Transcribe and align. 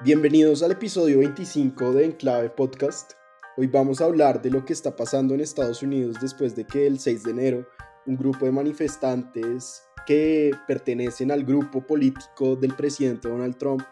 Bienvenidos 0.00 0.62
al 0.62 0.70
episodio 0.70 1.18
25 1.18 1.92
de 1.92 2.04
Enclave 2.04 2.50
Podcast. 2.50 3.14
Hoy 3.56 3.66
vamos 3.66 4.00
a 4.00 4.04
hablar 4.04 4.40
de 4.40 4.48
lo 4.48 4.64
que 4.64 4.72
está 4.72 4.94
pasando 4.94 5.34
en 5.34 5.40
Estados 5.40 5.82
Unidos 5.82 6.18
después 6.20 6.54
de 6.54 6.64
que 6.64 6.86
el 6.86 7.00
6 7.00 7.24
de 7.24 7.30
enero 7.32 7.68
un 8.06 8.16
grupo 8.16 8.44
de 8.44 8.52
manifestantes 8.52 9.82
que 10.06 10.52
pertenecen 10.68 11.32
al 11.32 11.42
grupo 11.42 11.84
político 11.84 12.54
del 12.54 12.76
presidente 12.76 13.28
Donald 13.28 13.58
Trump 13.58 13.82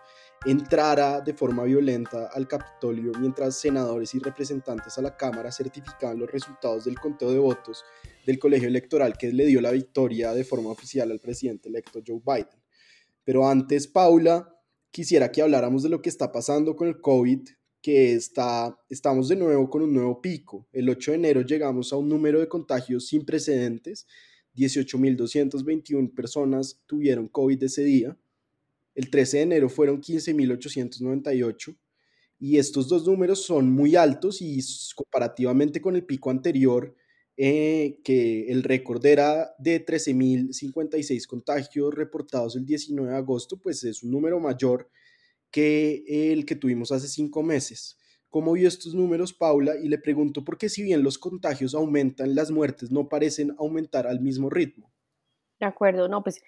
entrara 0.44 1.20
de 1.22 1.34
forma 1.34 1.64
violenta 1.64 2.30
al 2.32 2.46
Capitolio 2.46 3.10
mientras 3.18 3.56
senadores 3.56 4.14
y 4.14 4.20
representantes 4.20 4.96
a 4.98 5.02
la 5.02 5.16
Cámara 5.16 5.50
certificaban 5.50 6.20
los 6.20 6.30
resultados 6.30 6.84
del 6.84 7.00
conteo 7.00 7.32
de 7.32 7.40
votos 7.40 7.84
del 8.24 8.38
colegio 8.38 8.68
electoral 8.68 9.18
que 9.18 9.32
le 9.32 9.44
dio 9.44 9.60
la 9.60 9.72
victoria 9.72 10.32
de 10.34 10.44
forma 10.44 10.70
oficial 10.70 11.10
al 11.10 11.18
presidente 11.18 11.68
electo 11.68 12.00
Joe 12.06 12.20
Biden. 12.24 12.62
Pero 13.24 13.48
antes, 13.48 13.88
Paula, 13.88 14.55
quisiera 14.90 15.30
que 15.30 15.42
habláramos 15.42 15.82
de 15.82 15.88
lo 15.88 16.02
que 16.02 16.08
está 16.08 16.32
pasando 16.32 16.76
con 16.76 16.88
el 16.88 17.00
COVID, 17.00 17.48
que 17.82 18.14
está, 18.14 18.76
estamos 18.88 19.28
de 19.28 19.36
nuevo 19.36 19.70
con 19.70 19.82
un 19.82 19.92
nuevo 19.94 20.20
pico. 20.20 20.66
El 20.72 20.88
8 20.88 21.12
de 21.12 21.16
enero 21.16 21.42
llegamos 21.42 21.92
a 21.92 21.96
un 21.96 22.08
número 22.08 22.40
de 22.40 22.48
contagios 22.48 23.06
sin 23.06 23.24
precedentes. 23.24 24.06
18.221 24.56 26.14
personas 26.14 26.80
tuvieron 26.86 27.28
COVID 27.28 27.62
ese 27.62 27.84
día. 27.84 28.18
El 28.94 29.10
13 29.10 29.36
de 29.36 29.42
enero 29.42 29.68
fueron 29.68 30.00
15.898. 30.00 31.76
Y 32.38 32.58
estos 32.58 32.88
dos 32.88 33.06
números 33.06 33.44
son 33.44 33.70
muy 33.70 33.96
altos 33.96 34.42
y 34.42 34.58
comparativamente 34.94 35.80
con 35.80 35.96
el 35.96 36.04
pico 36.04 36.30
anterior, 36.30 36.94
eh, 37.36 38.00
que 38.02 38.50
el 38.50 38.62
récord 38.62 39.04
era 39.04 39.54
de 39.58 39.84
13.056 39.84 41.26
contagios 41.26 41.94
reportados 41.94 42.56
el 42.56 42.64
19 42.64 43.10
de 43.10 43.16
agosto, 43.16 43.58
pues 43.58 43.84
es 43.84 44.02
un 44.02 44.10
número 44.10 44.40
mayor 44.40 44.90
que 45.50 46.32
el 46.32 46.46
que 46.46 46.56
tuvimos 46.56 46.92
hace 46.92 47.08
cinco 47.08 47.42
meses. 47.42 47.98
¿Cómo 48.28 48.52
vio 48.52 48.68
estos 48.68 48.94
números, 48.94 49.32
Paula? 49.32 49.76
Y 49.76 49.88
le 49.88 49.98
pregunto 49.98 50.44
por 50.44 50.58
qué 50.58 50.68
si 50.68 50.82
bien 50.82 51.02
los 51.02 51.18
contagios 51.18 51.74
aumentan, 51.74 52.34
las 52.34 52.50
muertes 52.50 52.90
no 52.90 53.08
parecen 53.08 53.54
aumentar 53.58 54.06
al 54.06 54.20
mismo 54.20 54.50
ritmo. 54.50 54.92
De 55.60 55.66
acuerdo, 55.66 56.08
no, 56.08 56.22
pues 56.22 56.42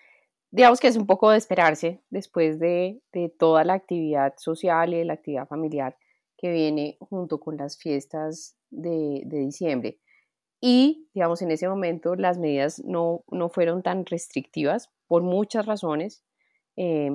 digamos 0.51 0.81
que 0.81 0.89
es 0.89 0.97
un 0.97 1.07
poco 1.07 1.31
de 1.31 1.39
esperarse 1.39 2.03
después 2.11 2.59
de, 2.59 3.01
de 3.13 3.29
toda 3.29 3.65
la 3.65 3.75
actividad 3.75 4.35
social 4.37 4.93
y 4.93 4.99
de 4.99 5.05
la 5.05 5.15
actividad 5.15 5.49
familiar 5.49 5.97
que 6.37 6.51
viene 6.51 6.97
junto 7.01 7.41
con 7.41 7.57
las 7.57 7.79
fiestas 7.79 8.57
de, 8.71 9.23
de 9.25 9.39
diciembre. 9.39 9.99
Y, 10.61 11.09
digamos, 11.15 11.43
en 11.43 11.51
ese 11.51 11.69
momento 11.69 12.17
las 12.17 12.39
medidas 12.39 12.83
no, 12.85 13.25
no 13.31 13.49
fueron 13.49 13.83
tan 13.83 14.07
restrictivas 14.07 14.91
por 15.07 15.23
muchas 15.23 15.67
razones. 15.67 16.25
Eh, 16.77 17.11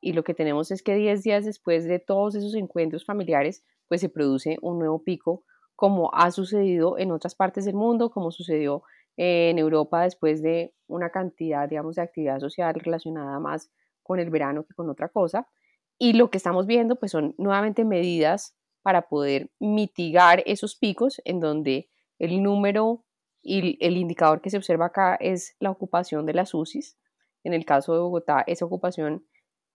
y 0.00 0.12
lo 0.12 0.24
que 0.24 0.34
tenemos 0.34 0.70
es 0.70 0.82
que 0.82 0.94
10 0.94 1.22
días 1.22 1.44
después 1.44 1.84
de 1.84 1.98
todos 1.98 2.34
esos 2.34 2.54
encuentros 2.54 3.04
familiares, 3.04 3.64
pues 3.88 4.00
se 4.00 4.08
produce 4.08 4.58
un 4.62 4.78
nuevo 4.78 5.02
pico, 5.02 5.44
como 5.74 6.12
ha 6.12 6.30
sucedido 6.30 6.98
en 6.98 7.12
otras 7.12 7.34
partes 7.34 7.64
del 7.64 7.74
mundo, 7.74 8.10
como 8.10 8.30
sucedió 8.30 8.82
en 9.16 9.58
Europa 9.58 10.02
después 10.02 10.42
de 10.42 10.74
una 10.86 11.10
cantidad, 11.10 11.68
digamos, 11.68 11.96
de 11.96 12.02
actividad 12.02 12.38
social 12.38 12.74
relacionada 12.74 13.40
más 13.40 13.70
con 14.02 14.20
el 14.20 14.30
verano 14.30 14.64
que 14.64 14.74
con 14.74 14.88
otra 14.88 15.08
cosa. 15.08 15.48
Y 15.98 16.12
lo 16.12 16.30
que 16.30 16.38
estamos 16.38 16.66
viendo, 16.66 16.96
pues 16.96 17.12
son 17.12 17.34
nuevamente 17.38 17.84
medidas 17.84 18.56
para 18.82 19.02
poder 19.02 19.50
mitigar 19.58 20.42
esos 20.46 20.76
picos 20.76 21.20
en 21.24 21.40
donde 21.40 21.88
el 22.18 22.42
número 22.42 23.04
y 23.42 23.78
el 23.84 23.96
indicador 23.96 24.40
que 24.40 24.50
se 24.50 24.56
observa 24.56 24.86
acá 24.86 25.16
es 25.16 25.56
la 25.60 25.70
ocupación 25.70 26.26
de 26.26 26.34
las 26.34 26.54
UCIs. 26.54 26.98
En 27.44 27.54
el 27.54 27.64
caso 27.64 27.94
de 27.94 28.00
Bogotá, 28.00 28.44
esa 28.46 28.64
ocupación 28.64 29.26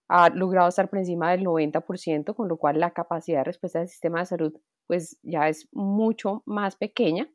ha 0.08 0.28
logrado 0.28 0.68
estar 0.68 0.90
por 0.90 0.98
encima 0.98 1.30
del 1.30 1.44
90%, 1.44 2.34
con 2.34 2.48
lo 2.48 2.58
cual 2.58 2.78
la 2.78 2.92
capacidad 2.92 3.38
de 3.38 3.44
respuesta 3.44 3.78
del 3.78 3.88
sistema 3.88 4.20
de 4.20 4.26
salud 4.26 4.54
pues 4.86 5.18
ya 5.22 5.48
es 5.48 5.68
mucho 5.72 6.42
más 6.46 6.76
pequeña 6.76 7.30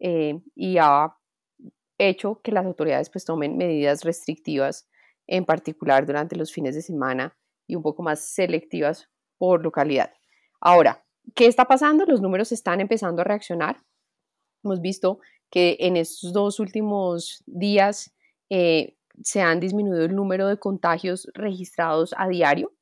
eh, 0.00 0.40
y 0.54 0.78
ha 0.78 1.16
hecho 1.98 2.40
que 2.42 2.52
las 2.52 2.66
autoridades 2.66 3.10
pues 3.10 3.24
tomen 3.24 3.56
medidas 3.56 4.04
restrictivas, 4.04 4.88
en 5.26 5.44
particular 5.44 6.06
durante 6.06 6.36
los 6.36 6.52
fines 6.52 6.74
de 6.74 6.82
semana 6.82 7.36
y 7.66 7.76
un 7.76 7.82
poco 7.82 8.02
más 8.02 8.20
selectivas 8.20 9.08
por 9.36 9.62
localidad. 9.62 10.12
Ahora, 10.60 11.04
¿qué 11.34 11.46
está 11.46 11.66
pasando? 11.66 12.04
Los 12.06 12.20
números 12.20 12.52
están 12.52 12.80
empezando 12.80 13.22
a 13.22 13.24
reaccionar. 13.24 13.84
Hemos 14.64 14.80
visto 14.80 15.18
que 15.50 15.76
en 15.80 15.96
estos 15.96 16.32
dos 16.32 16.60
últimos 16.60 17.42
días 17.46 18.12
eh, 18.50 18.96
se 19.22 19.40
han 19.40 19.60
disminuido 19.60 20.04
el 20.04 20.14
número 20.14 20.46
de 20.48 20.58
contagios 20.58 21.28
registrados 21.34 22.14
a 22.16 22.28
diario, 22.28 22.72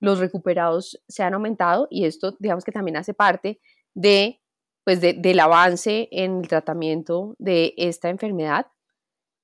los 0.00 0.18
recuperados 0.18 1.00
se 1.08 1.22
han 1.22 1.34
aumentado 1.34 1.86
y 1.90 2.06
esto 2.06 2.34
digamos 2.38 2.64
que 2.64 2.72
también 2.72 2.96
hace 2.96 3.14
parte 3.14 3.60
de, 3.94 4.40
pues 4.84 5.00
del 5.00 5.40
avance 5.40 6.08
en 6.10 6.40
el 6.40 6.48
tratamiento 6.48 7.36
de 7.38 7.74
esta 7.76 8.08
enfermedad 8.08 8.66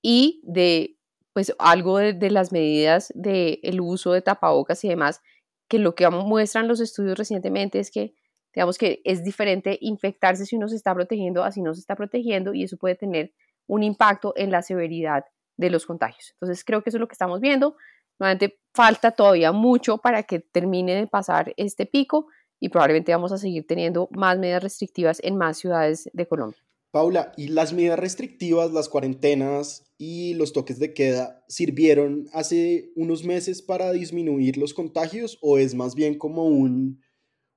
y 0.03 0.41
de 0.45 0.97
pues 1.33 1.55
algo 1.59 1.99
de, 1.99 2.31
las 2.31 2.51
medidas 2.51 3.13
del 3.15 3.59
el 3.63 3.83
uso 3.83 4.13
de 4.13 4.23
tapabocas 4.23 4.83
y 4.85 4.89
demás, 4.89 5.21
que 5.69 5.79
lo 5.79 5.95
que 5.95 6.09
muestran 6.09 6.67
los 6.67 6.81
estudios 6.81 7.19
recientemente 7.19 7.79
es 7.79 7.91
que 7.91 8.15
digamos 8.57 8.79
que 8.79 9.03
es 9.05 9.23
diferente 9.23 9.79
infectarse 9.83 10.47
si 10.47 10.57
uno 10.57 10.67
se 10.67 10.77
está 10.77 10.95
protegiendo 10.95 11.45
a 11.45 11.53
si 11.53 11.61
no 11.61 11.75
se 11.75 11.81
está 11.81 11.95
protegiendo 11.95 12.55
y 12.55 12.65
eso 12.65 12.79
puede 12.79 12.95
tener 12.95 13.35
un 13.67 13.83
impacto 13.83 14.33
en 14.35 14.51
la 14.51 14.63
severidad 14.63 15.25
de 15.59 15.69
los 15.69 15.85
contagios. 15.85 16.33
Entonces 16.33 16.65
creo 16.65 16.83
que 16.83 16.89
eso 16.89 16.97
es 16.97 17.01
lo 17.01 17.07
que 17.07 17.13
estamos 17.13 17.41
viendo. 17.41 17.77
Nuevamente 18.19 18.59
falta 18.75 19.11
todavía 19.11 19.53
mucho 19.53 19.99
para 19.99 20.23
que 20.23 20.41
termine 20.41 20.95
de 20.95 21.07
pasar 21.07 21.53
este 21.59 21.85
pico 21.85 22.29
y 22.59 22.71
probablemente 22.71 23.13
vamos 23.13 23.31
a 23.31 23.39
seguir 23.39 23.67
teniendo 23.67 24.09
más 24.11 24.39
medidas 24.39 24.63
restrictivas 24.63 25.21
en 25.23 25.37
más 25.37 25.59
ciudades 25.59 26.09
de 26.15 26.27
Colombia. 26.27 26.59
Paula, 26.93 27.33
¿y 27.37 27.49
las 27.49 27.75
medidas 27.75 27.99
restrictivas, 27.99 28.73
las 28.73 28.89
cuarentenas 28.89 29.93
y 29.99 30.33
los 30.33 30.55
toques 30.55 30.79
de 30.79 30.95
queda 30.95 31.45
sirvieron 31.47 32.27
hace 32.33 32.91
unos 32.97 33.23
meses 33.23 33.61
para 33.61 33.93
disminuir 33.93 34.57
los 34.57 34.73
contagios 34.73 35.37
o 35.43 35.59
es 35.59 35.75
más 35.75 35.95
bien 35.95 36.17
como 36.17 36.47
un, 36.47 37.03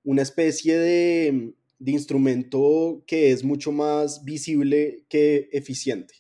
una 0.04 0.22
especie 0.22 0.78
de, 0.78 1.54
de 1.80 1.92
instrumento 1.92 3.04
que 3.08 3.32
es 3.32 3.44
mucho 3.44 3.72
más 3.72 4.24
visible 4.24 5.06
que 5.10 5.50
eficiente? 5.52 6.16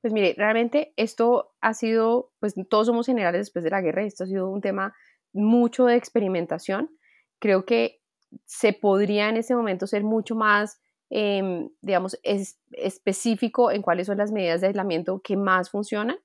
Pues 0.00 0.12
mire, 0.12 0.34
realmente 0.36 0.92
esto 0.96 1.52
ha 1.60 1.74
sido, 1.74 2.32
pues 2.40 2.54
todos 2.68 2.86
somos 2.86 3.06
generales 3.06 3.42
después 3.42 3.64
de 3.64 3.70
la 3.70 3.82
guerra, 3.82 4.04
esto 4.04 4.24
ha 4.24 4.26
sido 4.26 4.48
un 4.50 4.60
tema 4.60 4.94
mucho 5.32 5.84
de 5.84 5.96
experimentación. 5.96 6.90
Creo 7.38 7.64
que 7.64 8.00
se 8.46 8.72
podría 8.72 9.28
en 9.28 9.36
ese 9.36 9.54
momento 9.54 9.86
ser 9.86 10.02
mucho 10.02 10.34
más, 10.34 10.80
em, 11.10 11.68
digamos, 11.82 12.18
específico 12.22 13.70
en 13.70 13.82
cuáles 13.82 14.06
son 14.06 14.18
las 14.18 14.32
medidas 14.32 14.60
de 14.60 14.68
aislamiento 14.68 15.20
que 15.22 15.36
más 15.36 15.70
funcionan, 15.70 16.18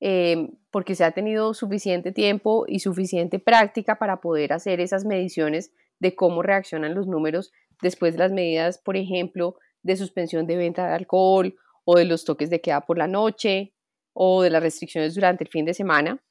em, 0.00 0.50
porque 0.70 0.94
se 0.94 1.04
ha 1.04 1.12
tenido 1.12 1.54
suficiente 1.54 2.12
tiempo 2.12 2.64
y 2.66 2.80
suficiente 2.80 3.38
práctica 3.38 3.98
para 3.98 4.20
poder 4.20 4.52
hacer 4.52 4.80
esas 4.80 5.04
mediciones 5.04 5.72
de 6.00 6.14
cómo 6.16 6.42
reaccionan 6.42 6.94
los 6.94 7.06
números 7.06 7.52
después 7.80 8.14
de 8.14 8.18
las 8.18 8.32
medidas, 8.32 8.78
por 8.78 8.96
ejemplo, 8.96 9.56
de 9.82 9.96
suspensión 9.96 10.46
de 10.46 10.56
venta 10.56 10.86
de 10.86 10.94
alcohol 10.94 11.54
o 11.84 11.96
de 11.96 12.04
los 12.04 12.24
toques 12.24 12.50
de 12.50 12.60
queda 12.60 12.82
por 12.82 12.98
la 12.98 13.06
noche 13.06 13.74
o 14.12 14.42
de 14.42 14.50
las 14.50 14.62
restricciones 14.62 15.14
durante 15.14 15.44
el 15.44 15.50
fin 15.50 15.64
de 15.64 15.74
semana. 15.74 16.22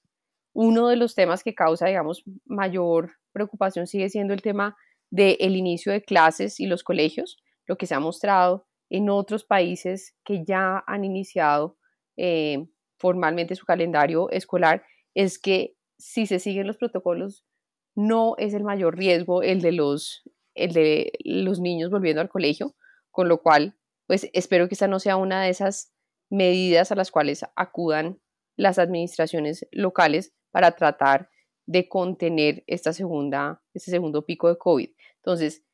Uno 0.54 0.88
de 0.88 0.96
los 0.96 1.16
temas 1.16 1.44
que 1.44 1.56
causa, 1.56 1.88
digamos, 1.88 2.24
mayor 2.46 3.14
preocupación 3.32 3.88
sigue 3.88 4.10
siendo 4.10 4.34
el 4.34 4.42
tema 4.42 4.76
del 5.10 5.56
inicio 5.56 5.92
de 5.92 6.04
clases 6.04 6.60
y 6.60 6.68
los 6.68 6.84
colegios, 6.84 7.38
lo 7.66 7.78
que 7.78 7.86
se 7.86 7.96
ha 7.96 8.00
mostrado 8.00 8.68
en 8.90 9.10
otros 9.10 9.44
países 9.44 10.16
que 10.24 10.44
ya 10.44 10.84
han 10.88 11.06
iniciado 11.06 11.78
eh, 12.18 12.68
formalmente 12.98 13.56
su 13.56 13.66
calendario 13.66 14.30
escolar 14.30 14.84
es 15.14 15.40
que 15.40 15.76
si 15.98 16.26
se 16.26 16.40
siguen 16.40 16.68
los 16.68 16.78
protocolos 16.78 17.46
no 18.00 18.36
es 18.38 18.54
el 18.54 18.64
mayor 18.64 18.98
riesgo 18.98 19.44
el 19.44 19.62
de 19.62 19.74
los, 19.74 20.24
el 20.56 20.72
de 20.72 21.12
los 21.26 21.60
niños 21.60 21.92
volviendo 21.92 22.22
al 22.22 22.30
colegio, 22.30 22.74
con 23.12 23.28
lo 23.28 23.42
cual 23.42 23.76
pues 24.08 24.30
espero 24.32 24.70
que 24.70 24.76
esta 24.76 24.88
no 24.88 25.00
sea 25.00 25.18
una 25.18 25.44
de 25.44 25.50
esas 25.50 25.92
medidas 26.30 26.94
a 26.94 26.96
las 26.96 27.12
cuales 27.12 27.44
acudan 27.58 28.22
las 28.56 28.80
administraciones 28.80 29.68
locales 29.72 30.34
para 30.50 30.72
tratar 30.72 31.30
de 31.66 31.90
contener 31.90 32.64
esta 32.68 32.94
segunda, 32.94 33.62
este 33.74 33.92
segundo 33.92 34.26
pico 34.26 34.48
de 34.48 34.58
COVID. 34.58 34.90
Entonces, 35.18 35.66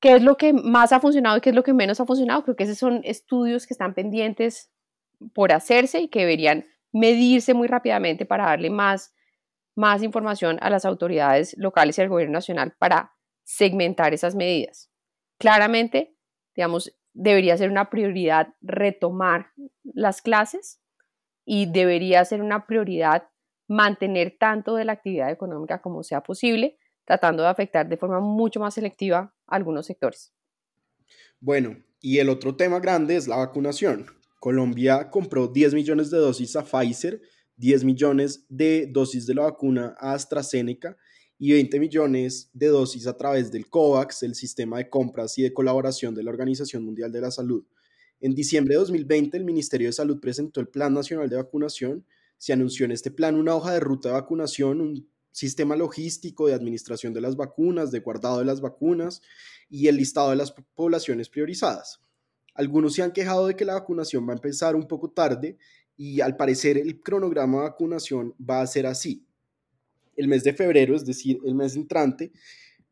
¿qué 0.00 0.14
es 0.14 0.22
lo 0.22 0.36
que 0.36 0.52
más 0.52 0.92
ha 0.92 1.00
funcionado 1.00 1.36
y 1.36 1.40
qué 1.40 1.50
es 1.50 1.56
lo 1.56 1.64
que 1.64 1.74
menos 1.74 2.00
ha 2.00 2.06
funcionado? 2.06 2.44
Creo 2.44 2.56
que 2.56 2.64
esos 2.64 2.78
son 2.78 3.00
estudios 3.02 3.66
que 3.66 3.74
están 3.74 3.94
pendientes 3.94 4.70
por 5.34 5.52
hacerse 5.52 6.00
y 6.00 6.08
que 6.08 6.20
deberían 6.20 6.66
medirse 6.92 7.54
muy 7.54 7.66
rápidamente 7.66 8.24
para 8.24 8.46
darle 8.46 8.70
más, 8.70 9.12
más 9.76 10.02
información 10.02 10.58
a 10.60 10.70
las 10.70 10.84
autoridades 10.84 11.54
locales 11.56 11.98
y 11.98 12.02
al 12.02 12.08
gobierno 12.08 12.34
nacional 12.34 12.74
para 12.78 13.12
segmentar 13.44 14.14
esas 14.14 14.34
medidas. 14.34 14.90
Claramente, 15.38 16.16
digamos, 16.54 16.92
debería 17.12 17.56
ser 17.56 17.70
una 17.70 17.90
prioridad 17.90 18.54
retomar 18.60 19.52
las 19.82 20.22
clases 20.22 20.80
y 21.44 21.70
debería 21.70 22.24
ser 22.24 22.42
una 22.42 22.66
prioridad 22.66 23.28
mantener 23.66 24.36
tanto 24.38 24.74
de 24.74 24.84
la 24.84 24.92
actividad 24.92 25.30
económica 25.30 25.80
como 25.80 26.02
sea 26.02 26.22
posible, 26.22 26.78
tratando 27.04 27.42
de 27.42 27.48
afectar 27.48 27.88
de 27.88 27.96
forma 27.96 28.20
mucho 28.20 28.60
más 28.60 28.74
selectiva 28.74 29.34
algunos 29.46 29.86
sectores. 29.86 30.32
Bueno, 31.40 31.76
y 32.00 32.18
el 32.18 32.28
otro 32.28 32.56
tema 32.56 32.80
grande 32.80 33.16
es 33.16 33.28
la 33.28 33.36
vacunación. 33.36 34.06
Colombia 34.40 35.10
compró 35.10 35.48
10 35.48 35.74
millones 35.74 36.10
de 36.10 36.18
dosis 36.18 36.56
a 36.56 36.64
Pfizer, 36.64 37.20
10 37.60 37.84
millones 37.84 38.46
de 38.48 38.88
dosis 38.90 39.26
de 39.26 39.34
la 39.34 39.42
vacuna 39.42 39.94
a 39.98 40.14
AstraZeneca 40.14 40.96
y 41.38 41.52
20 41.52 41.78
millones 41.78 42.48
de 42.54 42.68
dosis 42.68 43.06
a 43.06 43.18
través 43.18 43.52
del 43.52 43.68
COVAX, 43.68 44.22
el 44.22 44.34
sistema 44.34 44.78
de 44.78 44.88
compras 44.88 45.36
y 45.36 45.42
de 45.42 45.52
colaboración 45.52 46.14
de 46.14 46.22
la 46.22 46.30
Organización 46.30 46.84
Mundial 46.84 47.12
de 47.12 47.20
la 47.20 47.30
Salud. 47.30 47.64
En 48.20 48.34
diciembre 48.34 48.74
de 48.74 48.80
2020, 48.80 49.36
el 49.36 49.44
Ministerio 49.44 49.88
de 49.88 49.92
Salud 49.92 50.20
presentó 50.20 50.60
el 50.60 50.68
Plan 50.68 50.94
Nacional 50.94 51.28
de 51.28 51.36
Vacunación. 51.36 52.06
Se 52.38 52.54
anunció 52.54 52.86
en 52.86 52.92
este 52.92 53.10
plan 53.10 53.34
una 53.34 53.54
hoja 53.54 53.74
de 53.74 53.80
ruta 53.80 54.08
de 54.08 54.14
vacunación, 54.14 54.80
un 54.80 55.10
sistema 55.30 55.76
logístico 55.76 56.46
de 56.46 56.54
administración 56.54 57.12
de 57.12 57.20
las 57.20 57.36
vacunas, 57.36 57.90
de 57.90 58.00
guardado 58.00 58.38
de 58.38 58.46
las 58.46 58.62
vacunas 58.62 59.20
y 59.68 59.88
el 59.88 59.96
listado 59.96 60.30
de 60.30 60.36
las 60.36 60.52
poblaciones 60.74 61.28
priorizadas. 61.28 62.00
Algunos 62.54 62.94
se 62.94 63.02
han 63.02 63.12
quejado 63.12 63.46
de 63.46 63.54
que 63.54 63.64
la 63.64 63.74
vacunación 63.74 64.26
va 64.26 64.32
a 64.32 64.36
empezar 64.36 64.74
un 64.74 64.86
poco 64.88 65.10
tarde 65.10 65.58
y 66.02 66.22
al 66.22 66.34
parecer 66.34 66.78
el 66.78 67.02
cronograma 67.02 67.58
de 67.58 67.64
vacunación 67.64 68.34
va 68.40 68.62
a 68.62 68.66
ser 68.66 68.86
así. 68.86 69.26
El 70.16 70.28
mes 70.28 70.42
de 70.44 70.54
febrero, 70.54 70.96
es 70.96 71.04
decir, 71.04 71.38
el 71.44 71.54
mes 71.54 71.76
entrante, 71.76 72.32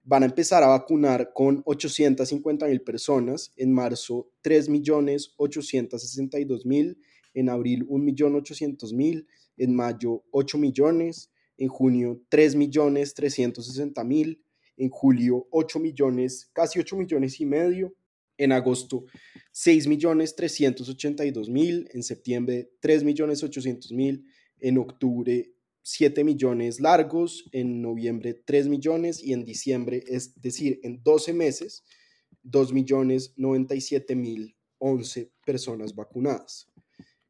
van 0.04 0.24
a 0.24 0.26
empezar 0.26 0.62
a 0.62 0.66
vacunar 0.66 1.32
con 1.32 1.62
850 1.64 2.66
mil 2.66 2.82
personas, 2.82 3.50
en 3.56 3.72
marzo 3.72 4.30
3.862.000, 4.44 6.98
en 7.32 7.48
abril 7.48 7.88
1.800.000, 7.88 9.26
en 9.56 9.74
mayo 9.74 10.22
8 10.30 10.58
millones, 10.58 11.30
en 11.56 11.68
junio 11.68 12.20
3.360.000, 12.30 14.38
en 14.76 14.90
julio 14.90 15.48
8 15.50 15.78
millones, 15.78 16.50
casi 16.52 16.78
8 16.78 16.96
millones 16.96 17.40
y 17.40 17.46
medio, 17.46 17.94
en 18.38 18.52
agosto 18.52 19.04
6.382.000, 19.52 21.88
en 21.92 22.02
septiembre 22.02 22.70
3.800.000, 22.80 24.24
en 24.60 24.78
octubre 24.78 25.52
7 25.82 26.24
millones 26.24 26.80
largos, 26.80 27.48
en 27.52 27.82
noviembre 27.82 28.34
3 28.34 28.68
millones 28.68 29.22
y 29.22 29.32
en 29.32 29.44
diciembre, 29.44 30.04
es 30.06 30.40
decir, 30.40 30.80
en 30.82 31.02
12 31.02 31.32
meses, 31.32 31.84
2 32.42 32.72
millones 32.72 33.34
97 33.36 34.14
mil 34.14 34.54
11 34.78 35.32
personas 35.44 35.94
vacunadas. 35.94 36.68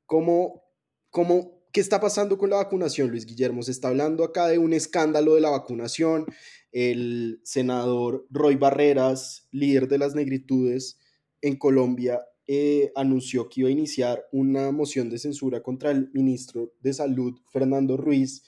¿Cómo, 0.06 0.64
cómo, 1.10 1.62
¿Qué 1.72 1.80
está 1.80 2.00
pasando 2.00 2.38
con 2.38 2.50
la 2.50 2.56
vacunación, 2.56 3.10
Luis 3.10 3.26
Guillermo? 3.26 3.62
Se 3.62 3.70
está 3.70 3.88
hablando 3.88 4.24
acá 4.24 4.48
de 4.48 4.58
un 4.58 4.72
escándalo 4.72 5.34
de 5.34 5.40
la 5.40 5.50
vacunación, 5.50 6.26
el 6.72 7.40
senador 7.44 8.26
Roy 8.30 8.56
Barreras, 8.56 9.48
líder 9.50 9.88
de 9.88 9.98
las 9.98 10.14
negritudes 10.14 10.98
en 11.40 11.56
Colombia, 11.56 12.20
eh, 12.46 12.92
anunció 12.94 13.48
que 13.48 13.60
iba 13.60 13.68
a 13.68 13.72
iniciar 13.72 14.24
una 14.32 14.72
moción 14.72 15.10
de 15.10 15.18
censura 15.18 15.62
contra 15.62 15.90
el 15.90 16.10
ministro 16.12 16.72
de 16.80 16.94
Salud, 16.94 17.38
Fernando 17.50 17.96
Ruiz, 17.96 18.42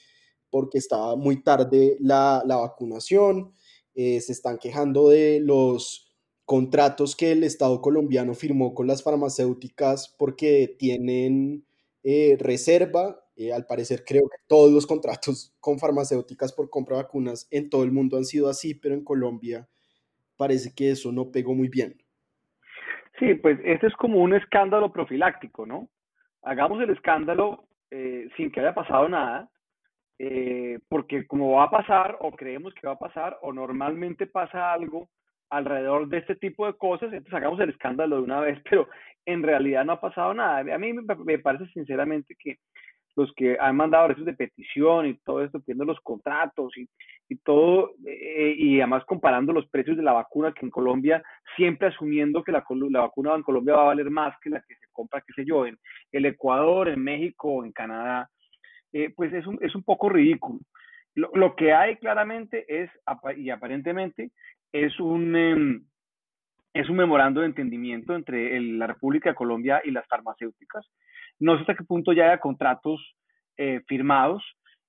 porque 0.49 0.79
estaba 0.79 1.15
muy 1.15 1.43
tarde 1.43 1.97
la, 1.99 2.43
vacunación. 2.47 3.53
Eh, 3.93 4.19
se 4.21 4.31
están 4.31 4.57
quejando 4.57 5.09
de 5.09 5.39
los 5.39 6.07
contratos 6.45 7.15
que 7.15 7.31
el 7.31 7.43
Estado 7.43 7.79
colombiano 7.81 8.33
firmó 8.33 8.73
con 8.73 8.87
las 8.87 9.03
farmacéuticas 9.03 10.13
porque 10.17 10.75
tienen 10.79 11.65
eh, 12.03 12.37
reserva 12.39 13.20
eh, 13.41 13.53
al 13.53 13.65
parecer 13.65 14.03
creo 14.05 14.23
que 14.29 14.37
todos 14.47 14.71
los 14.71 14.85
contratos 14.85 15.55
con 15.59 15.79
farmacéuticas 15.79 16.53
por 16.53 16.69
compra 16.69 16.97
de 16.97 17.03
vacunas 17.03 17.47
en 17.51 17.69
todo 17.69 17.83
el 17.83 17.91
mundo 17.91 18.17
han 18.17 18.25
sido 18.25 18.49
así, 18.49 18.75
pero 18.75 18.95
en 18.95 19.03
Colombia 19.03 19.67
parece 20.37 20.73
que 20.75 20.91
eso 20.91 21.11
no 21.11 21.31
pegó 21.31 21.53
muy 21.53 21.69
bien. 21.69 21.95
Sí, 23.19 23.35
pues 23.35 23.59
este 23.63 23.87
es 23.87 23.93
como 23.93 24.19
un 24.19 24.33
escándalo 24.33 24.91
profiláctico, 24.91 25.65
¿no? 25.65 25.89
Hagamos 26.41 26.81
el 26.81 26.89
escándalo 26.89 27.65
eh, 27.91 28.27
sin 28.35 28.51
que 28.51 28.61
haya 28.61 28.73
pasado 28.73 29.07
nada, 29.07 29.49
eh, 30.17 30.79
porque 30.87 31.27
como 31.27 31.53
va 31.53 31.65
a 31.65 31.69
pasar 31.69 32.17
o 32.19 32.31
creemos 32.31 32.73
que 32.73 32.87
va 32.87 32.93
a 32.93 32.99
pasar 32.99 33.37
o 33.41 33.53
normalmente 33.53 34.25
pasa 34.25 34.73
algo 34.73 35.09
alrededor 35.51 36.07
de 36.07 36.19
este 36.19 36.35
tipo 36.35 36.65
de 36.65 36.73
cosas, 36.73 37.11
entonces 37.11 37.33
hagamos 37.33 37.59
el 37.59 37.69
escándalo 37.69 38.15
de 38.17 38.21
una 38.23 38.39
vez, 38.39 38.59
pero 38.69 38.87
en 39.25 39.43
realidad 39.43 39.85
no 39.85 39.93
ha 39.93 40.01
pasado 40.01 40.33
nada. 40.33 40.59
A 40.73 40.77
mí 40.77 40.93
me 40.93 41.39
parece 41.39 41.67
sinceramente 41.73 42.35
que 42.39 42.57
los 43.15 43.31
que 43.33 43.57
han 43.59 43.75
mandado 43.75 44.07
derechos 44.07 44.25
de 44.25 44.33
petición 44.33 45.07
y 45.07 45.17
todo 45.19 45.43
esto, 45.43 45.61
viendo 45.65 45.85
los 45.85 45.99
contratos 46.01 46.75
y, 46.77 46.87
y 47.29 47.37
todo, 47.37 47.91
eh, 48.05 48.55
y 48.57 48.79
además 48.79 49.03
comparando 49.05 49.53
los 49.53 49.67
precios 49.69 49.97
de 49.97 50.03
la 50.03 50.13
vacuna 50.13 50.53
que 50.53 50.65
en 50.65 50.71
Colombia, 50.71 51.23
siempre 51.55 51.87
asumiendo 51.87 52.43
que 52.43 52.51
la, 52.51 52.63
la, 52.89 52.99
vacuna 53.01 53.35
en 53.35 53.43
Colombia 53.43 53.75
va 53.75 53.81
a 53.83 53.87
valer 53.87 54.09
más 54.09 54.35
que 54.41 54.49
la 54.49 54.61
que 54.61 54.75
se 54.75 54.87
compra, 54.91 55.23
qué 55.25 55.33
sé 55.33 55.45
yo, 55.45 55.65
en 55.65 55.77
el 56.11 56.25
Ecuador, 56.25 56.89
en 56.89 57.03
México, 57.03 57.65
en 57.65 57.71
Canadá, 57.71 58.29
eh, 58.93 59.11
pues 59.15 59.33
es 59.33 59.45
un, 59.45 59.57
es 59.61 59.75
un 59.75 59.83
poco 59.83 60.09
ridículo. 60.09 60.59
Lo, 61.15 61.29
lo, 61.33 61.55
que 61.55 61.73
hay 61.73 61.97
claramente 61.97 62.65
es, 62.67 62.89
y 63.37 63.49
aparentemente, 63.49 64.31
es 64.71 64.99
un... 64.99 65.35
Em, 65.35 65.85
es 66.73 66.89
un 66.89 66.95
memorando 66.95 67.41
de 67.41 67.47
entendimiento 67.47 68.15
entre 68.15 68.59
la 68.61 68.87
República 68.87 69.29
de 69.29 69.35
Colombia 69.35 69.81
y 69.83 69.91
las 69.91 70.07
farmacéuticas, 70.07 70.89
no 71.39 71.55
sé 71.55 71.61
hasta 71.61 71.75
qué 71.75 71.83
punto 71.83 72.13
ya 72.13 72.25
haya 72.25 72.39
contratos 72.39 73.01
eh, 73.57 73.81
firmados, 73.87 74.43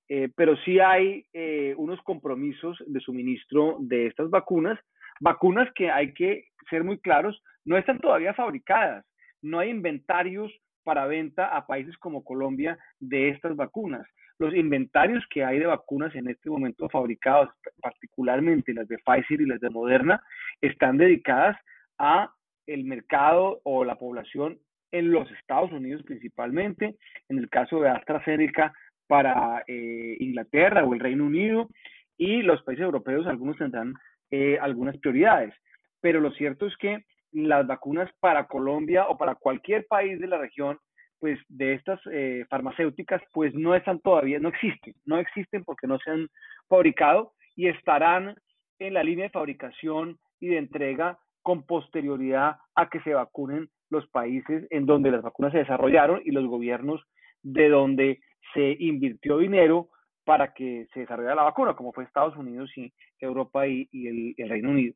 eh, 0.08 0.28
pero 0.37 0.56
sí 0.64 0.78
hay 0.78 1.25
eh, 1.32 1.75
unos 1.76 2.00
compromisos 2.02 2.82
de 2.87 3.00
suministro 3.00 3.76
de 3.80 4.06
estas 4.06 4.30
vacunas, 4.30 4.78
vacunas 5.20 5.68
que 5.75 5.90
hay 5.90 6.12
que 6.12 6.49
ser 6.68 6.84
muy 6.84 6.99
claros, 6.99 7.42
no 7.64 7.76
están 7.76 7.99
todavía 7.99 8.34
fabricadas, 8.34 9.06
no 9.40 9.58
hay 9.58 9.70
inventarios 9.70 10.52
para 10.84 11.06
venta 11.06 11.46
a 11.56 11.66
países 11.66 11.96
como 11.99 12.25
Colombia 12.25 12.78
de 12.99 13.28
estas 13.28 13.56
vacunas. 13.56 14.06
Los 14.38 14.54
inventarios 14.54 15.25
que 15.30 15.44
hay 15.44 15.58
de 15.58 15.66
vacunas 15.66 16.14
en 16.14 16.28
este 16.28 16.50
momento 16.50 16.88
fabricados, 16.88 17.49
particularmente 17.80 18.75
las 18.75 18.88
de 18.88 18.99
Pfizer 18.99 19.40
y 19.40 19.46
las 19.46 19.61
de 19.61 19.70
Moderna, 19.70 20.22
están 20.61 20.99
dedicadas 20.99 21.56
a 21.99 22.32
el 22.66 22.84
mercado 22.84 23.61
o 23.64 23.84
la 23.84 23.96
población 23.96 24.58
en 24.92 25.11
los 25.11 25.30
Estados 25.32 25.72
Unidos 25.72 26.02
principalmente, 26.04 26.96
en 27.28 27.38
el 27.38 27.49
caso 27.49 27.80
de 27.80 27.88
AstraZeneca 27.88 28.72
para 29.08 29.64
eh, 29.66 30.16
Inglaterra 30.20 30.84
o 30.84 30.94
el 30.94 31.00
Reino 31.00 31.25
Unido 31.25 31.68
y 32.16 32.42
los 32.42 32.62
países 32.62 32.84
europeos, 32.84 33.26
algunos 33.26 33.56
tendrán 33.56 33.94
eh, 34.30 34.58
algunas 34.61 34.96
prioridades. 34.99 35.54
Pero 36.00 36.20
lo 36.20 36.30
cierto 36.32 36.66
es 36.66 36.76
que 36.76 37.04
las 37.32 37.66
vacunas 37.66 38.11
para 38.20 38.46
Colombia 38.46 39.06
o 39.08 39.16
para 39.16 39.34
cualquier 39.34 39.87
país 39.87 40.20
de 40.20 40.26
la 40.26 40.38
región, 40.38 40.78
pues 41.18 41.38
de 41.49 41.75
estas 41.75 42.00
eh, 42.11 42.44
farmacéuticas, 42.50 43.22
pues 43.32 43.54
no 43.54 43.75
están 43.75 44.00
todavía, 44.00 44.38
no 44.38 44.49
existen, 44.49 44.94
no 45.04 45.18
existen 45.18 45.64
porque 45.64 45.87
no 45.87 45.99
se 45.99 46.11
han 46.11 46.28
fabricado 46.68 47.32
y 47.56 47.68
estarán 47.68 48.34
en 48.78 48.94
la 48.94 49.02
línea 49.02 49.26
de 49.26 49.30
fabricación 49.30 50.18
y 50.40 50.49
de 50.49 50.58
entrega 50.58 51.18
con 51.42 51.64
posterioridad 51.64 52.56
a 52.75 52.88
que 52.88 53.00
se 53.00 53.14
vacunen 53.14 53.68
los 53.92 54.06
países 54.08 54.66
en 54.70 54.87
donde 54.87 55.11
las 55.11 55.22
vacunas 55.22 55.52
se 55.52 55.58
desarrollaron 55.58 56.22
y 56.25 56.30
los 56.32 56.46
gobiernos 56.46 57.00
de 57.42 57.68
donde 57.68 58.20
se 58.54 58.76
invirtió 58.80 59.38
dinero 59.38 59.90
para 60.25 60.54
que 60.54 60.87
se 60.94 61.00
desarrollara 61.00 61.37
la 61.37 61.42
vacuna, 61.42 61.76
como 61.76 61.92
fue 61.92 62.04
Estados 62.04 62.37
Unidos 62.37 62.70
y 62.76 62.92
Europa 63.20 63.66
y, 63.66 63.88
el, 63.92 64.49
Reino 64.49 64.70
Unido. 64.70 64.94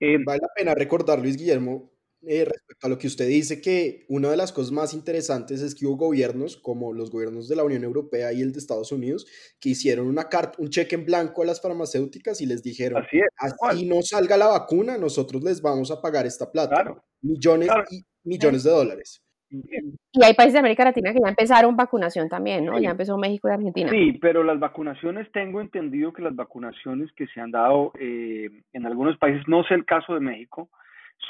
Eh, 0.00 0.18
vale 0.24 0.40
la 0.40 0.48
pena 0.54 0.74
recordar, 0.74 1.18
Luis 1.18 1.36
Guillermo, 1.36 1.90
eh, 2.26 2.44
respecto 2.44 2.86
a 2.86 2.90
lo 2.90 2.98
que 2.98 3.06
usted 3.06 3.28
dice, 3.28 3.60
que 3.60 4.04
una 4.08 4.30
de 4.30 4.36
las 4.36 4.52
cosas 4.52 4.72
más 4.72 4.92
interesantes 4.92 5.62
es 5.62 5.74
que 5.74 5.86
hubo 5.86 5.96
gobiernos, 5.96 6.56
como 6.56 6.92
los 6.92 7.10
gobiernos 7.10 7.48
de 7.48 7.54
la 7.54 7.62
Unión 7.62 7.84
Europea 7.84 8.32
y 8.32 8.42
el 8.42 8.52
de 8.52 8.58
Estados 8.58 8.90
Unidos, 8.90 9.26
que 9.60 9.70
hicieron 9.70 10.08
una 10.08 10.28
carta, 10.28 10.58
un 10.58 10.68
cheque 10.68 10.96
en 10.96 11.04
blanco 11.04 11.42
a 11.42 11.46
las 11.46 11.60
farmacéuticas 11.60 12.40
y 12.40 12.46
les 12.46 12.62
dijeron, 12.62 13.02
así, 13.02 13.18
es, 13.18 13.86
no 13.86 14.02
salga 14.02 14.36
la 14.36 14.48
vacuna, 14.48 14.98
nosotros 14.98 15.44
les 15.44 15.62
vamos 15.62 15.92
a 15.92 16.02
pagar 16.02 16.26
esta 16.26 16.50
plata, 16.50 17.00
millones 17.22 17.70
y 17.90 18.04
millones 18.24 18.64
de 18.64 18.70
dólares. 18.70 19.22
Y 19.50 20.24
hay 20.24 20.34
países 20.34 20.52
de 20.52 20.58
América 20.58 20.84
Latina 20.84 21.12
que 21.12 21.20
ya 21.22 21.28
empezaron 21.28 21.74
vacunación 21.74 22.28
también, 22.28 22.66
¿no? 22.66 22.78
Ya 22.78 22.90
empezó 22.90 23.16
México 23.16 23.48
y 23.48 23.52
Argentina. 23.52 23.88
Sí, 23.88 24.18
pero 24.20 24.44
las 24.44 24.58
vacunaciones, 24.58 25.30
tengo 25.32 25.60
entendido 25.60 26.12
que 26.12 26.22
las 26.22 26.36
vacunaciones 26.36 27.10
que 27.12 27.26
se 27.28 27.40
han 27.40 27.50
dado 27.50 27.92
eh, 27.98 28.50
en 28.72 28.86
algunos 28.86 29.16
países, 29.16 29.42
no 29.48 29.64
sé 29.64 29.74
el 29.74 29.86
caso 29.86 30.14
de 30.14 30.20
México, 30.20 30.68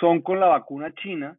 son 0.01 0.21
con 0.23 0.41
la 0.41 0.47
vacuna 0.47 0.93
china. 0.95 1.39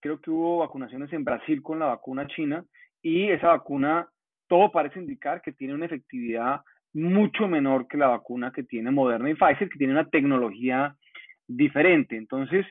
Creo 0.00 0.20
que 0.20 0.30
hubo 0.30 0.58
vacunaciones 0.58 1.12
en 1.12 1.24
Brasil 1.24 1.62
con 1.62 1.78
la 1.78 1.86
vacuna 1.86 2.26
china 2.26 2.64
y 3.00 3.30
esa 3.30 3.48
vacuna, 3.48 4.08
todo 4.48 4.70
parece 4.70 4.98
indicar 4.98 5.40
que 5.40 5.52
tiene 5.52 5.74
una 5.74 5.86
efectividad 5.86 6.60
mucho 6.92 7.48
menor 7.48 7.86
que 7.88 7.96
la 7.96 8.08
vacuna 8.08 8.52
que 8.52 8.64
tiene 8.64 8.90
Moderna 8.90 9.30
y 9.30 9.34
Pfizer, 9.34 9.68
que 9.68 9.78
tiene 9.78 9.94
una 9.94 10.08
tecnología 10.08 10.94
diferente. 11.46 12.16
Entonces, 12.16 12.66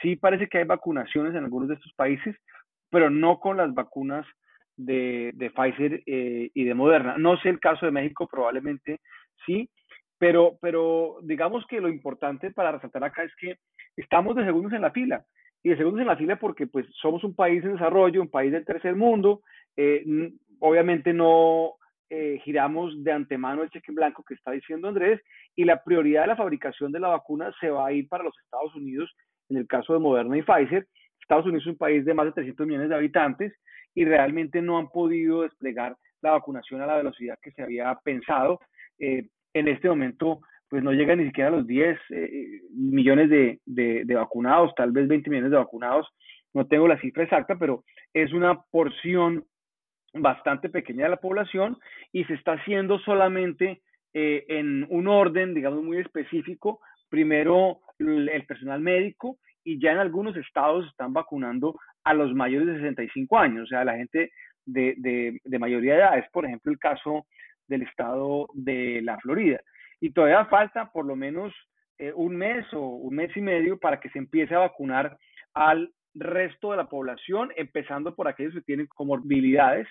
sí 0.00 0.16
parece 0.16 0.48
que 0.48 0.58
hay 0.58 0.64
vacunaciones 0.64 1.34
en 1.34 1.44
algunos 1.44 1.68
de 1.68 1.74
estos 1.74 1.92
países, 1.94 2.36
pero 2.90 3.10
no 3.10 3.38
con 3.40 3.56
las 3.56 3.72
vacunas 3.74 4.26
de, 4.76 5.52
Pfizer 5.54 6.02
eh, 6.06 6.50
y 6.54 6.64
de 6.64 6.74
Moderna. 6.74 7.16
No 7.18 7.36
sé 7.38 7.48
el 7.48 7.60
caso 7.60 7.86
de 7.86 7.92
México, 7.92 8.28
probablemente 8.30 9.00
sí, 9.46 9.68
pero, 10.18 10.56
pero 10.60 11.16
digamos 11.22 11.66
que 11.66 11.80
lo 11.80 11.88
importante 11.88 12.52
para 12.52 12.72
resaltar 12.72 13.04
acá 13.04 13.24
es 13.24 13.34
que 13.36 13.56
estamos 13.96 14.36
de 14.36 14.44
segundos 14.44 14.72
en 14.72 14.82
la 14.82 14.92
fila. 14.92 15.24
Y 15.64 15.70
de 15.70 15.76
segundos 15.76 16.00
en 16.00 16.08
la 16.08 16.16
fila 16.16 16.36
porque 16.36 16.66
pues 16.66 16.86
somos 17.00 17.22
un 17.24 17.34
país 17.34 17.62
en 17.64 17.74
desarrollo, 17.74 18.22
un 18.22 18.30
país 18.30 18.50
del 18.52 18.64
tercer 18.64 18.96
mundo. 18.96 19.42
Eh, 19.76 20.04
obviamente 20.58 21.12
no 21.12 21.74
eh, 22.10 22.40
giramos 22.44 23.02
de 23.02 23.10
antemano 23.10 23.62
el 23.62 23.70
cheque 23.70 23.90
en 23.90 23.94
blanco 23.94 24.22
que 24.22 24.34
está 24.34 24.50
diciendo 24.50 24.86
Andrés 24.86 25.20
y 25.56 25.64
la 25.64 25.82
prioridad 25.82 26.22
de 26.22 26.28
la 26.28 26.36
fabricación 26.36 26.92
de 26.92 27.00
la 27.00 27.08
vacuna 27.08 27.52
se 27.58 27.70
va 27.70 27.86
a 27.86 27.92
ir 27.92 28.08
para 28.08 28.24
los 28.24 28.38
Estados 28.38 28.74
Unidos 28.74 29.10
en 29.48 29.56
el 29.56 29.66
caso 29.66 29.92
de 29.92 29.98
Moderna 29.98 30.36
y 30.38 30.42
Pfizer. 30.42 30.86
Estados 31.20 31.46
Unidos 31.46 31.62
es 31.62 31.72
un 31.72 31.78
país 31.78 32.04
de 32.04 32.14
más 32.14 32.26
de 32.26 32.32
300 32.32 32.66
millones 32.66 32.88
de 32.88 32.94
habitantes 32.94 33.52
y 33.94 34.04
realmente 34.04 34.60
no 34.60 34.78
han 34.78 34.88
podido 34.88 35.42
desplegar 35.42 35.96
la 36.20 36.32
vacunación 36.32 36.80
a 36.80 36.86
la 36.86 36.96
velocidad 36.96 37.38
que 37.42 37.52
se 37.52 37.62
había 37.62 37.94
pensado. 38.02 38.60
Eh, 38.98 39.28
en 39.54 39.68
este 39.68 39.88
momento, 39.88 40.40
pues 40.68 40.82
no 40.82 40.92
llega 40.92 41.14
ni 41.14 41.26
siquiera 41.26 41.48
a 41.48 41.52
los 41.52 41.66
10 41.66 41.98
eh, 42.10 42.60
millones 42.70 43.28
de, 43.28 43.60
de, 43.66 44.14
vacunados, 44.14 44.74
tal 44.74 44.92
vez 44.92 45.06
20 45.08 45.28
millones 45.28 45.50
de 45.50 45.58
vacunados. 45.58 46.08
No 46.54 46.66
tengo 46.66 46.88
la 46.88 47.00
cifra 47.00 47.24
exacta, 47.24 47.56
pero 47.58 47.84
es 48.14 48.32
una 48.32 48.60
porción 48.70 49.44
bastante 50.14 50.68
pequeña 50.68 51.04
de 51.04 51.10
la 51.10 51.16
población 51.20 51.78
y 52.12 52.24
se 52.24 52.34
está 52.34 52.52
haciendo 52.52 52.98
solamente 53.00 53.82
eh, 54.14 54.44
en 54.48 54.86
un 54.90 55.08
orden, 55.08 55.54
digamos, 55.54 55.82
muy 55.82 55.98
específico. 55.98 56.80
Primero 57.08 57.80
el 58.08 58.46
personal 58.46 58.80
médico 58.80 59.38
y 59.64 59.80
ya 59.80 59.92
en 59.92 59.98
algunos 59.98 60.36
estados 60.36 60.86
están 60.86 61.12
vacunando 61.12 61.78
a 62.04 62.14
los 62.14 62.34
mayores 62.34 62.68
de 62.68 62.76
65 62.76 63.38
años, 63.38 63.64
o 63.64 63.66
sea, 63.66 63.84
la 63.84 63.96
gente 63.96 64.30
de, 64.66 64.94
de, 64.98 65.40
de 65.44 65.58
mayoría 65.58 65.94
de 65.94 65.98
edad. 66.00 66.18
Es, 66.18 66.28
por 66.32 66.44
ejemplo, 66.44 66.72
el 66.72 66.78
caso 66.78 67.26
del 67.68 67.82
estado 67.82 68.48
de 68.54 69.00
la 69.02 69.18
Florida. 69.18 69.60
Y 70.00 70.10
todavía 70.10 70.44
falta 70.46 70.90
por 70.90 71.06
lo 71.06 71.16
menos 71.16 71.52
eh, 71.98 72.12
un 72.14 72.36
mes 72.36 72.66
o 72.72 72.80
un 72.80 73.14
mes 73.14 73.30
y 73.36 73.40
medio 73.40 73.78
para 73.78 74.00
que 74.00 74.10
se 74.10 74.18
empiece 74.18 74.54
a 74.54 74.60
vacunar 74.60 75.16
al 75.54 75.92
resto 76.14 76.72
de 76.72 76.76
la 76.76 76.88
población, 76.88 77.50
empezando 77.56 78.14
por 78.14 78.28
aquellos 78.28 78.54
que 78.54 78.62
tienen 78.62 78.86
comorbilidades, 78.88 79.86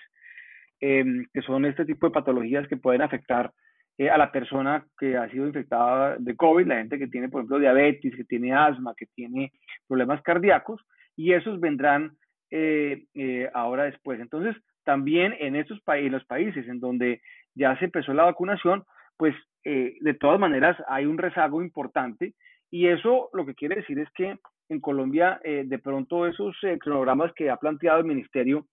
em, 0.80 1.26
que 1.32 1.42
son 1.42 1.64
este 1.64 1.84
tipo 1.84 2.06
de 2.06 2.12
patologías 2.12 2.68
que 2.68 2.76
pueden 2.76 3.02
afectar 3.02 3.52
eh, 3.98 4.08
a 4.08 4.16
la 4.16 4.32
persona 4.32 4.86
que 4.98 5.16
ha 5.16 5.28
sido 5.28 5.46
infectada 5.46 6.16
de 6.18 6.34
COVID, 6.34 6.66
la 6.66 6.78
gente 6.78 6.98
que 6.98 7.08
tiene, 7.08 7.28
por 7.28 7.40
ejemplo, 7.40 7.58
diabetes, 7.58 8.16
que 8.16 8.24
tiene 8.24 8.54
asma, 8.54 8.94
que 8.96 9.06
tiene 9.14 9.52
problemas 9.86 10.22
cardíacos, 10.22 10.80
y 11.14 11.34
esos 11.34 11.60
vendrán 11.60 12.12
eh, 12.50 13.04
eh, 13.14 13.50
ahora 13.52 13.84
después. 13.84 14.18
Entonces, 14.18 14.56
también 14.84 15.34
en 15.38 15.56
estos 15.56 15.80
países, 15.82 16.10
los 16.10 16.24
países 16.24 16.66
en 16.68 16.80
donde 16.80 17.20
ya 17.54 17.78
se 17.78 17.84
empezó 17.84 18.14
la 18.14 18.24
vacunación, 18.24 18.82
pues 19.16 19.34
de 19.64 20.16
todas 20.18 20.40
maneras 20.40 20.76
hay 20.88 21.06
un 21.06 21.16
rezago 21.16 21.62
importante 21.62 22.34
y 22.68 22.88
eso 22.88 23.30
lo 23.32 23.46
que 23.46 23.54
quiere 23.54 23.76
decir 23.76 23.96
es 24.00 24.10
que 24.10 24.36
en 24.68 24.80
Colombia 24.80 25.40
de 25.44 25.78
pronto 25.78 26.26
esos 26.26 26.56
cronogramas 26.80 27.32
que 27.34 27.48
ha 27.48 27.56
planteado 27.58 28.00
el 28.00 28.06
ministerio 28.06 28.66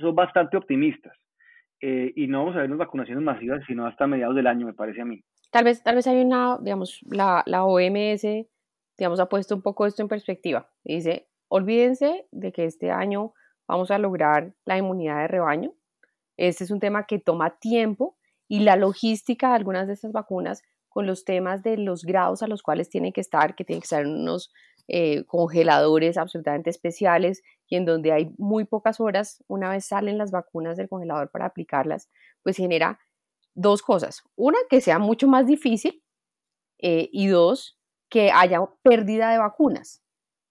son 0.00 0.14
bastante 0.14 0.56
optimistas. 0.56 1.14
Eh, 1.86 2.14
y 2.16 2.28
no 2.28 2.38
vamos 2.38 2.56
a 2.56 2.60
ver 2.60 2.68
unas 2.68 2.78
vacunaciones 2.78 3.22
masivas 3.22 3.62
sino 3.66 3.86
hasta 3.86 4.06
mediados 4.06 4.34
del 4.34 4.46
año, 4.46 4.64
me 4.64 4.72
parece 4.72 5.02
a 5.02 5.04
mí. 5.04 5.22
Tal 5.50 5.64
vez, 5.64 5.82
tal 5.82 5.96
vez 5.96 6.06
hay 6.06 6.24
una, 6.24 6.56
digamos, 6.58 7.00
la, 7.10 7.42
la 7.44 7.66
OMS, 7.66 8.22
digamos, 8.96 9.20
ha 9.20 9.28
puesto 9.28 9.54
un 9.54 9.60
poco 9.60 9.84
esto 9.84 10.00
en 10.00 10.08
perspectiva. 10.08 10.70
Dice, 10.82 11.28
olvídense 11.48 12.26
de 12.32 12.52
que 12.52 12.64
este 12.64 12.90
año 12.90 13.34
vamos 13.68 13.90
a 13.90 13.98
lograr 13.98 14.54
la 14.64 14.78
inmunidad 14.78 15.18
de 15.18 15.28
rebaño. 15.28 15.74
Este 16.38 16.64
es 16.64 16.70
un 16.70 16.80
tema 16.80 17.04
que 17.04 17.18
toma 17.18 17.58
tiempo 17.58 18.16
y 18.48 18.60
la 18.60 18.76
logística 18.76 19.50
de 19.50 19.56
algunas 19.56 19.86
de 19.86 19.92
estas 19.92 20.12
vacunas 20.12 20.62
con 20.88 21.06
los 21.06 21.26
temas 21.26 21.62
de 21.62 21.76
los 21.76 22.04
grados 22.04 22.42
a 22.42 22.46
los 22.46 22.62
cuales 22.62 22.88
tienen 22.88 23.12
que 23.12 23.20
estar, 23.20 23.56
que 23.56 23.64
tienen 23.64 23.82
que 23.82 23.86
estar 23.86 24.06
unos 24.06 24.50
eh, 24.88 25.24
congeladores 25.24 26.16
absolutamente 26.16 26.70
especiales 26.70 27.42
en 27.76 27.84
donde 27.84 28.12
hay 28.12 28.34
muy 28.38 28.64
pocas 28.64 29.00
horas, 29.00 29.42
una 29.48 29.70
vez 29.70 29.86
salen 29.86 30.18
las 30.18 30.30
vacunas 30.30 30.76
del 30.76 30.88
congelador 30.88 31.30
para 31.30 31.46
aplicarlas, 31.46 32.10
pues 32.42 32.56
genera 32.56 32.98
dos 33.54 33.82
cosas. 33.82 34.22
Una, 34.36 34.58
que 34.68 34.80
sea 34.80 34.98
mucho 34.98 35.28
más 35.28 35.46
difícil 35.46 36.02
eh, 36.78 37.08
y 37.12 37.28
dos, 37.28 37.78
que 38.08 38.30
haya 38.30 38.60
pérdida 38.82 39.30
de 39.30 39.38
vacunas. 39.38 40.02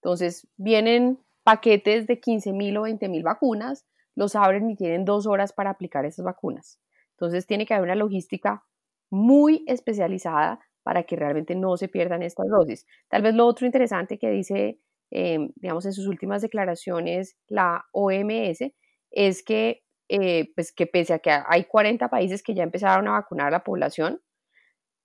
Entonces, 0.02 0.46
vienen 0.56 1.18
paquetes 1.44 2.06
de 2.06 2.20
15 2.20 2.52
mil 2.52 2.76
o 2.76 2.82
20 2.82 3.08
mil 3.08 3.22
vacunas, 3.22 3.86
los 4.14 4.36
abren 4.36 4.68
y 4.70 4.76
tienen 4.76 5.04
dos 5.04 5.26
horas 5.26 5.52
para 5.52 5.70
aplicar 5.70 6.04
esas 6.04 6.24
vacunas. 6.24 6.80
Entonces, 7.12 7.46
tiene 7.46 7.66
que 7.66 7.74
haber 7.74 7.84
una 7.84 7.94
logística 7.94 8.64
muy 9.10 9.64
especializada 9.66 10.60
para 10.82 11.04
que 11.04 11.16
realmente 11.16 11.54
no 11.54 11.76
se 11.76 11.88
pierdan 11.88 12.22
estas 12.22 12.48
dosis. 12.48 12.86
Tal 13.08 13.22
vez 13.22 13.34
lo 13.34 13.46
otro 13.46 13.66
interesante 13.66 14.18
que 14.18 14.30
dice, 14.30 14.78
em, 15.14 15.50
digamos, 15.56 15.86
en 15.86 15.92
sus 15.92 16.06
últimas 16.06 16.42
declaraciones 16.42 17.36
la 17.48 17.86
OMS 17.92 18.74
es 19.10 19.42
que, 19.42 19.82
eh, 20.08 20.52
pues 20.54 20.72
que 20.72 20.86
pese 20.86 21.14
a 21.14 21.18
que 21.20 21.30
hay 21.30 21.64
40 21.64 22.08
países 22.10 22.42
que 22.42 22.54
ya 22.54 22.62
empezaron 22.62 23.08
a 23.08 23.12
vacunar 23.12 23.48
a 23.48 23.50
la 23.52 23.64
población, 23.64 24.20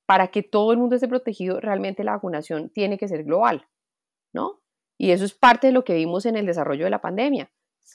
para 0.06 0.30
que 0.30 0.42
todo 0.42 0.72
el 0.72 0.80
mundo 0.80 0.96
esté 0.96 1.08
protegido, 1.08 1.60
realmente 1.60 2.04
la 2.04 2.14
vacunación 2.14 2.72
tiene 2.72 2.98
que 2.98 3.08
ser 3.08 3.24
global, 3.24 3.68
¿no? 4.34 4.60
Y 4.98 5.12
eso 5.12 5.24
es 5.24 5.36
parte 5.36 5.68
de 5.68 5.74
lo 5.74 5.84
que 5.84 5.94
vimos 5.94 6.26
en 6.26 6.36
el 6.36 6.48
desarrollo 6.48 6.84
de 6.86 6.90
la 6.90 7.00
pandemia. 7.00 7.52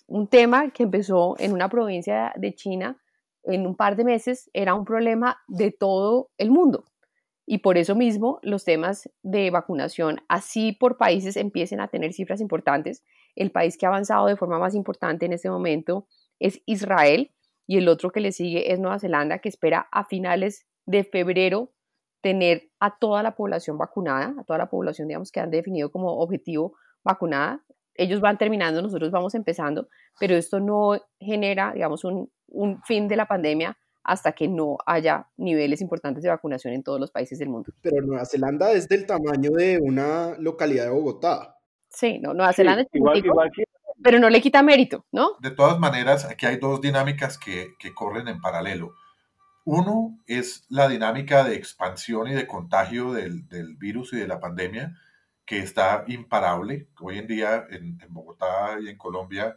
Un 0.06 0.28
tema 0.28 0.71
que 0.71 0.85
empezó 0.85 1.35
en 1.40 1.52
una 1.52 1.68
provincia 1.68 2.33
de 2.37 2.54
China 2.54 3.02
en 3.42 3.66
un 3.66 3.75
par 3.76 3.97
de 3.97 4.04
meses 4.04 4.49
era 4.52 4.75
un 4.75 4.85
problema 4.85 5.38
de 5.49 5.73
todo 5.73 6.30
el 6.38 6.52
mundo. 6.52 6.85
Y 7.47 7.59
por 7.59 7.77
eso 7.77 7.95
mismo 7.95 8.39
los 8.43 8.65
temas 8.65 9.11
de 9.23 9.51
vacunación, 9.51 10.21
así 10.29 10.73
por 10.73 10.97
países 10.97 11.37
empiecen 11.37 11.81
a 11.81 11.89
tener 11.89 12.13
cifras 12.13 12.41
importantes, 12.41 13.05
el 13.37 13.51
país 13.51 13.77
que 13.77 13.87
ha 13.87 13.91
avanzado 13.91 14.27
de 14.27 14.37
forma 14.37 14.59
más 14.59 14.75
importante 14.75 15.27
en 15.27 15.33
este 15.33 15.51
momento 15.51 16.07
es 16.39 16.63
Israel 16.67 17.33
y 17.67 17.79
el 17.79 17.89
otro 17.89 18.11
que 18.11 18.21
le 18.21 18.33
sigue 18.33 18.73
es 18.73 18.81
Nueva 18.81 18.99
Zelanda, 18.99 19.39
que 19.39 19.49
espera 19.49 19.89
a 19.93 20.05
finales 20.05 20.67
de 20.87 21.05
febrero 21.05 21.73
tener 22.23 22.71
a 22.81 22.99
toda 22.99 23.23
la 23.23 23.37
población 23.37 23.77
vacunada, 23.77 24.35
a 24.39 24.45
toda 24.45 24.59
la 24.59 24.71
población, 24.71 25.09
digamos, 25.09 25.31
que 25.31 25.41
han 25.41 25.51
definido 25.51 25.91
como 25.91 26.19
objetivo 26.21 26.75
vacunada. 27.03 27.63
Ellos 27.95 28.21
van 28.21 28.39
terminando, 28.39 28.81
nosotros 28.81 29.11
vamos 29.11 29.35
empezando, 29.35 29.89
pero 30.19 30.35
esto 30.35 30.61
no 30.61 30.99
genera, 31.19 31.73
digamos, 31.73 32.05
un, 32.05 32.31
un 32.49 32.83
fin 32.83 33.09
de 33.09 33.17
la 33.17 33.27
pandemia 33.27 33.77
hasta 34.05 34.33
que 34.33 34.47
no 34.49 34.77
haya 34.87 35.27
niveles 35.37 35.81
importantes 35.81 36.23
de 36.23 36.29
vacunación 36.29 36.75
en 36.75 36.83
todos 36.83 37.01
los 37.01 37.11
países 37.11 37.39
del 37.39 37.49
mundo. 37.49 37.73
Pero 37.81 38.03
Nueva 38.03 38.27
Zelanda 38.27 38.71
es 38.73 38.87
del 38.87 39.07
tamaño 39.07 39.51
de 39.51 39.79
una 39.83 40.37
localidad 40.39 40.85
de 40.85 40.91
Bogotá. 40.91 41.59
Sí, 41.89 42.19
no, 42.19 42.35
Nueva 42.35 42.53
Zelanda 42.53 42.83
es 42.83 42.89
igual, 42.93 43.23
pero 44.03 44.19
no 44.19 44.29
le 44.29 44.43
quita 44.43 44.63
mérito, 44.63 45.07
¿no? 45.11 45.37
De 45.41 45.51
todas 45.51 45.79
maneras, 45.79 46.27
aquí 46.27 46.45
hay 46.45 46.59
dos 46.59 46.81
dinámicas 46.81 47.39
que, 47.39 47.75
que 47.79 47.95
corren 47.95 48.29
en 48.29 48.41
paralelo. 48.41 48.93
Uno 49.65 50.19
es 50.27 50.67
la 50.69 50.89
dinámica 50.89 51.43
de 51.43 51.55
expansión 51.55 52.29
y 52.29 52.35
de 52.35 52.47
contagio 52.47 53.15
del, 53.15 53.49
del, 53.49 53.77
virus 53.77 54.13
y 54.13 54.17
de 54.19 54.29
la 54.29 54.41
pandemia, 54.41 54.95
que 55.47 55.61
está 55.61 56.05
imparable. 56.07 56.89
Hoy 57.01 57.19
en 57.19 57.27
día 57.27 57.65
en, 57.71 57.99
en 58.03 58.13
Bogotá 58.13 58.77
y 58.79 58.89
en 58.89 58.99
Colombia 58.99 59.57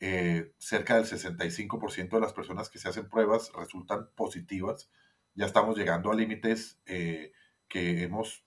eh, 0.00 0.52
cerca 0.58 0.94
del 0.94 1.06
65% 1.06 2.10
de 2.10 2.20
las 2.20 2.32
personas 2.32 2.70
que 2.70 2.78
se 2.78 2.88
hacen 2.88 3.08
pruebas 3.08 3.50
resultan 3.52 4.08
positivas. 4.14 4.90
Ya 5.34 5.46
estamos 5.46 5.76
llegando 5.76 6.12
a 6.12 6.14
límites 6.14 6.80
eh, 6.86 7.32
que 7.68 8.04
hemos 8.04 8.44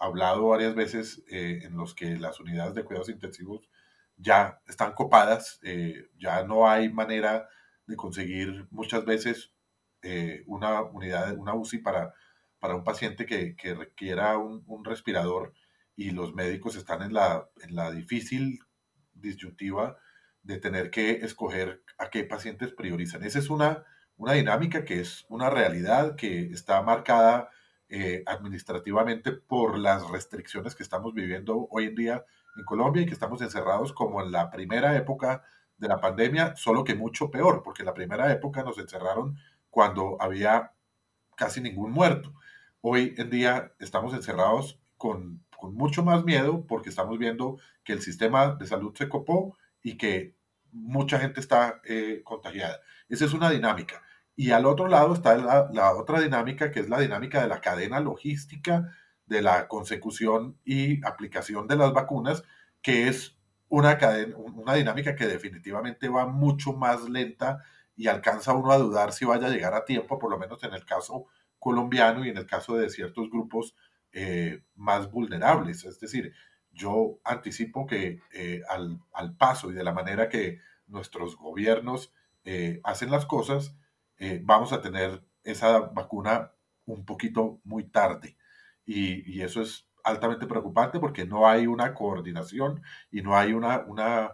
hablado 0.00 0.48
varias 0.48 0.74
veces 0.74 1.22
eh, 1.28 1.60
en 1.64 1.76
los 1.76 1.94
que 1.94 2.16
las 2.16 2.40
unidades 2.40 2.74
de 2.74 2.84
cuidados 2.84 3.10
intensivos 3.10 3.68
ya 4.16 4.60
están 4.68 4.92
copadas, 4.92 5.60
ya 6.16 6.44
no 6.44 6.68
hay 6.68 6.88
manera 6.88 7.48
de 7.86 7.96
conseguir 7.96 8.68
muchas 8.70 9.04
veces 9.04 9.52
una 10.46 10.82
unidad, 10.82 11.36
una 11.36 11.54
UCI 11.54 11.78
para, 11.78 12.14
para 12.60 12.76
un 12.76 12.84
paciente 12.84 13.26
que, 13.26 13.56
que 13.56 13.74
requiera 13.74 14.38
un, 14.38 14.62
un, 14.68 14.84
respirador 14.84 15.52
y 15.96 16.10
los 16.12 16.32
médicos 16.32 16.76
están 16.76 17.02
en 17.02 17.12
la, 17.12 17.48
en 17.60 17.74
la 17.74 17.90
difícil 17.90 18.60
disyuntiva 19.14 19.98
de 20.44 20.58
tener 20.58 20.90
que 20.90 21.24
escoger 21.24 21.82
a 21.98 22.10
qué 22.10 22.24
pacientes 22.24 22.72
priorizan. 22.72 23.24
Esa 23.24 23.38
es 23.38 23.50
una, 23.50 23.84
una 24.16 24.32
dinámica 24.32 24.84
que 24.84 25.00
es 25.00 25.24
una 25.28 25.50
realidad 25.50 26.16
que 26.16 26.52
está 26.52 26.80
marcada 26.82 27.50
eh, 27.88 28.22
administrativamente 28.26 29.32
por 29.32 29.78
las 29.78 30.08
restricciones 30.10 30.74
que 30.74 30.82
estamos 30.82 31.14
viviendo 31.14 31.66
hoy 31.70 31.86
en 31.86 31.94
día 31.94 32.24
en 32.56 32.64
Colombia 32.64 33.02
y 33.02 33.06
que 33.06 33.14
estamos 33.14 33.40
encerrados 33.42 33.92
como 33.92 34.22
en 34.22 34.32
la 34.32 34.50
primera 34.50 34.96
época 34.96 35.42
de 35.78 35.88
la 35.88 36.00
pandemia, 36.00 36.54
solo 36.56 36.84
que 36.84 36.94
mucho 36.94 37.30
peor, 37.30 37.62
porque 37.62 37.82
en 37.82 37.86
la 37.86 37.94
primera 37.94 38.30
época 38.30 38.62
nos 38.62 38.78
encerraron 38.78 39.36
cuando 39.70 40.20
había 40.20 40.72
casi 41.36 41.60
ningún 41.60 41.90
muerto. 41.90 42.32
Hoy 42.80 43.14
en 43.16 43.30
día 43.30 43.72
estamos 43.80 44.14
encerrados 44.14 44.78
con, 44.96 45.42
con 45.56 45.74
mucho 45.74 46.04
más 46.04 46.24
miedo 46.24 46.66
porque 46.66 46.90
estamos 46.90 47.18
viendo 47.18 47.58
que 47.82 47.94
el 47.94 48.02
sistema 48.02 48.54
de 48.54 48.66
salud 48.66 48.94
se 48.94 49.08
copó 49.08 49.56
y 49.84 49.96
que 49.96 50.34
mucha 50.72 51.20
gente 51.20 51.38
está 51.38 51.80
eh, 51.84 52.22
contagiada. 52.24 52.80
Esa 53.08 53.26
es 53.26 53.34
una 53.34 53.50
dinámica. 53.50 54.02
Y 54.34 54.50
al 54.50 54.66
otro 54.66 54.88
lado 54.88 55.14
está 55.14 55.36
la, 55.36 55.70
la, 55.72 55.92
otra 55.92 56.20
dinámica, 56.20 56.72
que 56.72 56.80
es 56.80 56.88
la 56.88 56.98
dinámica 56.98 57.40
de 57.40 57.48
la 57.48 57.60
cadena 57.60 58.00
logística, 58.00 58.90
de 59.26 59.42
la 59.42 59.68
consecución 59.68 60.58
y 60.64 61.04
aplicación 61.06 61.68
de 61.68 61.76
las 61.76 61.92
vacunas, 61.92 62.42
que 62.82 63.06
es 63.08 63.38
una, 63.68 63.98
cadena, 63.98 64.36
una 64.36 64.74
dinámica 64.74 65.14
que 65.14 65.26
definitivamente 65.26 66.08
va 66.08 66.26
mucho 66.26 66.72
más 66.72 67.08
lenta 67.08 67.62
y 67.94 68.08
alcanza 68.08 68.54
uno 68.54 68.72
a 68.72 68.78
dudar 68.78 69.12
si 69.12 69.24
vaya 69.24 69.46
a 69.46 69.50
llegar 69.50 69.74
a 69.74 69.84
tiempo, 69.84 70.18
por 70.18 70.30
lo 70.30 70.38
menos 70.38 70.62
en 70.64 70.74
el 70.74 70.84
caso 70.84 71.26
colombiano 71.58 72.24
y 72.24 72.30
en 72.30 72.38
el 72.38 72.46
caso 72.46 72.76
de 72.76 72.88
ciertos 72.88 73.30
grupos 73.30 73.76
eh, 74.12 74.62
más 74.74 75.10
vulnerables. 75.10 75.84
Es 75.84 76.00
decir, 76.00 76.32
yo 76.74 77.18
anticipo 77.24 77.86
que 77.86 78.20
eh, 78.32 78.62
al, 78.68 79.00
al, 79.12 79.36
paso 79.36 79.70
y 79.70 79.74
de 79.74 79.84
la 79.84 79.92
manera 79.92 80.28
que 80.28 80.60
nuestros 80.86 81.36
gobiernos 81.36 82.12
eh, 82.44 82.80
hacen 82.84 83.10
las 83.10 83.26
cosas, 83.26 83.76
eh, 84.18 84.40
vamos 84.44 84.72
a 84.72 84.82
tener 84.82 85.24
esa 85.44 85.78
vacuna 85.78 86.52
un 86.84 87.04
poquito 87.04 87.60
muy 87.64 87.84
tarde. 87.84 88.36
Y, 88.84 89.30
y, 89.32 89.42
eso 89.42 89.62
es 89.62 89.88
altamente 90.02 90.46
preocupante 90.46 91.00
porque 91.00 91.24
no 91.24 91.48
hay 91.48 91.66
una 91.66 91.94
coordinación 91.94 92.82
y 93.10 93.22
no 93.22 93.36
hay 93.36 93.52
una, 93.54 93.78
una, 93.86 94.32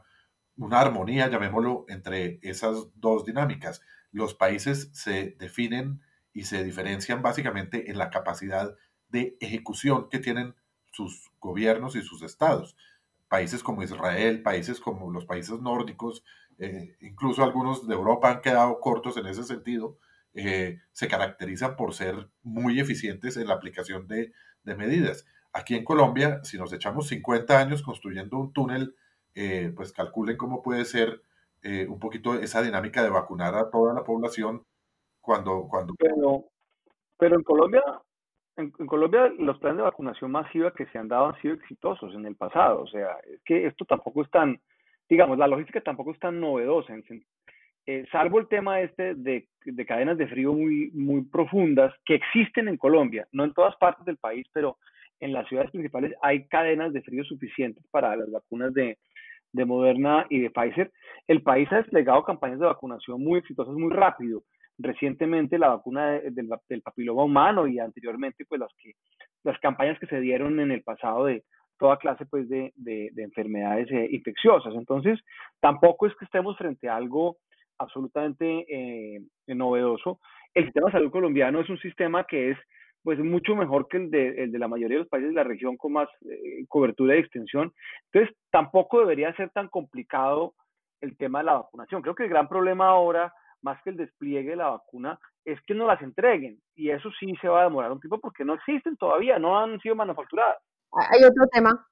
una 0.56 0.80
armonía, 0.80 1.28
llamémoslo, 1.28 1.84
entre 1.88 2.40
esas 2.42 2.88
dos 2.96 3.24
dinámicas. 3.24 3.82
Los 4.10 4.34
países 4.34 4.90
se 4.92 5.36
definen 5.38 6.02
y 6.32 6.44
se 6.44 6.64
diferencian 6.64 7.22
básicamente 7.22 7.90
en 7.90 7.98
la 7.98 8.10
capacidad 8.10 8.74
de 9.08 9.36
ejecución 9.40 10.08
que 10.08 10.18
tienen 10.18 10.54
sus 10.92 11.29
gobiernos 11.40 11.96
y 11.96 12.02
sus 12.02 12.22
estados. 12.22 12.76
Países 13.28 13.62
como 13.62 13.82
Israel, 13.82 14.42
países 14.42 14.80
como 14.80 15.10
los 15.10 15.24
países 15.24 15.60
nórdicos, 15.60 16.24
eh, 16.58 16.96
incluso 17.00 17.42
algunos 17.42 17.88
de 17.88 17.94
Europa 17.94 18.30
han 18.30 18.40
quedado 18.42 18.80
cortos 18.80 19.16
en 19.16 19.26
ese 19.26 19.44
sentido, 19.44 19.96
eh, 20.34 20.78
se 20.92 21.08
caracterizan 21.08 21.76
por 21.76 21.94
ser 21.94 22.28
muy 22.42 22.78
eficientes 22.78 23.36
en 23.36 23.48
la 23.48 23.54
aplicación 23.54 24.06
de, 24.06 24.32
medidas. 24.62 25.26
Aquí 25.52 25.74
en 25.74 25.84
Colombia, 25.84 26.44
si 26.44 26.56
nos 26.56 26.72
echamos 26.72 27.08
50 27.08 27.58
años 27.58 27.82
construyendo 27.82 28.38
un 28.38 28.52
túnel, 28.52 28.94
eh, 29.34 29.72
pues 29.74 29.92
calculen 29.92 30.36
cómo 30.36 30.62
puede 30.62 30.84
ser 30.84 31.22
un 31.88 31.98
poquito 31.98 32.34
esa 32.36 32.62
dinámica 32.62 33.02
de 33.02 33.10
vacunar 33.10 33.54
a 33.54 33.68
toda 33.68 33.92
la 33.92 34.02
población 34.02 34.64
cuando... 35.20 35.66
cuando... 35.68 35.92
Pero 37.18 37.36
en 37.36 37.42
Colombia 37.42 37.82
en, 38.60 38.70
Colombia 38.86 39.32
los 39.38 39.58
planes 39.58 39.78
de 39.78 39.84
vacunación 39.84 40.30
masiva 40.30 40.72
que 40.72 40.86
se 40.86 40.98
han 40.98 41.08
dado 41.08 41.26
han 41.26 41.40
sido 41.40 41.54
exitosos 41.54 42.14
en 42.14 42.26
el 42.26 42.36
pasado. 42.36 42.82
O 42.82 42.86
sea, 42.86 43.16
es 43.32 43.42
que 43.44 43.66
esto 43.66 43.84
tampoco 43.84 44.22
es 44.22 44.30
tan, 44.30 44.60
digamos, 45.08 45.38
la 45.38 45.46
logística 45.46 45.80
tampoco 45.80 46.12
es 46.12 46.18
tan 46.18 46.40
novedosa, 46.40 46.94
eh, 47.86 48.04
salvo 48.12 48.38
el 48.38 48.46
tema 48.46 48.80
este 48.82 49.14
de, 49.14 49.48
de, 49.64 49.86
cadenas 49.86 50.18
de 50.18 50.28
frío 50.28 50.52
muy, 50.52 51.22
profundas 51.32 51.92
que 52.04 52.14
existen 52.14 52.68
en 52.68 52.76
Colombia, 52.76 53.26
no 53.32 53.42
en 53.42 53.54
todas 53.54 53.74
partes 53.76 54.04
del 54.04 54.18
país, 54.18 54.46
pero 54.52 54.76
en 55.18 55.32
las 55.32 55.48
ciudades 55.48 55.70
principales 55.70 56.12
hay 56.22 56.46
cadenas 56.46 56.92
de 56.92 57.02
frío 57.02 57.24
suficientes 57.24 57.82
para 57.90 58.14
las 58.16 58.30
vacunas 58.30 58.74
de 58.74 58.96
Moderna 59.64 60.26
y 60.28 60.40
de 60.40 60.50
Pfizer. 60.50 60.92
El 61.26 61.42
país 61.42 61.72
ha 61.72 61.78
desplegado 61.78 62.22
campañas 62.22 62.60
de 62.60 62.66
vacunación 62.66 63.24
muy 63.24 63.38
exitosas 63.38 63.74
muy 63.74 63.90
rápido 63.92 64.42
recientemente 64.80 65.58
la 65.58 65.68
vacuna 65.68 66.12
de, 66.12 66.30
del, 66.30 66.82
papiloma 66.82 67.24
humano 67.24 67.66
y 67.66 67.78
anteriormente 67.78 68.44
pues 68.46 68.60
las 68.60 68.70
las 69.42 69.58
campañas 69.60 69.98
que 69.98 70.06
se 70.06 70.20
dieron 70.20 70.60
en 70.60 70.70
el 70.70 70.82
pasado 70.82 71.26
de 71.26 71.44
toda 71.78 71.96
clase 71.96 72.26
pues 72.26 72.48
de, 72.48 72.72
de, 72.76 73.10
de 73.12 73.22
enfermedades 73.22 73.90
eh, 73.90 74.08
infecciosas. 74.10 74.74
Entonces, 74.74 75.18
tampoco 75.60 76.06
es 76.06 76.14
que 76.16 76.26
estemos 76.26 76.56
frente 76.58 76.88
a 76.88 76.96
algo 76.96 77.38
absolutamente 77.78 78.66
eh, 78.68 79.22
novedoso. 79.46 80.20
El 80.52 80.64
sistema 80.64 80.86
de 80.86 80.92
salud 80.92 81.10
colombiano 81.10 81.60
es 81.60 81.70
un 81.70 81.78
sistema 81.78 82.24
que 82.24 82.50
es 82.50 82.58
pues 83.02 83.18
mucho 83.18 83.56
mejor 83.56 83.88
que 83.88 83.96
el 83.96 84.10
de, 84.10 84.42
el 84.42 84.52
de 84.52 84.58
la 84.58 84.68
mayoría 84.68 84.98
de 84.98 85.04
los 85.04 85.08
países 85.08 85.30
de 85.30 85.36
la 85.36 85.44
región 85.44 85.78
con 85.78 85.94
más 85.94 86.08
eh, 86.28 86.66
cobertura 86.68 87.16
y 87.16 87.20
extensión. 87.20 87.72
Entonces, 88.12 88.36
tampoco 88.50 89.00
debería 89.00 89.34
ser 89.36 89.48
tan 89.50 89.68
complicado 89.68 90.52
el 91.00 91.16
tema 91.16 91.38
de 91.38 91.46
la 91.46 91.54
vacunación. 91.54 92.02
Creo 92.02 92.14
que 92.14 92.24
el 92.24 92.28
gran 92.28 92.46
problema 92.46 92.88
ahora 92.88 93.32
más 93.62 93.80
que 93.82 93.90
el 93.90 93.96
despliegue 93.96 94.50
de 94.50 94.56
la 94.56 94.70
vacuna, 94.70 95.18
es 95.44 95.58
que 95.66 95.74
no 95.74 95.86
las 95.86 96.00
entreguen. 96.02 96.60
Y 96.74 96.90
eso 96.90 97.08
sí 97.18 97.32
se 97.40 97.48
va 97.48 97.60
a 97.60 97.64
demorar 97.64 97.92
un 97.92 98.00
tiempo 98.00 98.18
porque 98.20 98.44
no 98.44 98.54
existen 98.54 98.96
todavía, 98.96 99.38
no 99.38 99.58
han 99.58 99.78
sido 99.80 99.94
manufacturadas. 99.94 100.58
Hay 100.92 101.22
otro 101.22 101.46
tema, 101.52 101.86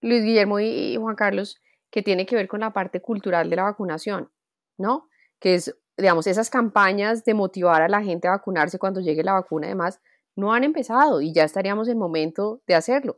Luis 0.00 0.24
Guillermo 0.24 0.60
y 0.60 0.96
Juan 0.96 1.16
Carlos, 1.16 1.60
que 1.90 2.02
tiene 2.02 2.26
que 2.26 2.36
ver 2.36 2.48
con 2.48 2.60
la 2.60 2.72
parte 2.72 3.00
cultural 3.00 3.50
de 3.50 3.56
la 3.56 3.64
vacunación, 3.64 4.30
¿no? 4.78 5.08
Que 5.40 5.54
es, 5.54 5.76
digamos, 5.96 6.26
esas 6.26 6.50
campañas 6.50 7.24
de 7.24 7.34
motivar 7.34 7.82
a 7.82 7.88
la 7.88 8.02
gente 8.02 8.28
a 8.28 8.32
vacunarse 8.32 8.78
cuando 8.78 9.00
llegue 9.00 9.22
la 9.22 9.34
vacuna, 9.34 9.66
además, 9.66 10.00
no 10.36 10.52
han 10.52 10.64
empezado 10.64 11.20
y 11.20 11.32
ya 11.34 11.44
estaríamos 11.44 11.88
en 11.88 11.98
momento 11.98 12.62
de 12.66 12.74
hacerlo. 12.74 13.16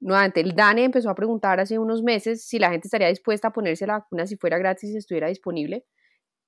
Nuevamente, 0.00 0.40
el 0.40 0.54
DANE 0.54 0.84
empezó 0.84 1.10
a 1.10 1.14
preguntar 1.14 1.58
hace 1.60 1.78
unos 1.78 2.02
meses 2.02 2.46
si 2.46 2.58
la 2.58 2.70
gente 2.70 2.86
estaría 2.86 3.08
dispuesta 3.08 3.48
a 3.48 3.52
ponerse 3.52 3.86
la 3.86 3.98
vacuna 3.98 4.26
si 4.26 4.36
fuera 4.36 4.58
gratis 4.58 4.90
y 4.90 4.96
estuviera 4.96 5.28
disponible 5.28 5.84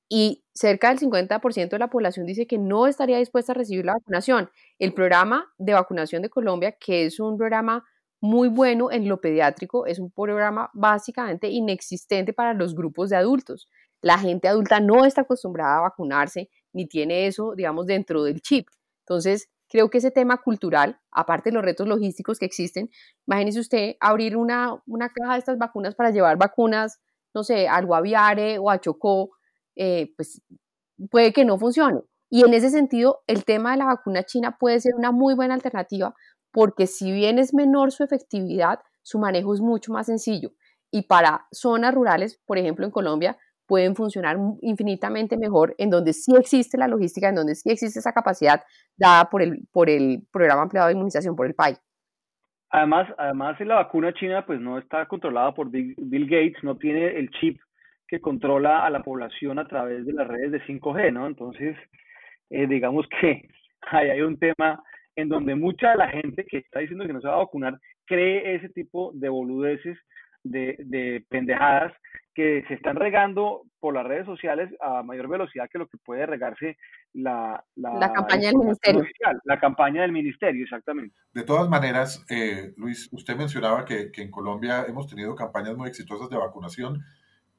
y 0.09 0.45
cerca 0.55 0.89
del 0.89 0.99
50% 0.99 1.69
de 1.69 1.79
la 1.79 1.91
población 1.91 2.27
dice 2.27 2.47
que 2.47 2.59
no 2.59 2.87
estaría 2.87 3.19
dispuesta 3.19 3.53
a 3.53 3.55
recibir 3.55 3.85
la 3.85 3.95
vacunación. 3.95 4.51
El 4.79 4.95
programa 4.95 5.53
de 5.59 5.75
vacunación 5.75 6.23
de 6.23 6.31
Colombia, 6.31 6.73
que 6.73 7.05
es 7.05 7.21
un 7.21 7.37
programa 7.37 7.85
muy 8.21 8.49
bueno 8.49 8.91
en 8.91 9.07
lo 9.09 9.21
pediátrico, 9.21 9.87
es 9.87 9.99
un 9.99 10.11
programa 10.11 10.71
básicamente 10.73 11.49
inexistente 11.49 12.33
para 12.33 12.55
los 12.55 12.75
grupos 12.75 13.11
de 13.11 13.17
adultos. 13.17 13.69
La 14.01 14.19
gente 14.19 14.49
adulta 14.49 14.81
no 14.81 15.05
está 15.05 15.23
acostumbrada 15.23 15.79
a 15.79 15.83
vacunarse 15.83 16.49
ni 16.73 16.87
tiene 16.87 17.27
eso, 17.27 17.55
digamos, 17.55 17.87
dentro 17.87 18.23
del 18.25 18.41
chip. 18.41 18.69
Entonces, 19.01 19.51
creo 19.69 19.91
que 19.91 19.99
ese 19.99 20.11
tema 20.11 20.39
cultural, 20.39 20.99
aparte 21.11 21.51
de 21.51 21.55
los 21.55 21.65
retos 21.65 21.87
logísticos 21.87 22.39
que 22.39 22.47
existen, 22.47 22.91
imagínese 23.27 23.61
usted 23.61 23.97
abrir 24.01 24.37
una, 24.37 24.81
una 24.87 25.11
caja 25.11 25.35
de 25.35 25.39
estas 25.41 25.59
vacunas 25.59 25.95
para 25.95 26.11
llevar 26.11 26.39
vacunas, 26.39 27.01
no 27.35 27.45
sé, 27.45 27.69
al 27.69 27.87
Guaviare 27.87 28.59
o 28.59 28.71
a 28.71 28.81
Chocó, 28.81 29.38
eh, 29.79 30.13
pues 30.17 30.43
puede 31.11 31.33
que 31.33 31.45
no 31.45 31.59
funcione. 31.59 32.01
Y 32.31 32.45
en 32.45 32.53
ese 32.53 32.69
sentido, 32.69 33.23
el 33.27 33.45
tema 33.45 33.71
de 33.73 33.79
la 33.79 33.87
vacuna 33.87 34.25
china 34.25 34.57
puede 34.59 34.81
ser 34.81 34.95
una 34.95 35.13
muy 35.13 35.35
buena 35.35 35.55
alternativa 35.55 36.15
porque 36.53 36.87
si 36.87 37.13
bien 37.13 37.39
es 37.39 37.55
menor 37.55 37.93
su 37.93 38.05
efectividad, 38.05 38.81
su 39.03 39.19
manejo 39.19 39.55
es 39.55 39.61
mucho 39.61 39.93
más 39.93 40.07
sencillo. 40.07 40.51
Y 40.91 41.03
para 41.03 41.47
zonas 41.53 41.95
rurales, 41.95 42.43
por 42.47 42.59
ejemplo 42.59 42.85
en 42.85 42.91
Colombia, 42.91 43.39
pueden 43.67 43.95
funcionar 43.95 44.39
infinitamente 44.63 45.37
mejor 45.37 45.75
en 45.79 45.91
donde 45.91 46.13
sí 46.15 46.35
existe 46.37 46.79
la 46.79 46.89
logística, 46.89 47.29
en 47.29 47.35
donde 47.35 47.55
sí 47.55 47.71
existe 47.71 47.99
esa 48.01 48.13
capacidad 48.13 48.63
dada 48.97 49.29
por 49.31 49.43
el, 49.43 49.69
por 49.71 49.91
el 49.91 50.27
programa 50.33 50.63
ampliado 50.63 50.89
de 50.89 50.95
inmunización, 50.95 51.37
por 51.37 51.47
el 51.47 51.55
PAI. 51.55 51.77
Además, 52.71 53.09
además 53.17 53.61
la 53.61 53.77
vacuna 53.77 54.13
china 54.13 54.45
pues 54.45 54.61
no 54.61 54.79
está 54.79 55.07
controlada 55.07 55.55
por 55.55 55.71
Bill 55.71 56.27
Gates, 56.27 56.63
no 56.63 56.77
tiene 56.77 57.19
el 57.19 57.31
chip 57.31 57.59
que 58.09 58.21
controla 58.21 58.85
a 58.85 58.91
la 58.91 59.03
población 59.03 59.59
a 59.59 59.69
través 59.69 60.07
de 60.07 60.13
las 60.15 60.27
redes 60.27 60.51
de 60.51 60.63
5G, 60.63 61.13
¿no? 61.13 61.27
Entonces, 61.27 61.77
eh, 62.51 62.67
digamos 62.67 63.07
que 63.21 63.49
ahí 63.93 64.11
hay 64.11 64.23
un 64.23 64.39
tema 64.39 64.83
en 65.15 65.29
donde 65.29 65.55
mucha 65.55 65.91
de 65.91 65.97
la 65.97 66.09
gente 66.09 66.45
que 66.45 66.59
está 66.59 66.81
diciendo 66.81 67.07
que 67.07 67.13
no 67.13 67.21
se 67.21 67.29
va 67.29 67.35
a 67.35 67.45
vacunar 67.45 67.79
cree 68.07 68.55
ese 68.55 68.69
tipo 68.71 69.13
de 69.15 69.29
boludeces, 69.29 69.99
de, 70.45 70.77
de 70.79 71.25
pendejadas 71.29 71.93
que 72.33 72.65
se 72.69 72.75
están 72.75 72.95
regando 72.95 73.63
por 73.81 73.95
las 73.95 74.07
redes 74.07 74.25
sociales 74.25 74.71
a 74.81 75.03
mayor 75.03 75.29
velocidad 75.29 75.69
que 75.71 75.79
lo 75.79 75.89
que 75.89 75.99
puede 75.99 76.25
regarse 76.25 76.77
la, 77.13 77.63
la, 77.75 77.95
la 77.95 78.13
campaña 78.13 78.47
del 78.51 78.59
ministerio. 78.59 79.01
Social, 79.01 79.41
la 79.45 79.59
campaña 79.59 80.03
del 80.03 80.13
ministerio, 80.13 80.63
exactamente. 80.63 81.17
De 81.33 81.43
todas 81.43 81.69
maneras, 81.69 82.25
eh, 82.31 82.73
Luis, 82.77 83.09
usted 83.13 83.37
mencionaba 83.37 83.85
que, 83.85 84.13
que 84.13 84.23
en 84.23 84.31
Colombia 84.31 84.85
hemos 84.87 85.09
tenido 85.09 85.35
campañas 85.35 85.77
muy 85.77 85.89
exitosas 85.89 86.31
de 86.31 86.37
vacunación 86.37 87.03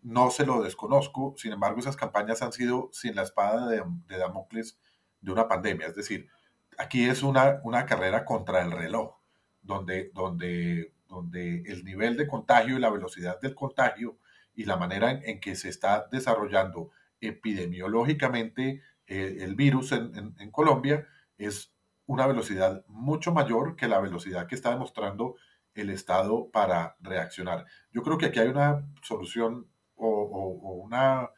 no 0.02 0.32
se 0.32 0.46
lo 0.46 0.62
desconozco, 0.62 1.36
sin 1.38 1.54
embargo 1.54 1.80
esas 1.80 1.98
campañas 1.98 2.42
han 2.42 2.52
sido 2.52 2.90
sin 2.94 3.16
la 3.16 3.24
espada 3.24 3.68
de, 3.68 3.84
Damocles 4.08 4.80
de 5.22 5.32
una 5.32 5.48
pandemia, 5.48 5.88
es 5.88 5.96
decir, 5.96 6.30
aquí 6.78 7.10
es 7.10 7.24
una, 7.24 7.60
una 7.64 7.86
carrera 7.86 8.26
contra 8.26 8.62
el 8.62 8.72
reloj, 8.72 9.18
donde, 9.62 10.12
donde, 10.14 10.94
donde 11.08 11.64
el 11.66 11.84
nivel 11.84 12.16
de 12.18 12.28
contagio 12.28 12.78
y 12.78 12.80
la 12.80 12.90
velocidad 12.90 13.40
del 13.42 13.56
contagio 13.56 14.18
y 14.56 14.66
la 14.66 14.78
manera 14.78 15.12
en, 15.12 15.40
que 15.40 15.56
se 15.56 15.70
está 15.70 16.08
desarrollando 16.12 16.92
epidemiológicamente 17.22 18.82
eh, 19.08 19.38
el 19.42 19.56
virus 19.56 19.92
en, 19.92 20.36
en, 20.40 20.52
Colombia 20.52 21.08
es 21.38 21.74
una 22.06 22.28
velocidad 22.28 22.86
mucho 22.88 23.34
mayor 23.34 23.76
que 23.76 23.88
la 23.88 24.00
velocidad 24.00 24.48
que 24.48 24.56
está 24.56 24.72
demostrando 24.72 25.36
el 25.74 25.90
Estado 25.90 26.50
para 26.52 26.96
reaccionar. 27.00 27.66
Yo 27.92 28.04
creo 28.04 28.18
que 28.18 28.28
aquí 28.28 28.40
hay 28.40 28.48
una 28.48 28.88
solución 29.02 29.68
o, 30.00 30.82
una, 30.84 31.30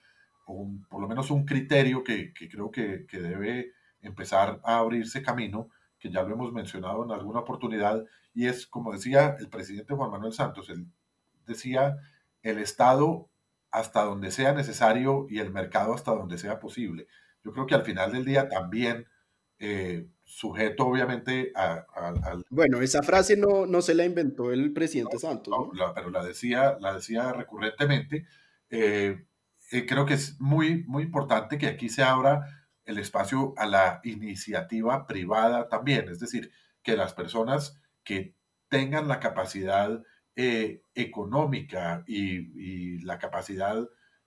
por 0.89 1.02
lo 1.02 1.08
menos 1.08 1.32
un 1.32 1.45
criterio 1.45 2.04
que, 2.04 2.34
que 2.34 2.50
creo 2.50 2.71
que, 2.71 3.06
que, 3.08 3.19
debe 3.19 3.74
empezar 4.02 4.60
a 4.63 4.78
abrirse 4.78 5.21
camino, 5.21 5.69
que 6.00 6.10
ya 6.10 6.24
lo 6.24 6.34
hemos 6.34 6.52
mencionado 6.54 7.04
en 7.04 7.12
alguna 7.12 7.39
oportunidad, 7.39 8.04
y 8.34 8.47
es, 8.47 8.65
como 8.67 8.93
decía 8.93 9.36
el 9.39 9.50
presidente 9.50 9.93
Juan 9.93 10.12
Manuel 10.12 10.34
Santos, 10.34 10.69
él 10.69 10.88
decía, 11.45 11.97
el 12.41 12.58
Estado 12.58 13.30
hasta 13.71 14.04
donde 14.04 14.32
sea 14.32 14.54
necesario 14.54 15.28
y 15.30 15.39
el 15.39 15.52
mercado 15.52 15.93
hasta 15.93 16.12
donde 16.12 16.38
sea 16.38 16.60
posible. 16.60 17.08
Yo 17.43 17.52
creo 17.52 17.65
que 17.65 17.76
al 17.76 17.84
final 17.84 18.12
del 18.12 18.26
día 18.26 18.50
también, 18.50 19.08
eh, 19.60 20.08
sujeto 20.24 20.88
obviamente 20.88 21.52
al... 21.56 22.43
Bueno, 22.50 22.82
esa 22.82 23.02
frase 23.02 23.38
no, 23.38 23.65
no 23.65 23.82
se 23.82 23.95
la 23.95 24.06
inventó 24.06 24.52
el 24.52 24.74
presidente 24.74 25.17
Santos. 25.19 25.54
pero 25.95 26.10
la 26.10 26.24
decía, 26.24 26.78
la 26.80 26.95
decía 26.95 27.32
recurrentemente. 27.32 28.26
Eh, 28.72 29.26
eh, 29.72 29.86
creo 29.86 30.06
que 30.06 30.16
es 30.16 30.40
muy, 30.40 30.84
muy 30.86 31.04
importante 31.04 31.58
que 31.58 31.68
aquí 31.68 31.90
se 31.90 32.04
abra 32.04 32.68
el 32.86 32.98
espacio 32.98 33.54
a 33.58 33.66
la 33.68 34.00
iniciativa 34.04 35.06
privada 35.06 35.70
también, 35.70 36.10
es 36.10 36.20
decir, 36.20 36.52
que 36.82 36.98
las 36.98 37.14
personas 37.14 37.80
que 38.04 38.36
tengan 38.70 39.08
la 39.08 39.20
capacidad 39.20 40.02
eh, 40.36 40.84
económica 40.96 42.04
y, 42.08 43.00
la 43.04 43.20
capacidad 43.20 43.78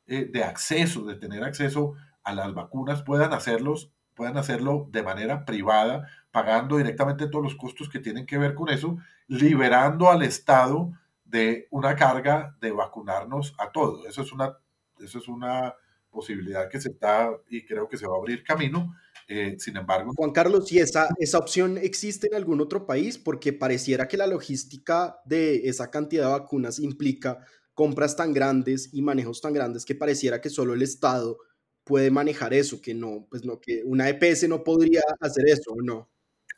de 0.07 0.45
acceso, 0.45 1.07
de 1.07 1.15
tener 1.15 1.45
acceso 1.45 1.95
a 2.25 2.35
las 2.35 2.53
vacunas, 2.53 3.03
puedan 3.03 3.33
hacerlos, 3.33 3.93
puedan 4.15 4.37
hacerlo 4.37 4.89
de 4.91 5.03
manera 5.03 5.45
privada, 5.47 6.09
pagando 6.31 6.77
directamente 6.77 7.29
todos 7.29 7.45
los 7.45 7.55
costos 7.55 7.89
que 7.89 8.01
tienen 8.01 8.27
que 8.27 8.37
ver 8.37 8.55
con 8.55 8.69
eso, 8.69 8.99
liberando 9.29 10.11
al 10.11 10.23
Estado 10.23 10.93
de 11.35 11.67
una 11.73 11.97
carga 11.97 12.57
de 12.61 12.71
vacunarnos 12.71 13.57
a 13.59 13.73
todos. 13.73 14.07
Eso 14.07 14.23
es 14.23 14.31
una, 14.31 14.57
eso 15.01 15.19
es 15.19 15.27
una 15.27 15.75
posibilidad 16.09 16.69
que 16.69 16.81
se 16.81 16.91
está 16.91 17.29
y 17.51 17.67
creo 17.67 17.89
que 17.89 17.97
se 17.97 18.07
va 18.07 18.15
a 18.15 18.19
abrir 18.19 18.45
camino. 18.45 18.95
Eh, 19.27 19.57
sin 19.59 19.77
embargo. 19.77 20.13
Juan 20.15 20.33
Carlos, 20.33 20.71
¿y 20.71 20.79
esa, 20.79 21.09
esa 21.19 21.39
opción 21.39 21.79
existe 21.79 22.27
en 22.29 22.35
algún 22.35 22.61
otro 22.61 22.87
país? 22.87 23.19
Porque 23.19 23.53
pareciera 23.55 24.07
que 24.07 24.19
la 24.19 24.27
logística 24.27 25.19
de 25.25 25.67
esa 25.67 25.91
cantidad 25.91 26.27
de 26.27 26.33
vacunas 26.39 26.79
implica 26.79 27.39
compras 27.73 28.17
tan 28.17 28.33
grandes 28.33 28.91
y 28.93 29.03
manejos 29.03 29.41
tan 29.41 29.55
grandes 29.55 29.87
que 29.87 29.95
pareciera 29.95 30.41
que 30.41 30.51
solo 30.51 30.75
el 30.75 30.83
Estado 30.83 31.39
puede 31.85 32.11
manejar 32.11 32.55
eso, 32.55 32.81
que 32.81 32.95
no, 32.95 33.27
pues 33.29 33.45
no, 33.45 33.61
que 33.61 33.83
una 33.85 34.09
EPS 34.09 34.47
no 34.49 34.63
podría 34.63 35.01
hacer 35.21 35.49
eso, 35.49 35.75
¿no? 35.83 36.11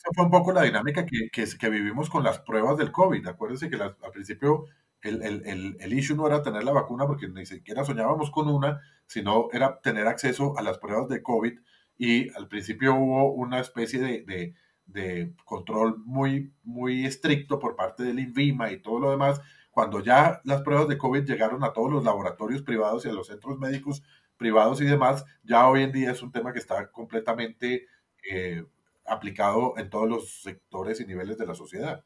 Esa 0.07 0.15
fue 0.15 0.25
un 0.27 0.31
poco 0.31 0.53
la 0.53 0.63
dinámica 0.63 1.05
que, 1.05 1.31
que, 1.33 1.69
vivimos 1.69 2.09
con 2.09 2.23
las 2.23 2.39
pruebas 2.39 2.77
del 2.77 2.93
COVID. 2.93 3.27
Acuérdense 3.27 3.69
que 3.69 3.75
al 3.75 3.97
principio 4.13 4.67
el, 5.03 5.21
el, 5.21 5.77
el, 5.81 5.93
issue 5.93 6.15
no 6.17 6.29
era 6.29 6.43
tener 6.43 6.63
la 6.63 6.71
vacuna 6.71 7.09
porque 7.09 7.27
ni 7.27 7.45
siquiera 7.45 7.85
soñábamos 7.85 8.31
con 8.31 8.49
una, 8.49 8.81
sino 9.07 9.49
era 9.53 9.81
tener 9.81 10.07
acceso 10.07 10.57
a 10.57 10.63
las 10.63 10.79
pruebas 10.79 11.09
de 11.09 11.25
COVID 11.25 11.59
y 11.99 12.31
al 12.37 12.47
principio 12.47 12.95
hubo 12.95 13.33
una 13.33 13.59
especie 13.59 13.99
de, 13.99 14.55
de, 14.87 15.35
control 15.45 15.99
muy, 16.05 16.53
muy 16.63 17.05
estricto 17.05 17.59
por 17.59 17.75
parte 17.75 18.05
del 18.05 18.21
INVIMA 18.21 18.71
y 18.71 18.81
todo 18.81 19.01
lo 19.01 19.11
demás. 19.11 19.41
Cuando 19.73 20.01
ya 20.01 20.41
las 20.45 20.63
pruebas 20.63 20.87
de 20.87 20.99
COVID 20.99 21.25
llegaron 21.25 21.65
a 21.65 21.73
todos 21.73 21.91
los 21.91 22.05
laboratorios 22.05 22.63
privados 22.63 23.05
y 23.05 23.09
a 23.09 23.13
los 23.13 23.27
centros 23.27 23.59
médicos 23.59 24.05
privados 24.37 24.81
y 24.81 24.85
demás, 24.85 25.25
ya 25.43 25.69
hoy 25.69 25.83
en 25.83 25.91
día 25.91 26.13
es 26.13 26.23
un 26.23 26.31
tema 26.31 26.53
que 26.53 26.61
está 26.61 26.93
completamente 26.93 27.89
eh, 28.31 28.65
aplicado 29.09 29.75
en 29.77 29.91
todos 29.91 30.09
los 30.09 30.43
sectores 30.43 31.01
y 31.01 31.07
niveles 31.07 31.39
de 31.39 31.47
la 31.47 31.55
sociedad. 31.55 32.05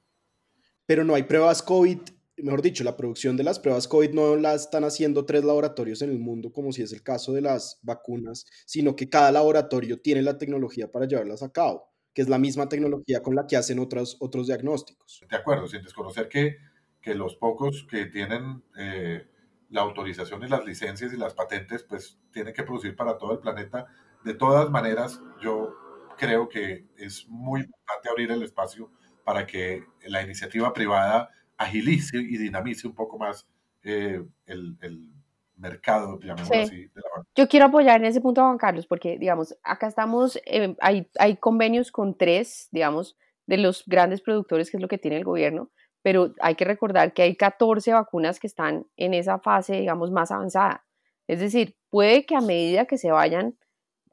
Pero 0.87 1.05
no 1.05 1.15
hay 1.15 1.23
pruebas 1.23 1.63
COVID 1.63 2.01
mejor 2.43 2.63
dicho, 2.63 2.85
la 2.85 2.97
producción 2.97 3.37
de 3.37 3.45
las 3.45 3.59
pruebas 3.59 3.89
COVID 3.89 4.11
no 4.11 4.37
la 4.37 4.55
están 4.55 4.85
haciendo 4.85 5.25
tres 5.25 5.45
laboratorios 5.45 6.03
en 6.03 6.11
el 6.11 6.19
mundo, 6.19 6.53
como 6.53 6.73
si 6.73 6.83
es 6.83 6.93
el 6.93 7.03
caso 7.03 7.33
de 7.33 7.43
las 7.43 7.79
vacunas, 7.83 8.47
sino 8.67 8.97
que 8.97 9.09
cada 9.09 9.33
laboratorio 9.33 10.01
tiene 10.01 10.23
la 10.23 10.39
tecnología 10.39 10.91
para 10.91 11.07
llevarlas 11.07 11.43
a 11.43 11.53
cabo, 11.53 11.91
que 12.15 12.23
es 12.23 12.29
la 12.29 12.39
misma 12.39 12.69
tecnología 12.69 13.23
con 13.23 13.35
la 13.35 13.47
que 13.47 13.57
hacen 13.57 13.79
otros, 13.79 14.17
otros 14.21 14.47
diagnósticos. 14.47 15.25
De 15.29 15.37
acuerdo, 15.37 15.67
sin 15.67 15.83
desconocer 15.83 16.29
que, 16.29 16.57
que 17.01 17.15
los 17.15 17.37
pocos 17.37 17.87
que 17.91 18.07
tienen 18.07 18.63
eh, 18.79 19.27
la 19.71 19.83
autorización 19.83 20.43
y 20.45 20.49
las 20.49 20.65
licencias 20.65 21.13
y 21.13 21.17
las 21.17 21.35
patentes, 21.35 21.83
pues 21.85 22.19
tienen 22.33 22.55
que 22.55 22.63
producir 22.63 22.97
para 22.97 23.19
todo 23.19 23.33
el 23.33 23.39
planeta. 23.39 23.87
De 24.25 24.35
todas 24.35 24.71
maneras, 24.71 25.21
yo 25.41 25.75
creo 26.21 26.49
que 26.49 26.85
es 26.99 27.27
muy 27.29 27.61
importante 27.61 28.11
abrir 28.11 28.31
el 28.31 28.43
espacio 28.43 28.91
para 29.25 29.47
que 29.47 29.85
la 30.07 30.23
iniciativa 30.23 30.71
privada 30.75 31.31
agilice 31.57 32.19
y 32.19 32.37
dinamice 32.37 32.87
un 32.87 32.95
poco 32.95 33.19
más 33.19 33.49
eh, 33.83 34.23
el, 34.45 34.77
el, 34.83 35.09
mercado, 35.57 36.19
llamémoslo 36.21 36.63
así, 36.63 36.87
de 36.87 36.91
la 36.95 37.23
Yo 37.35 37.47
quiero 37.47 37.67
apoyar 37.67 38.01
en 38.01 38.07
ese 38.07 38.23
punto 38.23 38.41
a 38.41 38.45
Juan 38.45 38.57
Carlos, 38.57 38.87
porque, 38.87 39.19
digamos, 39.19 39.55
acá 39.63 39.89
estamos, 39.89 40.39
eh, 40.47 40.75
hay, 40.81 41.07
hay 41.19 41.37
convenios 41.37 41.93
con 41.93 42.17
tres, 42.17 42.69
digamos, 42.73 43.19
de 43.47 43.59
los 43.59 43.85
grandes 43.87 44.23
productores, 44.23 44.71
que 44.71 44.79
es 44.79 44.81
lo 44.81 44.89
que 44.89 44.97
tiene 44.97 45.19
el 45.19 45.25
gobierno, 45.25 45.71
pero 46.01 46.33
hay 46.41 46.55
que 46.55 46.65
recordar 46.65 47.13
que 47.13 47.21
hay 47.21 47.37
14 47.37 47.93
vacunas 47.93 48.41
que 48.41 48.47
están 48.47 48.87
en 48.97 49.13
esa 49.13 49.39
fase, 49.39 49.75
digamos, 49.75 50.11
más 50.11 50.31
avanzada. 50.31 50.87
Es 51.27 51.41
decir, 51.41 51.77
puede 51.91 52.25
que 52.25 52.37
a 52.37 52.41
medida 52.41 52.87
que 52.87 52.97
se 52.97 53.11
vayan 53.11 53.59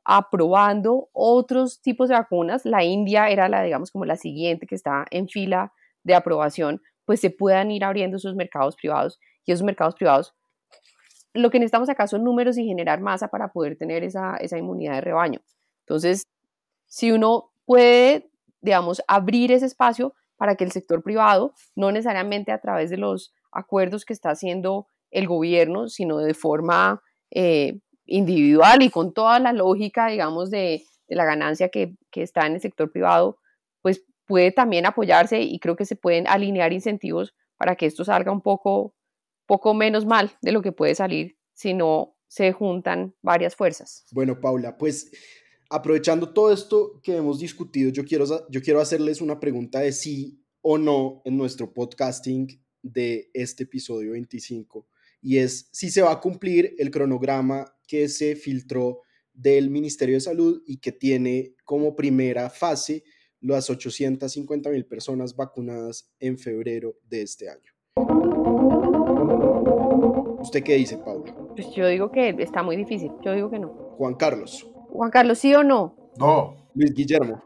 aprobando 0.09 1.09
otros 1.11 1.81
tipos 1.81 2.07
de 2.07 2.15
vacunas, 2.15 2.63
la 2.63 2.81
India 2.81 3.29
era 3.29 3.49
la, 3.49 3.61
digamos, 3.61 3.91
como 3.91 4.05
la 4.05 4.15
siguiente 4.15 4.65
que 4.65 4.73
está 4.73 5.05
en 5.11 5.27
fila 5.27 5.73
de 6.03 6.15
aprobación, 6.15 6.81
pues 7.03 7.19
se 7.19 7.29
puedan 7.29 7.71
ir 7.71 7.83
abriendo 7.83 8.15
esos 8.15 8.33
mercados 8.33 8.77
privados 8.77 9.19
y 9.43 9.51
esos 9.51 9.65
mercados 9.65 9.95
privados. 9.95 10.33
Lo 11.33 11.49
que 11.49 11.59
necesitamos 11.59 11.89
acá 11.89 12.07
son 12.07 12.23
números 12.23 12.57
y 12.57 12.65
generar 12.65 13.01
masa 13.01 13.27
para 13.27 13.51
poder 13.51 13.77
tener 13.77 14.05
esa, 14.05 14.37
esa 14.37 14.57
inmunidad 14.57 14.93
de 14.93 15.01
rebaño. 15.01 15.41
Entonces, 15.81 16.23
si 16.85 17.11
uno 17.11 17.51
puede, 17.65 18.29
digamos, 18.61 19.03
abrir 19.09 19.51
ese 19.51 19.65
espacio 19.65 20.13
para 20.37 20.55
que 20.55 20.63
el 20.63 20.71
sector 20.71 21.03
privado, 21.03 21.53
no 21.75 21.91
necesariamente 21.91 22.53
a 22.53 22.61
través 22.61 22.89
de 22.89 22.97
los 22.97 23.33
acuerdos 23.51 24.05
que 24.05 24.13
está 24.13 24.29
haciendo 24.29 24.87
el 25.11 25.27
gobierno, 25.27 25.89
sino 25.89 26.19
de 26.19 26.33
forma 26.33 27.01
eh, 27.29 27.81
individual 28.07 28.81
y 28.81 28.89
con 28.89 29.13
toda 29.13 29.39
la 29.39 29.53
lógica, 29.53 30.07
digamos, 30.07 30.49
de, 30.49 30.83
la 31.07 31.23
ganancia 31.23 31.69
que, 31.69 31.95
que, 32.11 32.21
está 32.21 32.45
en 32.45 32.55
el 32.55 32.61
sector 32.61 32.91
privado, 32.91 33.37
pues 33.81 34.03
puede 34.25 34.51
también 34.51 34.85
apoyarse 34.85 35.41
y 35.41 35.59
creo 35.59 35.75
que 35.75 35.85
se 35.85 35.95
pueden 35.95 36.27
alinear 36.27 36.73
incentivos 36.73 37.33
para 37.57 37.75
que 37.75 37.85
esto 37.85 38.03
salga 38.03 38.31
un 38.31 38.41
poco, 38.41 38.93
poco 39.45 39.73
menos 39.73 40.05
mal 40.05 40.31
de 40.41 40.51
lo 40.51 40.61
que 40.61 40.73
puede 40.73 40.95
salir 40.95 41.37
si 41.53 41.73
no 41.73 42.15
se 42.27 42.51
juntan 42.51 43.15
varias 43.21 43.55
fuerzas. 43.55 44.05
Bueno, 44.11 44.39
Paula, 44.41 44.77
pues 44.77 45.11
aprovechando 45.69 46.33
todo 46.33 46.51
esto 46.51 46.99
que 47.01 47.15
hemos 47.15 47.39
discutido, 47.39 47.89
yo 47.91 48.03
quiero, 48.03 48.25
yo 48.49 48.61
quiero 48.61 48.81
hacerles 48.81 49.21
una 49.21 49.39
pregunta 49.39 49.79
de 49.79 49.93
sí 49.93 50.43
o 50.61 50.77
no 50.77 51.21
en 51.25 51.37
nuestro 51.37 51.73
podcasting 51.73 52.61
de 52.81 53.29
este 53.33 53.63
episodio 53.63 54.11
25 54.11 54.87
y 55.21 55.37
es 55.37 55.69
si 55.71 55.89
se 55.89 56.01
va 56.01 56.11
a 56.11 56.19
cumplir 56.19 56.75
el 56.77 56.91
cronograma 56.91 57.76
que 57.87 58.09
se 58.09 58.35
filtró 58.35 59.01
del 59.33 59.69
Ministerio 59.69 60.15
de 60.15 60.21
Salud 60.21 60.61
y 60.65 60.79
que 60.79 60.91
tiene 60.91 61.55
como 61.63 61.95
primera 61.95 62.49
fase 62.49 63.03
las 63.39 63.69
850 63.69 64.69
mil 64.69 64.85
personas 64.85 65.35
vacunadas 65.35 66.11
en 66.19 66.37
febrero 66.37 66.95
de 67.03 67.21
este 67.21 67.49
año. 67.49 67.71
¿Usted 70.39 70.63
qué 70.63 70.75
dice, 70.75 70.97
Paula? 70.97 71.35
Pues 71.55 71.73
yo 71.75 71.87
digo 71.87 72.11
que 72.11 72.29
está 72.39 72.63
muy 72.63 72.75
difícil. 72.75 73.11
Yo 73.23 73.33
digo 73.33 73.49
que 73.49 73.59
no. 73.59 73.69
Juan 73.69 74.15
Carlos. 74.15 74.65
Juan 74.89 75.11
Carlos, 75.11 75.39
¿sí 75.39 75.53
o 75.53 75.63
no? 75.63 76.11
No. 76.17 76.71
Luis 76.73 76.93
Guillermo. 76.93 77.43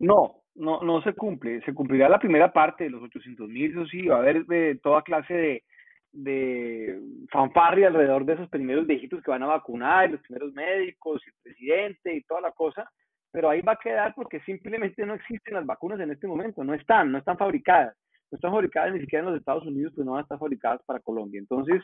No, 0.00 0.44
no, 0.54 0.80
no 0.82 1.02
se 1.02 1.12
cumple. 1.14 1.60
Se 1.62 1.74
cumplirá 1.74 2.08
la 2.08 2.20
primera 2.20 2.52
parte 2.52 2.84
de 2.84 2.90
los 2.90 3.02
800 3.02 3.48
mil, 3.48 3.70
eso 3.72 3.86
sí, 3.86 4.06
va 4.06 4.16
a 4.16 4.18
haber 4.20 4.46
de 4.46 4.78
toda 4.80 5.02
clase 5.02 5.34
de, 5.34 5.64
de 6.12 7.00
fanfarria 7.30 7.88
alrededor 7.88 8.24
de 8.24 8.34
esos 8.34 8.48
primeros 8.48 8.86
viejitos 8.86 9.22
que 9.22 9.30
van 9.30 9.42
a 9.42 9.46
vacunar, 9.46 10.10
los 10.10 10.20
primeros 10.22 10.52
médicos, 10.52 11.22
el 11.26 11.32
presidente 11.42 12.14
y 12.14 12.22
toda 12.22 12.40
la 12.40 12.52
cosa 12.52 12.90
pero 13.30 13.50
ahí 13.50 13.60
va 13.60 13.72
a 13.72 13.78
quedar 13.82 14.14
porque 14.14 14.40
simplemente 14.40 15.04
no 15.04 15.14
existen 15.14 15.54
las 15.54 15.66
vacunas 15.66 16.00
en 16.00 16.10
este 16.10 16.26
momento, 16.26 16.64
no 16.64 16.74
están, 16.74 17.12
no 17.12 17.18
están 17.18 17.36
fabricadas, 17.36 17.94
no 18.30 18.36
están 18.36 18.52
fabricadas 18.52 18.94
ni 18.94 19.00
siquiera 19.00 19.24
en 19.24 19.32
los 19.32 19.38
Estados 19.38 19.66
Unidos, 19.66 19.92
pues 19.94 20.04
no 20.04 20.12
van 20.12 20.20
a 20.20 20.22
estar 20.22 20.38
fabricadas 20.38 20.80
para 20.86 21.00
Colombia. 21.00 21.38
Entonces, 21.38 21.82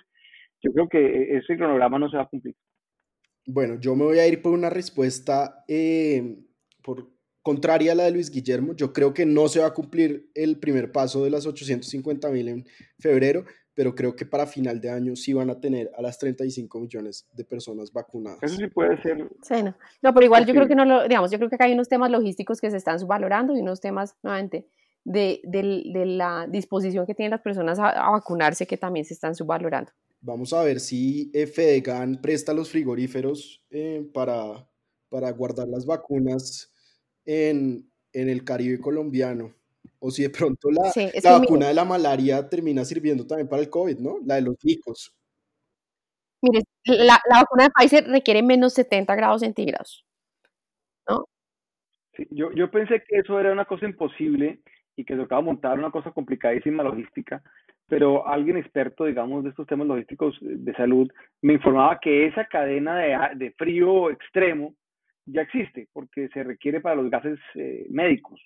yo 0.63 0.73
creo 0.73 0.89
que 0.89 0.99
e-, 0.99 1.37
ese 1.39 1.57
cronograma 1.57 1.99
no 1.99 2.09
se 2.09 2.17
va 2.17 2.25
a 2.25 2.29
cumplir. 2.29 2.55
Bueno, 3.47 3.79
yo 3.79 3.95
me 3.95 4.05
voy 4.05 4.19
a 4.19 4.27
ir 4.27 4.41
por 4.41 4.53
una 4.53 4.71
respuesta 4.71 5.65
eh, 5.69 6.39
por, 6.83 7.11
contraria 7.43 7.93
a 7.93 7.95
la 7.95 8.05
de 8.05 8.13
Luis 8.13 8.31
Guillermo. 8.31 8.75
Yo 8.75 8.95
creo 8.95 9.13
que 9.13 9.27
no 9.27 9.49
se 9.49 9.61
va 9.61 9.67
a 9.67 9.75
cumplir 9.75 10.31
el 10.35 10.59
primer 10.59 10.93
paso 10.93 11.23
de 11.25 11.31
las 11.31 11.47
850 11.47 12.31
mil 12.31 12.49
en 12.49 12.65
febrero, 12.99 13.45
pero 13.75 13.95
creo 13.95 14.15
que 14.15 14.25
para 14.25 14.47
final 14.47 14.81
de 14.81 14.91
año 14.91 15.17
sí 15.17 15.33
van 15.33 15.51
a 15.51 15.61
tener 15.61 15.91
a 15.97 16.03
las 16.03 16.19
35 16.19 16.79
millones 16.79 17.27
de 17.33 17.45
personas 17.45 17.93
vacunadas. 17.93 18.39
Eso 18.43 18.57
sí 18.57 18.69
puede 18.69 19.01
ser. 19.03 19.29
Sí, 19.43 19.63
no. 19.63 19.77
no 20.01 20.15
pero 20.15 20.25
igual 20.25 20.47
yo 20.47 20.55
creo 20.55 20.69
que 20.69 20.77
no 20.77 20.85
lo, 20.85 21.07
digamos, 21.09 21.31
yo 21.31 21.39
creo 21.39 21.49
que 21.49 21.57
acá 21.57 21.65
hay 21.65 21.73
unos 21.73 21.89
temas 21.89 22.11
logísticos 22.11 22.61
que 22.61 22.71
se 22.71 22.77
están 22.77 23.01
subvalorando 23.01 23.57
y 23.57 23.61
unos 23.61 23.81
temas, 23.81 24.17
nuevamente, 24.23 24.67
de, 25.05 25.41
de, 25.45 26.07
la 26.07 26.47
disposición 26.49 27.05
que 27.05 27.15
tienen 27.15 27.33
las 27.33 27.43
personas 27.43 27.79
a, 27.79 28.11
vacunarse 28.11 28.67
que 28.67 28.77
también 28.77 29.05
se 29.05 29.15
están 29.15 29.35
subvalorando. 29.35 29.93
Vamos 30.21 30.53
a 30.55 30.63
ver 30.63 30.81
si 30.81 31.31
FEDEGAN 31.33 32.21
presta 32.23 32.55
los 32.55 32.71
frigoríferos 32.71 33.63
eh, 33.71 34.09
para, 34.15 34.67
para 35.11 35.31
guardar 35.33 35.69
las 35.69 35.85
vacunas 35.85 36.73
en, 37.27 37.91
en 38.13 38.29
el 38.31 38.45
Caribe 38.45 38.81
colombiano. 38.81 39.55
O 40.07 40.11
si 40.11 40.23
de 40.23 40.29
pronto 40.29 40.69
la, 40.71 40.93
la 41.23 41.39
vacuna 41.39 41.69
de 41.69 41.75
la 41.75 41.87
malaria 41.87 42.47
termina 42.47 42.85
sirviendo 42.85 43.27
también 43.27 43.49
para 43.49 43.63
el 43.63 43.71
COVID, 43.71 43.99
¿no? 44.01 44.19
La 44.27 44.35
de 44.35 44.43
los 44.43 44.57
picos. 44.59 45.15
Mire, 46.43 46.63
la, 46.85 47.19
la 47.31 47.39
vacuna 47.39 47.65
de 47.65 47.71
Pfizer 47.71 48.07
requiere 48.07 48.43
menos 48.43 48.75
70 48.75 49.15
grados 49.15 49.41
centígrados, 49.41 50.05
¿no? 51.09 51.25
Sí, 52.15 52.27
yo, 52.31 52.53
yo 52.53 52.71
pensé 52.71 53.03
que 53.09 53.21
eso 53.21 53.41
era 53.41 53.51
una 53.51 53.65
cosa 53.65 53.87
imposible 53.87 54.61
y 54.95 55.07
que 55.07 55.17
tocaba 55.17 55.41
montar 55.41 55.79
una 55.79 55.91
cosa 55.91 56.11
complicadísima 56.11 56.83
logística, 56.83 57.43
pero 57.89 58.29
alguien 58.29 58.59
experto, 58.59 59.07
digamos, 59.07 59.43
de 59.43 59.51
estos 59.51 59.67
temas 59.67 59.87
logísticos 59.87 60.37
de 60.43 60.75
salud 60.75 61.11
me 61.41 61.55
informaba 61.55 61.99
que 61.99 62.27
esa 62.27 62.45
cadena 62.45 62.99
de, 62.99 63.17
de 63.37 63.53
frío 63.53 64.11
extremo 64.11 64.75
ya 65.25 65.41
existe, 65.41 65.89
porque 65.95 66.29
se 66.29 66.43
requiere 66.43 66.83
para 66.83 66.97
los 66.97 67.09
gases 67.09 67.39
eh, 67.55 67.87
médicos. 67.89 68.39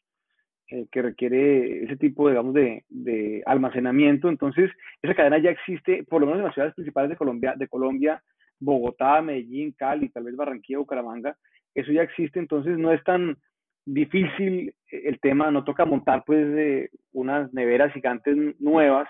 Eh, 0.71 0.87
que 0.93 1.01
requiere 1.01 1.85
ese 1.85 1.97
tipo, 1.97 2.29
digamos, 2.29 2.53
de, 2.53 3.43
almacenamiento. 3.47 4.29
Entonces, 4.29 4.71
esa 5.01 5.15
cadena 5.15 5.39
ya 5.39 5.49
existe, 5.49 6.05
por 6.05 6.21
lo 6.21 6.27
menos 6.27 6.41
en 6.41 6.45
las 6.45 6.53
ciudades 6.55 6.75
principales 6.75 7.09
de 7.09 7.17
Colombia, 7.17 7.55
de 7.57 7.69
Colombia, 7.69 8.23
Bogotá, 8.61 9.23
Medellín, 9.23 9.73
Cali, 9.73 10.11
tal 10.11 10.25
vez 10.25 10.37
Barranquilla, 10.37 10.81
Bucaramanga, 10.81 11.35
eso 11.75 11.91
ya 11.91 12.03
existe, 12.03 12.39
entonces 12.39 12.77
no 12.77 12.93
es 12.93 13.03
tan 13.05 13.39
difícil 13.87 14.75
el 14.91 15.19
tema, 15.21 15.51
no 15.51 15.65
toca 15.65 15.87
montar 15.87 16.23
pues 16.27 16.91
unas 17.13 17.51
neveras 17.55 17.91
gigantes 17.95 18.37
nuevas, 18.61 19.09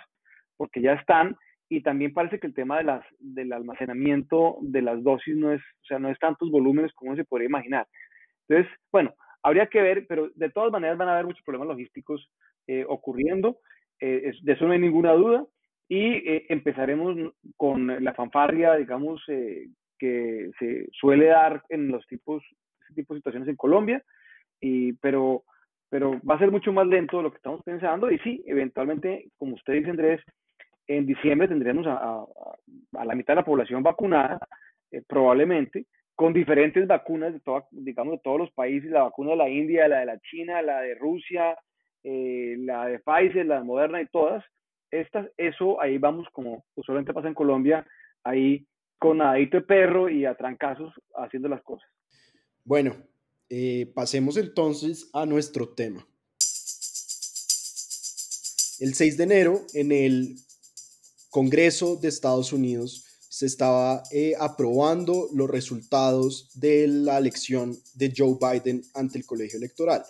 porque 0.57 0.81
ya 0.81 0.93
están, 0.93 1.37
y 1.69 1.83
también 1.83 2.13
parece 2.13 2.39
que 2.39 2.47
el 2.47 2.55
tema 2.55 2.79
de 2.79 2.85
las, 2.85 3.05
del 3.19 3.53
almacenamiento 3.53 4.59
de 4.61 4.83
las 4.83 5.03
dosis 5.03 5.35
no 5.35 5.53
es, 5.53 5.61
o 5.61 5.87
sea, 5.89 5.99
no 5.99 6.09
es 6.09 6.21
tantos 6.21 6.53
volúmenes 6.53 6.93
como 6.93 7.17
se 7.17 7.25
podría 7.25 7.49
imaginar. 7.49 7.89
Entonces, 8.47 8.73
bueno, 8.93 9.13
Habría 9.49 9.67
que 9.69 9.81
ver, 9.81 10.07
pero 10.07 10.29
de 10.35 10.51
todas 10.51 10.71
maneras 10.71 10.99
van 10.99 11.09
a 11.09 11.15
haber 11.15 11.25
muchos 11.25 11.43
problemas 11.43 11.69
logísticos 11.69 12.31
eh, 12.67 12.85
ocurriendo, 12.87 13.61
eh, 13.99 14.31
de 14.43 14.53
eso 14.53 14.67
no 14.67 14.75
hay 14.75 14.79
ninguna 14.79 15.13
duda, 15.15 15.47
y 15.89 16.17
eh, 16.17 16.45
empezaremos 16.51 17.17
con 17.57 18.05
la 18.05 18.13
fanfarria, 18.13 18.75
digamos, 18.75 19.25
que 19.27 20.51
se 20.59 20.89
suele 20.93 21.29
dar 21.29 21.63
en 21.71 21.89
los 21.89 22.07
tipos, 22.09 22.45
ese 22.85 22.93
tipo 22.93 23.15
de 23.15 23.21
situaciones 23.21 23.49
en 23.49 23.57
Colombia, 23.57 24.05
y, 24.61 24.93
pero, 24.95 25.45
pero 25.89 26.21
va 26.31 26.35
a 26.35 26.39
ser 26.39 26.51
mucho 26.51 26.71
más 26.71 26.87
lento 26.87 27.17
de 27.17 27.23
lo 27.23 27.31
que 27.31 27.39
estamos 27.39 27.63
pensando, 27.65 28.11
y 28.11 28.19
sí, 28.19 28.45
eventualmente, 28.47 29.31
como 29.39 29.55
usted 29.55 29.73
dice, 29.73 29.89
Andrés, 29.89 30.21
en 30.89 31.07
diciembre 31.07 31.49
tendremos 31.49 31.87
a, 31.87 32.23
a 32.99 33.05
la 33.07 33.15
mitad 33.15 33.33
de 33.33 33.41
la 33.41 33.47
población 33.47 33.83
vacunada, 33.83 34.47
probablemente, 35.07 35.87
con 36.19 36.33
diferentes 36.33 36.85
vacunas 36.89 37.33
de 37.33 37.41
digamos, 37.71 38.15
de 38.15 38.21
todos 38.25 38.41
los 38.41 38.51
países, 38.51 38.91
la 38.91 39.05
vacuna 39.05 39.31
de 39.31 39.37
la 39.37 39.49
India, 39.49 39.87
la 39.87 40.01
de 40.01 40.07
la 40.07 40.19
China, 40.19 40.61
la 40.63 40.81
de 40.81 40.97
Rusia, 40.97 41.57
eh, 42.03 42.57
la 42.59 42.87
de 42.87 42.99
Pfizer, 42.99 43.47
la 43.47 43.59
de 43.59 43.65
Moderna 43.65 44.03
y 44.03 44.09
todas, 44.09 44.45
estas, 44.91 45.29
eso 45.37 45.81
ahí 45.81 45.97
vamos 45.97 46.27
como 46.33 46.65
usualmente 46.75 47.13
pasa 47.13 47.29
en 47.29 47.35
Colombia, 47.35 47.87
ahí 48.25 48.67
con 48.99 49.19
nadito 49.19 49.59
de 49.59 49.63
perro 49.63 50.09
y 50.09 50.25
a 50.25 50.35
trancazos 50.35 50.93
haciendo 51.15 51.49
las 51.49 51.63
cosas. 51.63 51.89
Bueno, 52.65 52.97
eh, 53.49 53.87
pasemos 53.95 54.37
entonces 54.39 55.09
a 55.13 55.25
nuestro 55.25 55.69
tema. 55.69 56.05
El 58.81 58.95
6 58.95 59.17
de 59.19 59.23
enero, 59.23 59.61
en 59.73 59.93
el 59.93 60.35
Congreso 61.31 61.95
de 61.95 62.09
Estados 62.09 62.53
Unidos, 62.53 63.08
se 63.39 63.47
estaba 63.47 64.03
eh, 64.11 64.33
aprobando 64.37 65.29
los 65.33 65.49
resultados 65.49 66.51
de 66.55 66.89
la 66.89 67.19
elección 67.19 67.79
de 67.95 68.13
Joe 68.17 68.37
Biden 68.37 68.83
ante 68.95 69.17
el 69.17 69.27
colegio 69.27 69.59
electoral. 69.59 70.03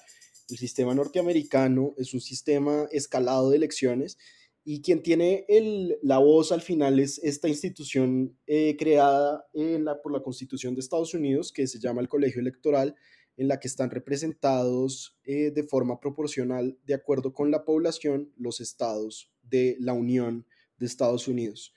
El 0.49 0.57
sistema 0.57 0.95
norteamericano 0.95 1.93
es 1.99 2.15
un 2.15 2.23
sistema 2.23 2.89
escalado 2.91 3.51
de 3.51 3.59
elecciones 3.59 4.17
y 4.65 4.81
quien 4.81 5.03
tiene 5.03 5.45
el, 5.47 5.99
la 6.01 6.17
voz 6.17 6.53
al 6.53 6.63
final 6.63 7.01
es 7.01 7.19
esta 7.23 7.51
institución 7.51 8.35
eh, 8.47 8.77
creada 8.79 9.47
la, 9.53 10.01
por 10.01 10.11
la 10.11 10.23
Constitución 10.23 10.75
de 10.75 10.81
Estados 10.81 11.13
Unidos 11.13 11.53
que 11.53 11.67
se 11.67 11.79
llama 11.79 12.01
el 12.01 12.09
colegio 12.09 12.41
electoral 12.41 12.97
en 13.37 13.49
la 13.49 13.61
que 13.61 13.69
están 13.69 13.91
representados 13.91 15.19
eh, 15.25 15.51
de 15.51 15.65
forma 15.65 16.01
proporcional 16.01 16.79
de 16.87 16.95
acuerdo 16.95 17.35
con 17.35 17.51
la 17.51 17.67
población 17.67 18.33
los 18.39 18.63
estados 18.63 19.31
de 19.43 19.77
la 19.81 19.93
Unión 19.93 20.47
de 20.79 20.87
Estados 20.87 21.29
Unidos. 21.29 21.75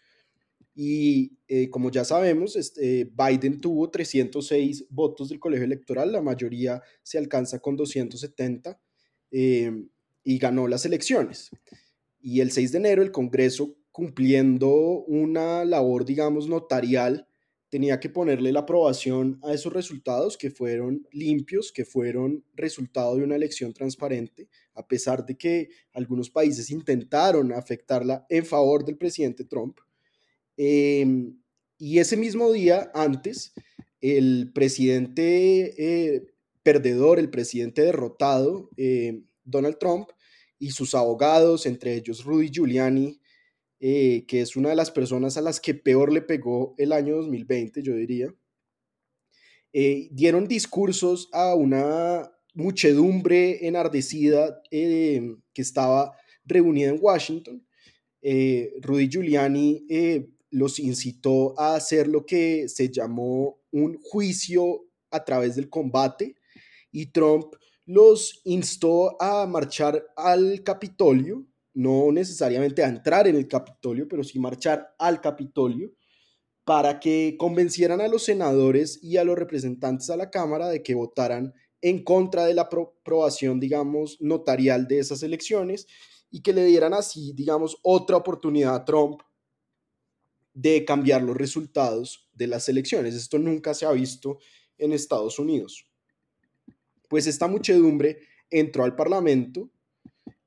Y 0.74 1.38
eh, 1.48 1.70
como 1.70 1.92
ya 1.92 2.06
sabemos, 2.06 2.56
este, 2.56 3.06
Biden 3.06 3.60
tuvo 3.60 3.90
306 3.90 4.86
votos 4.90 5.30
del 5.30 5.40
colegio 5.40 5.66
electoral, 5.66 6.12
la 6.12 6.22
mayoría 6.22 6.82
se 7.04 7.18
alcanza 7.18 7.60
con 7.60 7.76
270 7.76 8.80
em, 9.32 9.90
y 10.24 10.38
ganó 10.38 10.68
las 10.68 10.86
elecciones. 10.86 11.52
Y 12.22 12.40
el 12.40 12.52
6 12.52 12.72
de 12.72 12.78
enero 12.78 13.02
el 13.02 13.12
Congreso, 13.12 13.76
cumpliendo 13.92 14.70
una 15.08 15.66
labor, 15.66 16.06
digamos, 16.06 16.48
notarial, 16.48 17.28
tenía 17.72 18.02
que 18.02 18.10
ponerle 18.10 18.52
la 18.52 18.60
aprobación 18.62 19.40
a 19.44 19.54
esos 19.54 19.72
resultados 19.72 20.38
que 20.38 20.52
fueron 20.52 21.08
limpios, 21.12 21.72
que 21.72 21.86
fueron 21.86 22.44
resultado 22.54 23.16
de 23.16 23.24
una 23.24 23.38
elección 23.38 23.74
transparente, 23.74 24.50
a 24.74 24.86
pesar 24.86 25.26
de 25.26 25.38
que 25.38 25.70
algunos 25.94 26.30
países 26.30 26.70
intentaron 26.70 27.54
afectarla 27.54 28.26
en 28.30 28.46
favor 28.46 28.84
del 28.84 28.98
presidente 28.98 29.46
Trump. 29.46 29.80
Em, 30.58 31.42
y 31.78 32.00
ese 32.00 32.18
mismo 32.18 32.52
día, 32.52 32.92
antes, 32.94 33.54
el 34.02 34.52
presidente 34.54 35.74
eh, 35.78 36.28
perdedor, 36.64 37.20
el 37.20 37.30
presidente 37.30 37.84
derrotado, 37.84 38.70
eh, 38.78 39.24
Donald 39.44 39.78
Trump, 39.80 40.10
y 40.60 40.72
sus 40.72 40.94
abogados, 40.94 41.66
entre 41.66 41.96
ellos 41.96 42.24
Rudy 42.24 42.50
Giuliani, 42.52 43.20
eh, 43.80 44.26
que 44.28 44.42
es 44.42 44.56
una 44.56 44.70
de 44.70 44.76
las 44.76 44.92
personas 44.92 45.38
a 45.38 45.42
las 45.42 45.60
que 45.60 45.74
peor 45.74 46.12
le 46.12 46.22
pegó 46.22 46.76
el 46.78 46.92
año 46.92 47.16
2020, 47.16 47.82
yo 47.82 47.96
diría, 47.96 48.34
dieron 49.74 50.48
discursos 50.48 51.30
a 51.32 51.56
una 51.56 52.30
muchedumbre 52.54 53.66
enardecida 53.66 54.62
que 54.70 55.32
estaba 55.56 56.12
reunida 56.44 56.90
en 56.90 57.00
Washington. 57.02 57.66
Rudy 58.22 59.10
Giuliani 59.10 59.88
los 60.52 60.80
incitó 60.80 61.60
a 61.60 61.76
hacer 61.76 62.08
lo 62.08 62.26
que 62.26 62.70
se 62.70 62.90
llamó 62.90 63.60
un 63.72 63.98
juicio 64.02 64.86
a 65.10 65.24
través 65.24 65.56
del 65.56 65.70
combate 65.70 66.36
y 66.92 67.08
Trump 67.08 67.56
los 67.86 68.42
instó 68.44 69.22
a 69.22 69.46
marchar 69.48 70.06
al 70.16 70.62
Capitolio, 70.64 71.46
no 71.74 72.12
necesariamente 72.12 72.84
a 72.84 72.90
entrar 72.90 73.28
en 73.28 73.36
el 73.36 73.48
Capitolio, 73.48 74.08
pero 74.08 74.24
sí 74.24 74.40
marchar 74.40 74.94
al 75.00 75.22
Capitolio 75.22 75.92
para 76.64 77.00
que 77.00 77.36
convencieran 77.40 78.02
a 78.02 78.08
los 78.08 78.24
senadores 78.24 79.00
y 79.02 79.18
a 79.18 79.24
los 79.24 79.38
representantes 79.38 80.10
a 80.10 80.18
la 80.18 80.30
Cámara 80.30 80.68
de 80.68 80.84
que 80.84 80.94
votaran 80.94 81.54
en 81.82 82.04
contra 82.04 82.46
de 82.46 82.54
la 82.54 82.64
aprobación, 82.64 83.60
digamos, 83.60 84.18
notarial 84.22 84.88
de 84.88 85.00
esas 85.00 85.24
elecciones 85.24 85.88
y 86.30 86.42
que 86.42 86.54
le 86.54 86.66
dieran 86.66 86.94
así, 86.94 87.34
digamos, 87.34 87.78
otra 87.82 88.18
oportunidad 88.18 88.76
a 88.76 88.86
Trump 88.86 89.22
de 90.54 90.86
cambiar 90.86 91.22
los 91.22 91.38
resultados 91.38 92.30
de 92.34 92.48
las 92.48 92.68
elecciones. 92.70 93.16
Esto 93.16 93.40
nunca 93.40 93.74
se 93.74 93.86
ha 93.86 93.92
visto 93.92 94.40
en 94.78 94.94
Estados 94.94 95.40
Unidos. 95.40 95.88
Pues 97.08 97.28
esta 97.28 97.48
muchedumbre 97.48 98.20
entró 98.50 98.84
al 98.84 98.96
Parlamento, 98.96 99.70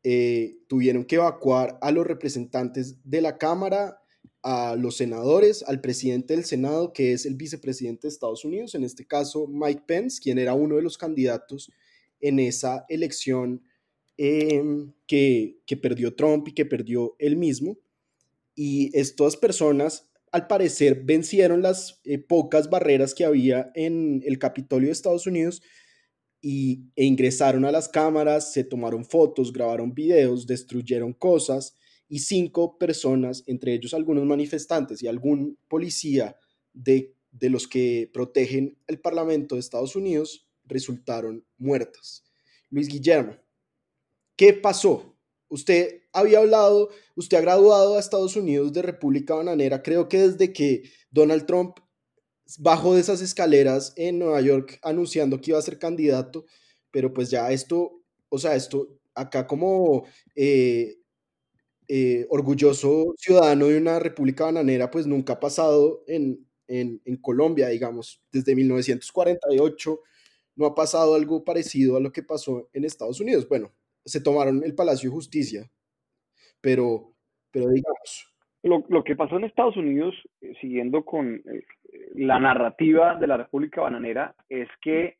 eh, 0.02 0.58
tuvieron 0.66 1.04
que 1.04 1.16
evacuar 1.16 1.78
a 1.80 1.90
los 1.90 2.06
representantes 2.06 2.96
de 3.04 3.22
la 3.22 3.38
Cámara, 3.38 4.00
a 4.42 4.76
los 4.76 4.96
senadores, 4.98 5.62
al 5.62 5.80
presidente 5.80 6.34
del 6.34 6.44
Senado, 6.44 6.92
que 6.92 7.12
es 7.12 7.24
el 7.24 7.34
vicepresidente 7.34 8.06
de 8.06 8.12
Estados 8.12 8.44
Unidos, 8.44 8.74
en 8.74 8.84
este 8.84 9.06
caso 9.06 9.46
Mike 9.46 9.84
Pence, 9.86 10.20
quien 10.22 10.38
era 10.38 10.52
uno 10.52 10.76
de 10.76 10.82
los 10.82 10.98
candidatos 10.98 11.72
en 12.20 12.38
esa 12.38 12.84
elección 12.90 13.62
em, 14.18 14.92
que, 15.06 15.58
que 15.64 15.76
perdió 15.78 16.14
Trump 16.14 16.48
y 16.48 16.52
que 16.52 16.66
perdió 16.66 17.16
él 17.18 17.36
mismo 17.36 17.78
y 18.54 18.96
estas 18.98 19.36
personas 19.36 20.10
al 20.32 20.48
parecer 20.48 21.02
vencieron 21.04 21.62
las 21.62 22.00
eh, 22.04 22.18
pocas 22.18 22.68
barreras 22.68 23.14
que 23.14 23.24
había 23.24 23.70
en 23.74 24.20
el 24.26 24.38
Capitolio 24.40 24.88
de 24.88 24.92
Estados 24.92 25.28
Unidos 25.28 25.62
y, 26.40 26.90
e 26.96 27.04
ingresaron 27.04 27.64
a 27.64 27.70
las 27.70 27.88
cámaras, 27.88 28.52
se 28.52 28.64
tomaron 28.64 29.04
fotos, 29.04 29.52
grabaron 29.52 29.94
videos, 29.94 30.46
destruyeron 30.46 31.12
cosas 31.12 31.76
y 32.08 32.18
cinco 32.18 32.78
personas, 32.78 33.44
entre 33.46 33.74
ellos 33.74 33.94
algunos 33.94 34.24
manifestantes 34.26 35.02
y 35.02 35.06
algún 35.06 35.56
policía 35.68 36.36
de, 36.72 37.14
de 37.30 37.48
los 37.48 37.68
que 37.68 38.10
protegen 38.12 38.76
el 38.88 39.00
Parlamento 39.00 39.54
de 39.54 39.60
Estados 39.60 39.96
Unidos, 39.96 40.48
resultaron 40.64 41.46
muertas. 41.58 42.24
Luis 42.70 42.88
Guillermo, 42.88 43.36
¿qué 44.36 44.52
pasó? 44.52 45.13
Usted 45.54 46.02
había 46.12 46.40
hablado, 46.40 46.90
usted 47.14 47.36
ha 47.36 47.40
graduado 47.40 47.96
a 47.96 48.00
Estados 48.00 48.34
Unidos 48.34 48.72
de 48.72 48.82
República 48.82 49.34
Bananera, 49.36 49.84
creo 49.84 50.08
que 50.08 50.18
desde 50.28 50.52
que 50.52 50.82
Donald 51.12 51.46
Trump 51.46 51.78
bajó 52.58 52.94
de 52.94 53.00
esas 53.00 53.20
escaleras 53.20 53.92
en 53.94 54.18
Nueva 54.18 54.40
York 54.40 54.80
anunciando 54.82 55.40
que 55.40 55.52
iba 55.52 55.58
a 55.60 55.62
ser 55.62 55.78
candidato, 55.78 56.44
pero 56.90 57.14
pues 57.14 57.30
ya 57.30 57.52
esto, 57.52 58.02
o 58.30 58.38
sea, 58.38 58.56
esto 58.56 58.98
acá 59.14 59.46
como 59.46 60.04
eh, 60.34 60.96
eh, 61.86 62.26
orgulloso 62.30 63.14
ciudadano 63.16 63.68
de 63.68 63.78
una 63.78 64.00
república 64.00 64.46
bananera, 64.46 64.90
pues 64.90 65.06
nunca 65.06 65.34
ha 65.34 65.40
pasado 65.40 66.02
en, 66.08 66.48
en, 66.66 67.00
en, 67.04 67.16
Colombia, 67.18 67.68
digamos, 67.68 68.20
desde 68.32 68.56
1948 68.56 70.00
no 70.56 70.66
ha 70.66 70.74
pasado 70.74 71.14
algo 71.14 71.44
parecido 71.44 71.96
a 71.96 72.00
lo 72.00 72.10
que 72.12 72.24
pasó 72.24 72.68
en 72.72 72.84
Estados 72.84 73.20
Unidos. 73.20 73.48
Bueno, 73.48 73.72
se 74.04 74.22
tomaron 74.22 74.62
el 74.64 74.74
Palacio 74.74 75.10
de 75.10 75.16
Justicia, 75.16 75.70
pero, 76.60 77.14
pero 77.50 77.68
digamos. 77.68 78.30
Lo, 78.62 78.82
lo 78.88 79.04
que 79.04 79.16
pasó 79.16 79.36
en 79.36 79.44
Estados 79.44 79.76
Unidos, 79.76 80.14
eh, 80.40 80.54
siguiendo 80.60 81.04
con 81.04 81.34
eh, 81.34 81.64
la 82.14 82.38
narrativa 82.38 83.14
de 83.16 83.26
la 83.26 83.36
República 83.36 83.82
Bananera, 83.82 84.34
es 84.48 84.68
que 84.80 85.18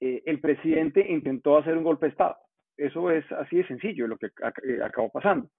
eh, 0.00 0.22
el 0.24 0.40
presidente 0.40 1.04
intentó 1.06 1.58
hacer 1.58 1.76
un 1.76 1.84
golpe 1.84 2.06
de 2.06 2.12
Estado. 2.12 2.36
Eso 2.76 3.10
es 3.10 3.30
así 3.32 3.56
de 3.56 3.66
sencillo, 3.66 4.06
lo 4.06 4.16
que 4.16 4.28
ac 4.42 4.58
acabó 4.82 5.10
pasando. 5.10 5.50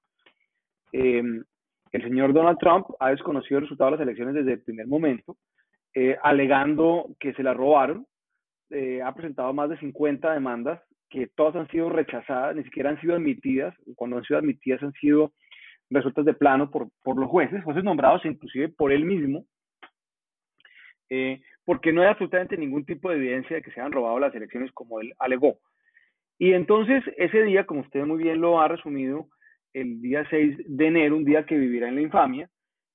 Em, 0.92 1.44
el 1.92 2.02
señor 2.02 2.34
Donald 2.34 2.58
Trump 2.60 2.88
ha 3.00 3.12
desconocido 3.12 3.58
el 3.58 3.66
resultado 3.66 3.92
de 3.92 3.98
las 3.98 4.04
elecciones 4.04 4.36
desde 4.36 4.54
el 4.54 4.64
primer 4.64 4.88
momento, 4.88 5.38
alegando 6.24 7.16
que 7.20 7.34
se 7.34 7.44
la 7.44 7.54
robaron. 7.54 8.06
ha 9.04 9.14
presentado 9.16 9.52
más 9.54 9.70
de 9.70 9.80
50 9.80 10.32
demandas 10.34 10.80
que 11.10 11.28
todas 11.36 11.56
han 11.56 11.68
sido 11.70 11.90
rechazadas, 11.90 12.56
ni 12.56 12.64
siquiera 12.64 12.90
han 12.90 13.02
sido 13.02 13.16
admitidas, 13.16 13.76
cuando 13.96 14.18
han 14.18 14.24
sido 14.24 14.40
admitidas 14.40 14.82
han 14.84 14.94
sido 14.94 15.34
resueltas 15.90 16.26
de 16.26 16.34
plano 16.34 16.70
por, 16.70 16.90
por 17.04 17.18
los 17.18 17.30
jueces, 17.30 17.64
jueces 17.64 17.84
nombrados 17.84 18.24
inclusive 18.26 18.70
por 18.70 18.92
él 18.92 19.06
mismo, 19.06 19.46
eh, 21.10 21.42
porque 21.66 21.92
no 21.92 22.02
hay 22.02 22.08
absolutamente 22.08 22.58
ningún 22.58 22.86
tipo 22.86 23.10
de 23.10 23.18
evidencia 23.18 23.56
de 23.56 23.62
que 23.62 23.72
se 23.72 23.80
hayan 23.80 23.92
robado 23.92 24.20
las 24.20 24.34
elecciones 24.36 24.72
como 24.72 25.00
él 25.02 25.14
alegó. 25.20 25.60
Y 26.38 26.54
entonces 26.54 27.04
ese 27.18 27.44
día, 27.44 27.66
como 27.66 27.82
usted 27.82 28.06
muy 28.06 28.24
bien 28.24 28.40
lo 28.40 28.62
ha 28.62 28.68
resumido, 28.68 29.28
el 29.74 30.02
día 30.02 30.26
6 30.30 30.58
de 30.66 30.88
enero, 30.88 31.16
un 31.16 31.26
día 31.26 31.46
que 31.46 31.58
vivirá 31.58 31.90
en 31.90 31.96
la 31.96 32.02
infamia, 32.02 32.50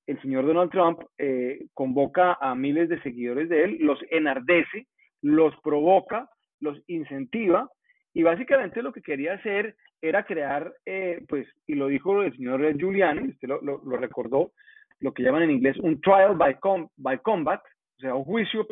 el 0.07 0.21
señor 0.21 0.45
Donald 0.45 0.71
Trump 0.71 0.99
eh, 1.17 1.67
convoca 1.73 2.37
a 2.39 2.55
miles 2.55 2.89
de 2.89 3.01
seguidores 3.01 3.49
de 3.49 3.63
él, 3.63 3.77
los 3.79 3.99
enardece, 4.09 4.87
los 5.21 5.55
provoca, 5.61 6.29
los 6.59 6.81
incentiva 6.87 7.69
y 8.15 8.23
básicamente 8.23 8.81
lo 8.81 8.93
que 8.93 9.01
quería 9.01 9.33
hacer 9.33 9.75
era 10.01 10.25
crear, 10.25 10.73
eh, 10.85 11.21
pues, 11.27 11.45
y 11.67 11.75
lo 11.75 11.87
dijo 11.87 12.23
el 12.23 12.33
señor 12.33 12.61
Giuliani, 12.77 13.27
usted 13.27 13.49
lo, 13.49 13.77
recordó, 13.97 14.53
lo 15.01 15.13
que 15.13 15.21
llaman 15.21 15.43
en 15.43 15.51
inglés 15.51 15.75
un 15.79 15.99
trial 15.99 16.35
by, 16.37 16.57
com 16.61 16.87
by 16.95 17.19
combat, 17.19 17.61
o 17.97 17.99
sea, 17.99 18.15
un 18.15 18.23
juicio 18.23 18.65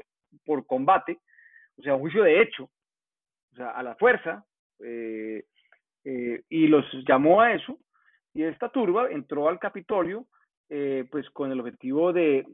por 0.46 0.66
combate, 0.66 1.20
o 1.78 1.82
sea, 1.82 1.96
un 1.96 2.00
juicio 2.00 2.24
de 2.24 2.42
hecho, 2.42 2.64
o 3.52 3.56
sea, 3.58 3.72
a 3.72 3.84
la 3.84 3.96
fuerza, 3.96 4.46
eh, 4.80 5.44
eh, 6.06 6.44
y 6.48 6.68
los 6.68 6.86
llamó 7.06 7.42
a 7.42 7.52
eso, 7.52 7.78
y 8.34 8.44
esta 8.44 8.70
turba 8.70 9.10
entró 9.12 9.50
al 9.50 9.60
Capitolio, 9.60 10.26
pues, 11.12 11.30
con 11.32 11.52
el 11.52 11.60
objetivo 11.60 12.14
de, 12.14 12.48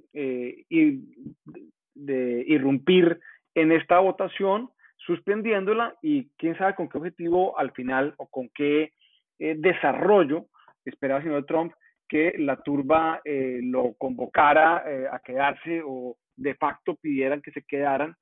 de 1.96 2.44
irrumpir 2.48 3.18
en 3.56 3.72
esta 3.72 4.00
votación, 4.00 4.72
suspendiéndola 5.06 5.96
y 6.02 6.30
quién 6.38 6.58
sabe 6.58 6.76
con 6.76 6.90
qué 6.90 6.98
objetivo 6.98 7.58
al 7.58 7.72
final 7.72 8.14
o 8.18 8.28
con 8.28 8.50
qué 8.54 8.94
eh, 9.40 9.56
desarrollo 9.58 10.48
esperaba 10.86 11.20
el 11.20 11.26
señor 11.26 11.46
Trump 11.46 11.74
que 12.08 12.34
la 12.38 12.62
turba 12.62 13.22
eh, 13.24 13.60
lo 13.64 13.94
convocara 13.98 14.84
eh, 14.86 15.06
a 15.12 15.20
quedarse 15.20 15.82
o 15.86 16.18
de 16.36 16.56
facto 16.56 16.96
pidieran 16.96 17.42
que 17.42 17.52
se 17.52 17.64
quedaran 17.64 18.16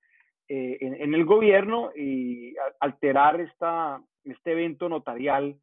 en, 0.50 1.14
el 1.14 1.26
gobierno 1.26 1.92
y 1.94 2.56
alterar 2.80 3.42
esta, 3.42 4.00
este 4.24 4.54
evento 4.54 4.88
notarial 4.88 5.58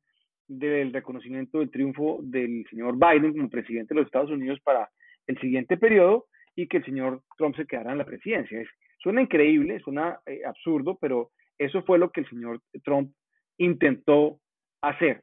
del 0.47 0.93
reconocimiento 0.93 1.61
del 1.61 1.71
triunfo 1.71 2.19
del 2.23 2.67
señor 2.69 2.97
Biden 2.99 3.33
como 3.33 3.49
presidente 3.49 3.95
de 3.95 4.01
los 4.01 4.07
Estados 4.07 4.31
Unidos 4.31 4.61
para 4.63 4.91
el 5.27 5.39
siguiente 5.41 5.79
periodo 5.79 6.27
y 6.55 6.69
que 6.69 6.77
el 6.79 6.85
señor 6.85 7.23
Trump 7.39 7.57
se 7.57 7.67
quedara 7.67 7.93
en 7.93 7.99
la 7.99 8.05
presidencia. 8.05 8.61
Es, 8.61 8.69
Suena 9.05 9.21
increíble, 9.21 9.81
suena 9.81 10.19
eh, 10.25 10.41
absurdo, 10.47 10.97
pero 10.99 11.31
eso 11.59 11.83
fue 11.83 11.99
lo 11.99 12.11
que 12.11 12.23
el 12.23 12.29
señor 12.31 12.63
Trump 12.83 13.13
intentó 13.59 14.41
hacer. 14.81 15.23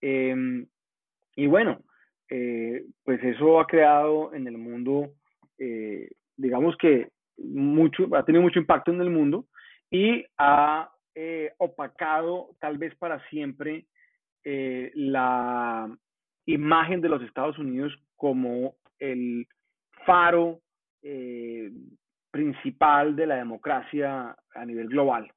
Em, 0.00 0.64
y 1.34 1.48
bueno, 1.48 1.82
eh, 2.30 2.84
pues 3.02 3.20
eso 3.24 3.58
ha 3.58 3.66
creado 3.66 4.32
en 4.32 4.46
el 4.46 4.56
mundo, 4.56 5.10
eh, 5.58 6.08
digamos 6.36 6.76
que 6.76 7.08
mucho, 7.36 8.06
ha 8.14 8.24
tenido 8.24 8.42
mucho 8.42 8.60
impacto 8.60 8.92
en 8.92 9.00
el 9.00 9.10
mundo 9.10 9.46
y 9.90 10.24
ha 10.38 10.92
opacado 11.58 12.50
tal 12.60 12.78
vez 12.78 12.94
para 12.96 13.26
siempre 13.30 13.86
la 14.44 15.90
imagen 16.44 17.00
de 17.00 17.08
los 17.08 17.22
Estados 17.22 17.58
Unidos 17.58 17.92
como 18.16 18.76
el 18.98 19.48
faro 20.04 20.60
principal 22.36 23.16
de 23.16 23.26
la 23.26 23.36
democracia 23.36 24.36
a 24.54 24.64
nivel 24.66 24.88
global. 24.88 25.32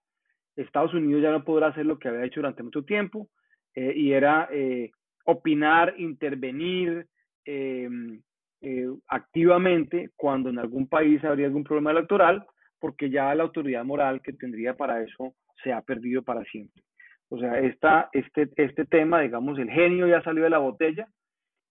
Estados 0.58 0.94
Unidos 0.94 1.22
ya 1.22 1.32
no 1.32 1.46
podrá 1.46 1.68
hacer 1.68 1.86
lo 1.86 1.98
que 1.98 2.10
había 2.10 2.26
hecho 2.26 2.42
durante 2.42 2.62
mucho 2.62 2.84
tiempo 2.84 3.30
eh, 3.74 3.94
y 3.96 4.12
era 4.12 4.50
eh, 4.52 4.92
opinar, 5.24 5.94
intervenir 5.98 7.08
em, 7.46 8.22
eh, 8.60 8.88
activamente 9.08 10.10
cuando 10.18 10.50
en 10.50 10.60
algún 10.60 10.90
país 10.90 11.24
habría 11.24 11.46
algún 11.46 11.64
problema 11.64 11.92
electoral, 11.92 12.46
porque 12.80 13.10
ya 13.10 13.34
la 13.34 13.44
autoridad 13.44 13.86
moral 13.86 14.22
que 14.22 14.34
tendría 14.34 14.76
para 14.76 15.02
eso 15.02 15.36
se 15.64 15.72
ha 15.72 15.82
perdido 15.82 16.22
para 16.22 16.44
siempre. 16.44 16.84
O 17.30 17.40
sea, 17.40 17.60
este, 17.60 18.50
este 18.58 18.86
tema, 18.86 19.22
digamos, 19.22 19.58
el 19.58 19.70
genio 19.70 20.06
ya 20.06 20.22
salió 20.22 20.44
de 20.44 20.50
la 20.50 20.58
botella 20.58 21.08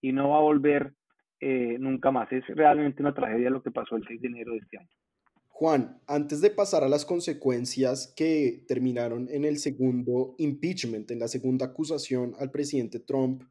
y 0.01 0.13
no 0.13 0.31
va 0.31 0.39
a 0.39 0.49
volver 0.53 0.93
nunca 1.41 2.11
más. 2.11 2.33
Es 2.33 2.47
realmente 2.49 3.03
una 3.03 3.15
tragedia 3.15 3.51
lo 3.51 3.63
que 3.63 3.71
pasó 3.71 3.97
el 3.97 4.07
6 4.07 4.21
de 4.21 4.29
enero 4.29 4.53
de 4.53 4.59
este 4.59 4.79
año. 4.79 4.89
Juan, 5.59 6.01
antes 6.07 6.41
de 6.41 6.51
pasar 6.51 6.85
a 6.85 6.89
las 6.89 7.05
consecuencias 7.05 8.13
que 8.15 8.65
terminaron 8.69 9.29
en 9.29 9.45
el 9.45 9.59
segundo 9.59 10.37
impeachment, 10.39 11.11
en 11.11 11.19
la 11.19 11.27
segunda 11.27 11.67
acusación 11.67 12.37
al 12.39 12.53
presidente 12.53 13.01
Trump, 13.01 13.43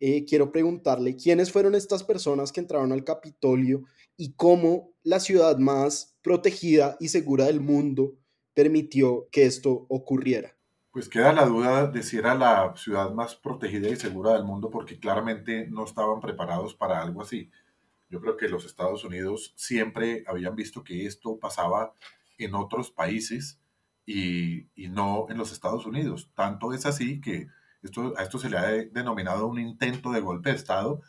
eh, 0.00 0.26
quiero 0.26 0.52
preguntarle 0.52 1.16
quiénes 1.16 1.50
fueron 1.50 1.74
estas 1.74 2.04
personas 2.04 2.52
que 2.52 2.60
entraron 2.60 2.92
al 2.92 3.04
Capitolio 3.04 3.84
y 4.18 4.34
cómo 4.34 4.92
la 5.02 5.18
ciudad 5.18 5.56
más 5.56 6.14
protegida 6.20 6.98
y 7.00 7.08
segura 7.08 7.46
del 7.46 7.62
mundo 7.62 8.18
permitió 8.52 9.26
que 9.32 9.46
esto 9.46 9.86
ocurriera. 9.88 10.54
Pues 10.92 11.08
queda 11.08 11.32
la 11.32 11.46
duda 11.46 11.86
de 11.86 12.02
si 12.02 12.18
era 12.18 12.34
la 12.34 12.74
ciudad 12.76 13.12
más 13.12 13.34
protegida 13.34 13.88
y 13.88 13.96
segura 13.96 14.34
del 14.34 14.44
mundo 14.44 14.68
porque 14.68 14.98
claramente 14.98 15.66
no 15.68 15.86
estaban 15.86 16.20
preparados 16.20 16.74
para 16.74 17.00
algo 17.00 17.22
así. 17.22 17.48
Yo 18.10 18.20
creo 18.20 18.36
que 18.36 18.48
los 18.48 18.64
Estados 18.64 19.04
Unidos 19.04 19.54
siempre 19.56 20.24
habían 20.26 20.56
visto 20.56 20.82
que 20.82 21.06
esto 21.06 21.38
pasaba 21.38 21.94
en 22.38 22.54
otros 22.54 22.90
países 22.90 23.60
y, 24.04 24.66
no 24.88 25.26
en 25.30 25.38
los 25.38 25.52
Estados 25.52 25.86
Unidos. 25.86 26.30
Tanto 26.34 26.72
es 26.72 26.86
así 26.86 27.20
que 27.20 27.46
esto, 27.82 28.12
a 28.18 28.22
esto 28.24 28.38
se 28.38 28.50
le 28.50 28.58
ha 28.58 28.66
denominado 28.66 29.46
un 29.46 29.60
intento 29.60 30.10
de 30.10 30.20
golpe 30.20 30.50
de 30.50 30.56
Estado 30.56 31.00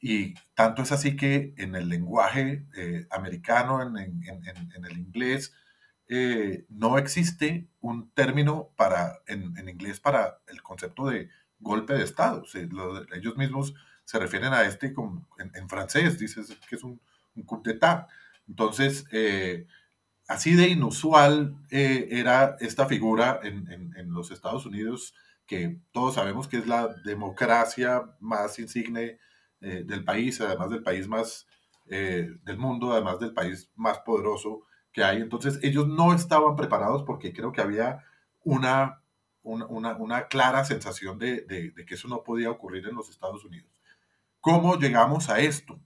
y 0.00 0.34
tanto 0.54 0.82
es 0.82 0.92
así 0.92 1.16
que 1.16 1.54
en 1.56 1.74
el 1.74 1.88
lenguaje 1.88 2.66
eh, 2.76 3.06
americano, 3.10 3.82
en, 3.82 3.96
el 3.96 4.98
inglés, 4.98 5.54
eh, 6.08 6.66
no 6.68 6.98
existe 6.98 7.68
un 7.80 8.10
término 8.10 8.70
para, 8.76 9.22
en, 9.26 9.68
inglés 9.68 10.00
para 10.00 10.40
el 10.46 10.62
concepto 10.62 11.06
de 11.06 11.30
golpe 11.58 11.94
de 11.94 12.04
Estado. 12.04 12.44
ellos 13.12 13.36
mismos 13.36 13.74
se 14.04 14.18
refieren 14.18 14.52
a 14.52 14.62
este 14.62 14.94
en, 15.38 15.68
francés, 15.68 16.18
dices 16.18 16.56
que 16.68 16.76
es 16.76 16.84
un, 16.84 17.00
un 17.36 17.42
coup 17.44 17.62
d'état. 17.64 18.08
Entonces, 18.48 19.06
eh, 19.12 19.66
así 20.28 20.54
de 20.54 20.68
inusual 20.68 21.56
eh, 21.70 22.08
era 22.10 22.56
esta 22.60 22.86
figura 22.86 23.40
en, 23.42 24.12
los 24.12 24.30
Estados 24.30 24.66
Unidos, 24.66 25.14
que 25.46 25.80
todos 25.92 26.14
sabemos 26.14 26.46
que 26.48 26.58
es 26.58 26.66
la 26.66 26.88
democracia 27.04 28.02
más 28.20 28.58
insigne 28.58 29.18
eh, 29.60 29.82
del 29.84 30.04
país, 30.04 30.40
además 30.40 30.70
del 30.70 30.82
país 30.82 31.08
más 31.08 31.46
del 31.86 32.56
mundo, 32.56 32.92
además 32.92 33.20
del 33.20 33.34
país 33.34 33.70
más 33.76 33.98
poderoso 33.98 34.62
que 34.90 35.04
hay. 35.04 35.20
Entonces, 35.20 35.58
ellos 35.62 35.86
no 35.86 36.14
estaban 36.14 36.56
preparados 36.56 37.02
porque 37.02 37.34
creo 37.34 37.52
que 37.52 37.60
había 37.60 38.02
una, 38.42 39.02
una, 39.42 39.94
una 39.96 40.28
clara 40.28 40.64
sensación 40.64 41.18
de, 41.18 41.42
de 41.42 41.84
que 41.84 41.94
eso 41.94 42.08
no 42.08 42.22
podía 42.22 42.50
ocurrir 42.50 42.88
en 42.88 42.94
los 42.94 43.10
Estados 43.10 43.44
Unidos. 43.44 43.73
¿Cómo 44.44 44.76
llegamos 44.76 45.30
a 45.30 45.38
esto? 45.38 45.80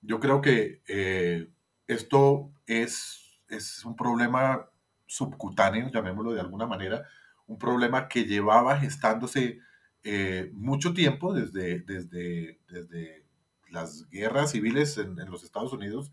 Yo 0.00 0.20
creo 0.20 0.40
que 0.40 0.80
eh, 0.88 1.50
esto 1.86 2.50
es, 2.66 3.42
es 3.50 3.84
un 3.84 3.94
problema 3.94 4.70
subcutáneo, 5.04 5.90
llamémoslo 5.90 6.32
de 6.32 6.40
alguna 6.40 6.64
manera, 6.64 7.06
un 7.46 7.58
problema 7.58 8.08
que 8.08 8.24
llevaba 8.24 8.78
gestándose 8.78 9.58
eh, 10.02 10.50
mucho 10.54 10.94
tiempo 10.94 11.34
desde, 11.34 11.80
desde, 11.80 12.58
desde 12.70 13.26
las 13.68 14.08
guerras 14.08 14.52
civiles 14.52 14.96
en, 14.96 15.16
los 15.30 15.44
Estados 15.44 15.74
Unidos. 15.74 16.10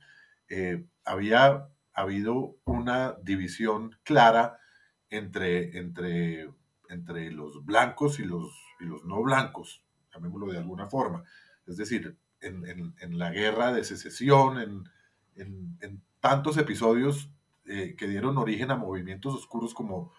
Eh, 0.50 0.86
había 1.06 1.70
habido 1.94 2.58
una 2.66 3.16
división 3.24 3.98
clara 4.04 4.60
entre, 5.10 5.78
entre, 5.78 6.52
entre 6.90 7.32
los 7.32 7.64
blancos 7.64 8.20
y 8.20 8.26
los, 8.26 8.52
y 8.82 8.84
los 8.84 9.06
no 9.06 9.24
blancos, 9.24 9.86
llamémoslo 10.14 10.52
de 10.52 10.58
alguna 10.58 10.88
forma. 10.88 11.24
Es 11.68 11.78
decir, 11.78 12.18
en, 12.42 13.18
la 13.18 13.32
guerra 13.32 13.74
de 13.74 13.84
secesión, 13.84 14.90
en, 15.36 16.02
tantos 16.20 16.58
episodios 16.58 17.30
eh, 17.66 17.96
que 17.98 18.08
dieron 18.08 18.38
origen 18.38 18.72
a 18.72 18.76
movimientos 18.76 19.36
oscuros 19.36 19.74
como, 19.74 20.12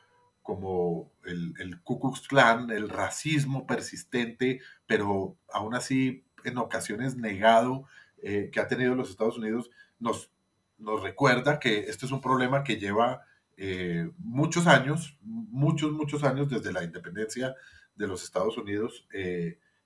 el, 1.25 1.55
el 1.59 1.83
Ku 1.83 2.01
Klux 2.01 2.27
Klan, 2.29 2.71
el 2.71 2.89
racismo 2.89 3.67
persistente, 3.67 4.61
pero 4.87 5.37
aún 5.53 5.75
así 5.75 6.25
en 6.45 6.57
ocasiones 6.57 7.17
negado 7.17 7.85
eh, 8.23 8.49
que 8.53 8.61
ha 8.61 8.69
tenido 8.69 8.95
los 8.95 9.11
Estados 9.11 9.37
Unidos, 9.37 9.71
nos, 9.99 10.31
nos 10.79 11.03
recuerda 11.03 11.59
que 11.59 11.81
este 11.81 12.07
es 12.07 12.13
un 12.13 12.21
problema 12.21 12.65
que 12.65 12.77
lleva 12.77 13.23
eh, 13.57 14.11
muchos 14.19 14.67
años, 14.67 15.19
muchos, 15.23 15.93
muchos 15.93 16.23
años 16.23 16.49
desde 16.49 16.73
la 16.73 16.85
independencia 16.85 17.55
de 17.97 18.07
los 18.07 18.23
Estados 18.23 18.57
Unidos 18.57 19.07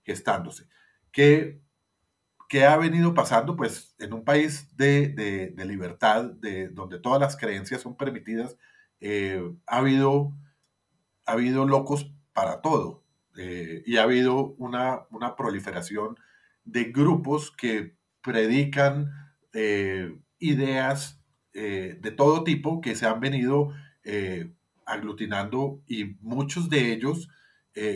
gestándose. 0.04 0.66
Que 1.12 1.62
¿Qué 2.52 2.66
ha 2.66 2.76
venido 2.76 3.14
pasando? 3.14 3.56
Pues 3.56 3.94
en 3.98 4.12
un 4.12 4.24
país 4.24 4.76
de, 4.76 5.54
libertad, 5.56 6.24
de, 6.32 6.68
donde 6.68 6.98
todas 6.98 7.18
las 7.18 7.34
creencias 7.34 7.80
son 7.80 7.96
permitidas, 7.96 8.58
eh, 9.00 9.42
ha, 9.66 9.78
habido, 9.78 10.34
ha 11.24 11.32
habido 11.32 11.66
locos 11.66 12.12
para 12.34 12.60
todo 12.60 13.04
eh, 13.38 13.82
y 13.86 13.96
ha 13.96 14.02
habido 14.02 14.54
una, 14.58 15.06
una, 15.08 15.34
proliferación 15.34 16.18
de 16.66 16.92
grupos 16.92 17.50
que 17.50 17.96
predican 18.20 19.10
eh, 19.54 20.14
ideas 20.38 21.22
de 21.54 22.14
todo 22.14 22.44
tipo 22.44 22.82
que 22.82 22.94
se 22.94 23.06
han 23.06 23.20
venido 23.20 23.72
aglutinando 24.84 25.82
y 25.86 26.16
muchos 26.20 26.68
de 26.68 26.92
ellos 26.92 27.30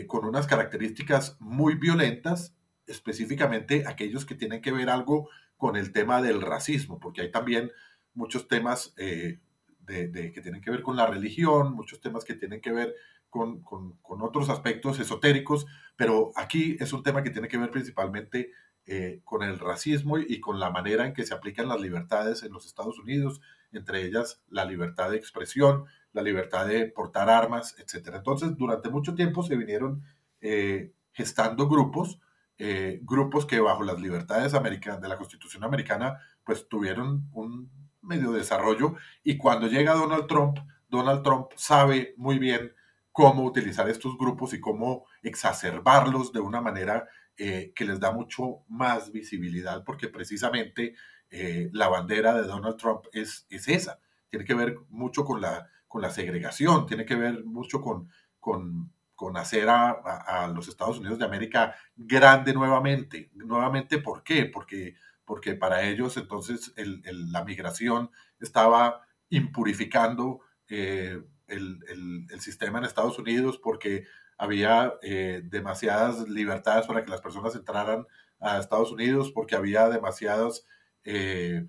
con 0.07 0.25
unas 0.25 0.47
características 0.47 1.37
muy 1.39 1.75
violentas 1.75 2.56
específicamente 2.87 3.83
aquellos 3.85 4.25
que 4.25 4.35
tienen 4.35 4.61
que 4.61 4.71
ver 4.71 4.89
algo 4.89 5.29
con 5.57 5.75
el 5.75 5.91
tema 5.91 6.21
del 6.21 6.41
racismo, 6.41 6.99
porque 6.99 7.21
hay 7.21 7.31
también 7.31 7.71
muchos 8.13 8.47
temas 8.47 8.93
eh, 8.97 9.39
de, 9.81 10.31
que 10.31 10.41
tienen 10.41 10.61
que 10.61 10.71
ver 10.71 10.81
con 10.81 10.95
la 10.95 11.07
religión, 11.07 11.73
muchos 11.73 12.01
temas 12.01 12.25
que 12.25 12.35
tienen 12.35 12.61
que 12.61 12.71
ver 12.71 12.95
con, 13.29 13.63
otros 14.01 14.49
aspectos 14.49 14.99
esotéricos, 14.99 15.67
pero 15.95 16.31
aquí 16.35 16.75
es 16.79 16.91
un 16.93 17.03
tema 17.03 17.23
que 17.23 17.29
tiene 17.29 17.47
que 17.47 17.57
ver 17.57 17.71
principalmente 17.71 18.51
eh, 18.85 19.21
con 19.23 19.43
el 19.43 19.59
racismo 19.59 20.17
y 20.17 20.39
con 20.39 20.59
la 20.59 20.71
manera 20.71 21.05
en 21.05 21.13
que 21.13 21.25
se 21.25 21.33
aplican 21.33 21.67
las 21.67 21.79
libertades 21.79 22.43
en 22.43 22.51
los 22.51 22.65
Estados 22.65 22.97
Unidos, 22.99 23.41
entre 23.71 24.05
ellas 24.05 24.41
la 24.49 24.65
libertad 24.65 25.11
de 25.11 25.17
expresión, 25.17 25.85
la 26.13 26.21
libertad 26.21 26.65
de 26.67 26.87
portar 26.87 27.29
armas, 27.29 27.75
etc. 27.79 28.15
Entonces, 28.15 28.55
durante 28.57 28.89
mucho 28.89 29.13
tiempo 29.13 29.43
se 29.43 29.55
vinieron 29.55 30.03
eh, 30.41 30.93
gestando 31.11 31.67
grupos 31.67 32.19
eh, 32.57 32.99
grupos 33.03 33.45
que 33.45 33.59
bajo 33.59 33.83
las 33.83 33.99
libertades 33.99 34.53
americanas, 34.53 35.01
de 35.01 35.07
la 35.07 35.17
Constitución 35.17 35.63
americana, 35.63 36.19
pues 36.43 36.67
tuvieron 36.67 37.29
un 37.33 37.69
medio 38.01 38.31
desarrollo 38.31 38.95
y 39.23 39.37
cuando 39.37 39.67
llega 39.67 39.93
Donald 39.93 40.27
Trump, 40.27 40.57
Donald 40.87 41.23
Trump 41.23 41.47
sabe 41.55 42.13
muy 42.17 42.39
bien 42.39 42.73
cómo 43.11 43.43
utilizar 43.43 43.89
estos 43.89 44.17
grupos 44.17 44.53
y 44.53 44.61
cómo 44.61 45.05
exacerbarlos 45.23 46.31
de 46.31 46.39
una 46.39 46.61
manera 46.61 47.07
eh, 47.35 47.73
que 47.75 47.85
les 47.85 47.99
da 47.99 48.11
mucho 48.11 48.63
más 48.67 49.11
visibilidad, 49.11 49.83
porque 49.83 50.07
precisamente 50.07 50.95
eh, 51.29 51.69
la 51.73 51.89
bandera 51.89 52.33
de 52.33 52.47
Donald 52.47 52.77
Trump 52.77 53.05
es, 53.11 53.45
es 53.49 53.67
esa, 53.67 53.99
tiene 54.29 54.45
que 54.45 54.53
ver 54.55 54.77
mucho 54.89 55.25
con 55.25 55.41
la, 55.41 55.69
con 55.87 56.01
la 56.01 56.09
segregación, 56.09 56.85
tiene 56.85 57.05
que 57.05 57.15
ver 57.15 57.43
mucho 57.43 57.81
con, 57.81 58.09
con 58.39 58.91
con 59.17 59.35
hacer 59.35 59.67
a, 59.67 60.47
los 60.53 60.67
Estados 60.67 60.99
Unidos 60.99 61.17
de 61.17 61.25
América 61.25 61.75
grande 61.95 62.53
nuevamente. 62.53 63.31
Nuevamente, 63.33 63.97
¿por 63.97 64.23
qué? 64.23 64.45
Porque, 64.45 64.95
porque 65.25 65.55
para 65.55 65.81
ellos 65.85 66.17
entonces 66.17 66.71
la 66.75 67.43
migración 67.43 68.11
estaba 68.39 69.07
impurificando 69.29 70.41
eh, 70.69 71.19
el, 71.47 72.29
sistema 72.39 72.77
en 72.77 72.85
Estados 72.85 73.17
Unidos 73.17 73.57
porque 73.57 74.05
había 74.37 74.93
eh, 75.01 75.41
demasiadas 75.43 76.29
libertades 76.29 76.85
para 76.85 77.03
que 77.03 77.09
las 77.09 77.21
personas 77.21 77.55
entraran 77.55 78.05
a 78.39 78.59
Estados 78.59 78.91
Unidos, 78.91 79.31
porque 79.33 79.57
había 79.57 79.89
demasiadas... 79.89 80.65
Eh, 81.03 81.65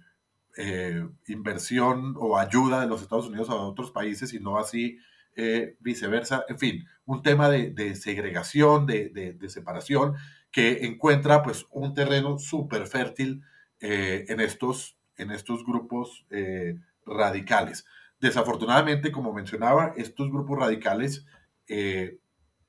inversión 1.28 2.14
o 2.18 2.36
ayuda 2.36 2.80
de 2.80 2.88
los 2.88 3.00
Estados 3.00 3.28
Unidos 3.28 3.48
a 3.48 3.54
otros 3.54 3.92
países 3.92 4.34
y 4.34 4.40
no 4.40 4.58
así 4.58 4.98
eh, 5.40 5.76
viceversa, 5.78 6.44
en 6.48 6.58
fin, 6.58 6.88
un 7.04 7.22
tema 7.22 7.48
de, 7.48 7.94
segregación, 7.94 8.86
de, 8.86 9.38
separación, 9.46 10.16
que 10.50 10.84
encuentra 10.84 11.44
pues 11.44 11.64
un 11.70 11.94
terreno 11.94 12.40
súper 12.40 12.88
fértil 12.88 13.44
eh, 13.78 14.24
en, 14.26 14.40
estos, 14.40 14.98
en 15.16 15.30
estos 15.30 15.64
grupos 15.64 16.26
eh, 16.30 16.80
radicales. 17.06 17.86
Desafortunadamente, 18.18 19.12
como 19.12 19.32
mencionaba, 19.32 19.94
estos 19.96 20.28
grupos 20.28 20.58
radicales, 20.58 21.24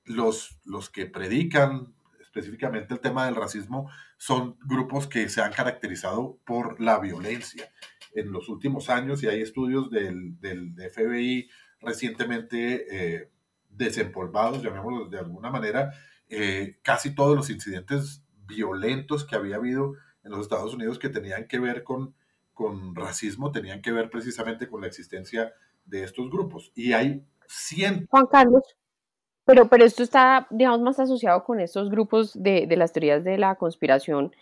los, 0.06 0.60
los 0.64 0.92
que 0.92 1.08
predican 1.08 1.96
específicamente 2.22 2.94
el 2.94 3.00
tema 3.00 3.26
del 3.26 3.36
racismo, 3.36 3.90
son 4.20 4.60
grupos 4.64 5.08
que 5.08 5.28
se 5.30 5.42
han 5.42 5.54
caracterizado 5.54 6.38
por 6.46 6.80
la 6.80 7.00
violencia. 7.00 7.72
En 8.14 8.32
los 8.32 8.48
últimos 8.48 8.92
años, 8.92 9.24
y 9.24 9.28
hay 9.28 9.42
estudios 9.42 9.90
del, 9.90 10.40
del 10.40 10.76
FBI 10.92 11.50
recientemente 11.80 12.86
eh, 12.90 13.32
desempolvados, 13.70 14.62
llamémoslo 14.62 15.06
de 15.06 15.20
alguna 15.20 15.50
manera, 15.50 15.94
eh, 16.28 16.80
casi 16.82 17.16
todos 17.16 17.36
los 17.36 17.50
incidentes 17.50 18.24
violentos 18.46 19.26
que 19.26 19.36
había 19.36 19.56
habido 19.56 19.94
en 20.24 20.32
los 20.32 20.42
Estados 20.42 20.74
Unidos 20.74 21.00
que 21.00 21.10
tenían 21.10 21.48
que 21.48 21.60
ver 21.60 21.84
con, 21.84 22.16
con 22.54 22.96
racismo, 22.96 23.52
tenían 23.52 23.82
que 23.82 23.92
ver 23.92 24.10
precisamente 24.10 24.68
con 24.68 24.82
la 24.82 24.88
existencia 24.88 25.54
de 25.86 26.04
estos 26.04 26.30
grupos. 26.30 26.72
Y 26.76 26.94
hay 26.94 27.26
cientos... 27.48 28.08
Juan 28.10 28.28
Carlos, 28.28 28.64
pero, 29.46 29.68
pero 29.68 29.86
esto 29.86 30.04
está, 30.04 30.48
digamos, 30.52 30.82
más 30.82 31.00
asociado 31.00 31.44
con 31.44 31.60
estos 31.60 31.90
grupos 31.90 32.34
de, 32.42 32.68
de 32.68 32.78
las 32.78 32.94
teorías 32.94 33.24
de 33.24 33.38
la 33.38 33.56
conspiración 33.56 34.36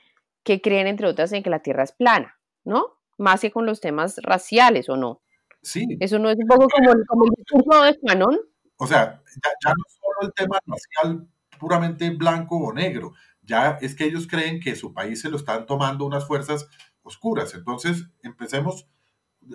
que 0.44 0.62
creen, 0.62 0.88
entre 0.88 1.08
otras, 1.08 1.32
en 1.32 1.44
que 1.44 1.50
la 1.50 1.62
Tierra 1.62 1.84
es 1.84 1.92
plana, 1.92 2.40
¿no? 2.64 2.98
Más 3.18 3.42
que 3.42 3.52
con 3.52 3.66
los 3.66 3.80
temas 3.80 4.18
raciales, 4.24 4.90
¿o 4.90 4.98
no? 4.98 5.22
Sí. 5.62 5.86
Eso 5.99 6.20
no 6.20 6.30
es 6.30 6.38
un 6.38 6.47
poco 6.47 6.68
como, 6.68 6.93
como 7.08 7.26
el 7.26 7.32
discurso 7.36 7.84
de 7.84 7.99
Canon. 8.05 8.38
O 8.78 8.88
sea, 8.88 9.22
ya, 9.64 9.70
no 9.70 9.84
solo 9.88 10.30
el 10.30 10.34
tema 10.34 10.60
racial 10.66 11.28
puramente 11.60 12.10
blanco 12.12 12.58
o 12.58 12.74
negro, 12.74 13.14
ya 13.41 13.78
es 13.82 13.95
que 13.95 14.05
ellos 14.05 14.28
creen 14.28 14.60
que 14.60 14.76
su 14.76 14.93
país 14.93 15.22
se 15.22 15.30
lo 15.30 15.38
están 15.38 15.66
tomando 15.66 16.05
unas 16.05 16.28
fuerzas 16.28 16.68
oscuras. 17.01 17.53
Entonces, 17.55 18.08
empecemos, 18.22 18.88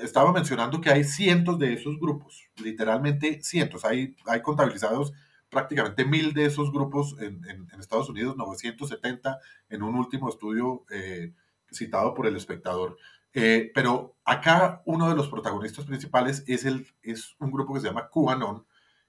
estaba 0.02 0.32
mencionando 0.32 0.80
que 0.80 0.90
hay 0.90 1.04
cientos 1.04 1.58
de 1.58 1.74
esos 1.74 1.98
grupos, 2.00 2.48
literalmente 2.62 3.40
cientos, 3.42 3.84
hay, 3.84 4.16
hay 4.26 4.42
contabilizados 4.42 5.12
prácticamente 5.52 6.06
mil 6.06 6.32
de 6.32 6.46
esos 6.46 6.72
grupos 6.72 7.14
en, 7.20 7.44
en, 7.44 7.68
Estados 7.78 8.08
Unidos, 8.08 8.36
970 8.36 9.38
en 9.68 9.82
un 9.82 9.94
último 9.96 10.30
estudio 10.30 10.84
eh, 10.90 11.34
citado 11.70 12.14
por 12.14 12.26
el 12.26 12.36
espectador. 12.36 12.96
Eh, 13.34 13.70
pero 13.74 14.16
acá 14.24 14.82
uno 14.84 15.08
de 15.08 15.14
los 15.14 15.28
protagonistas 15.28 15.86
principales 15.86 16.44
es, 16.46 16.64
el, 16.64 16.86
es 17.02 17.34
un 17.38 17.50
grupo 17.50 17.74
que 17.74 17.80
se 17.80 17.86
llama 17.86 18.08
QAnon. 18.10 18.66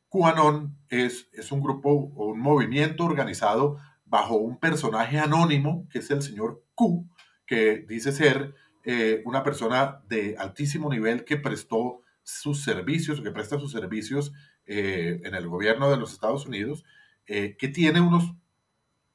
QAnon 0.10 0.78
es, 0.90 1.28
es 1.34 1.52
un 1.52 1.62
grupo 1.62 1.90
o 1.90 2.28
un 2.28 2.40
movimiento 2.40 3.04
organizado 3.04 3.78
bajo 4.06 4.36
un 4.36 4.60
personaje 4.60 5.20
anónimo, 5.20 5.88
que 5.90 6.00
es 6.00 6.12
el 6.12 6.22
señor 6.22 6.64
Q, 6.76 7.08
que 7.46 7.86
dice 7.88 8.12
ser 8.12 8.56
eh, 8.86 9.22
una 9.26 9.44
persona 9.44 10.02
de 10.08 10.36
altísimo 10.38 10.90
nivel 10.90 11.26
que 11.26 11.38
prestó 11.38 12.02
sus 12.22 12.64
servicios, 12.64 13.22
que 13.22 13.32
presta 13.32 13.60
sus 13.60 13.72
servicios 13.72 14.32
eh, 14.66 15.20
en 15.24 15.36
el 15.36 15.48
gobierno 15.48 15.90
de 15.90 15.98
los 15.98 16.14
Estados 16.14 16.46
Unidos, 16.46 16.86
que 17.26 17.72
tiene 17.74 18.02
unos 18.02 18.36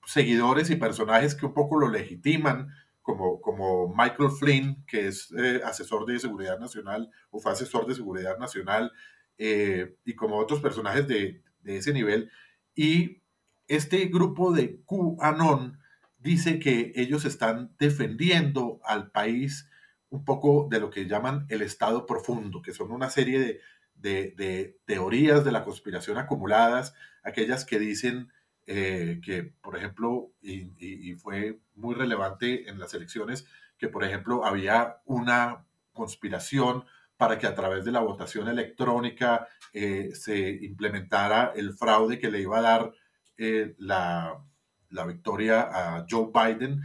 seguidores 0.06 0.70
y 0.70 0.76
personajes 0.76 1.34
que 1.34 1.44
un 1.44 1.52
poco 1.52 1.78
lo 1.78 1.90
legitiman 1.90 2.68
como, 3.16 3.94
Michael 3.96 4.30
Flynn, 4.30 4.84
que 4.86 5.08
es 5.08 5.32
eh, 5.32 5.60
asesor 5.64 6.04
de 6.06 6.18
seguridad 6.18 6.58
nacional 6.58 7.10
o 7.30 7.38
fue 7.38 7.52
asesor 7.52 7.86
de 7.86 7.94
seguridad 7.94 8.38
nacional, 8.38 8.92
eh, 9.38 9.96
y 10.04 10.14
como 10.14 10.36
otros 10.36 10.60
personajes 10.60 11.06
de, 11.06 11.42
ese 11.64 11.92
nivel. 11.92 12.30
Y 12.74 13.22
este 13.66 14.06
grupo 14.06 14.52
de 14.52 14.82
QAnon 14.84 15.78
dice 16.18 16.58
que 16.58 16.92
ellos 16.96 17.24
están 17.24 17.74
defendiendo 17.78 18.80
al 18.84 19.10
país 19.10 19.68
un 20.10 20.24
poco 20.24 20.68
de 20.70 20.80
lo 20.80 20.90
que 20.90 21.06
llaman 21.06 21.46
el 21.50 21.62
Estado 21.62 22.06
profundo, 22.06 22.62
que 22.62 22.72
son 22.72 22.90
una 22.90 23.10
serie 23.10 23.60
de, 23.94 24.78
teorías 24.86 25.44
de 25.44 25.52
la 25.52 25.64
conspiración 25.64 26.16
acumuladas, 26.16 26.94
aquellas 27.22 27.64
que 27.64 27.78
dicen 27.78 28.32
eh, 28.70 29.20
que, 29.24 29.42
por 29.42 29.76
ejemplo, 29.76 30.30
y, 30.42 31.14
fue 31.14 31.58
muy 31.74 31.94
relevante 31.94 32.68
en 32.68 32.78
las 32.78 32.92
elecciones, 32.94 33.46
que, 33.78 33.88
por 33.88 34.04
ejemplo, 34.04 34.44
había 34.44 34.98
una 35.06 35.66
conspiración 35.92 36.84
para 37.16 37.38
que 37.38 37.46
a 37.46 37.54
través 37.54 37.84
de 37.84 37.92
la 37.92 38.00
votación 38.00 38.46
electrónica 38.48 39.48
eh, 39.72 40.10
se 40.14 40.50
implementara 40.64 41.52
el 41.56 41.72
fraude 41.72 42.18
que 42.18 42.30
le 42.30 42.42
iba 42.42 42.58
a 42.58 42.62
dar 42.62 42.92
eh, 43.38 43.74
la, 43.78 44.44
la 44.90 45.06
victoria 45.06 45.62
a 45.62 46.06
Joe 46.08 46.30
Biden. 46.32 46.82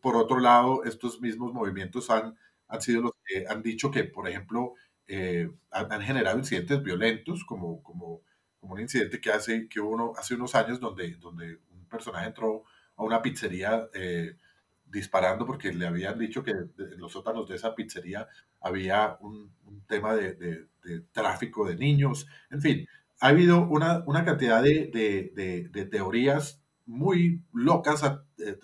Por 0.00 0.16
otro 0.16 0.38
lado, 0.40 0.84
estos 0.84 1.20
mismos 1.20 1.52
movimientos 1.52 2.08
han, 2.10 2.38
han 2.68 2.80
sido 2.80 3.02
los 3.02 3.12
que 3.26 3.44
han 3.46 3.62
dicho 3.62 3.90
que, 3.90 4.04
por 4.04 4.28
ejemplo, 4.28 4.74
eh, 5.06 5.50
han, 5.70 6.00
generado 6.00 6.38
incidentes 6.38 6.82
violentos, 6.82 7.44
como, 7.44 7.82
como, 7.82 8.22
como 8.62 8.74
un 8.74 8.80
incidente 8.80 9.20
que 9.20 9.32
hace, 9.32 9.68
que 9.68 9.80
uno, 9.80 10.12
hace 10.16 10.36
unos 10.36 10.54
años 10.54 10.78
donde, 10.78 11.16
donde 11.16 11.58
un 11.72 11.84
personaje 11.86 12.28
entró 12.28 12.62
a 12.94 13.02
una 13.02 13.20
pizzería 13.20 13.88
eh, 13.92 14.36
disparando 14.84 15.44
porque 15.44 15.72
le 15.72 15.84
habían 15.84 16.16
dicho 16.16 16.44
que 16.44 16.52
en 16.52 16.70
los 16.96 17.10
sótanos 17.10 17.48
de 17.48 17.56
esa 17.56 17.74
pizzería 17.74 18.28
había 18.60 19.18
un, 19.20 19.50
tema 19.88 20.14
de, 20.14 20.68
tráfico 21.10 21.66
de 21.66 21.74
niños. 21.74 22.28
En 22.50 22.60
fin, 22.62 22.86
ha 23.18 23.28
habido 23.28 23.66
una, 23.68 24.04
una 24.06 24.24
cantidad 24.24 24.62
de, 24.62 25.68
de 25.72 25.84
teorías 25.86 26.62
muy 26.86 27.42
locas 27.52 28.04
eh, 28.38 28.58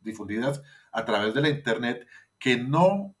difundidas 0.00 0.62
a 0.92 1.04
través 1.04 1.34
de 1.34 1.40
la 1.40 1.48
Internet 1.48 2.06
que 2.38 2.56
no 2.56 3.16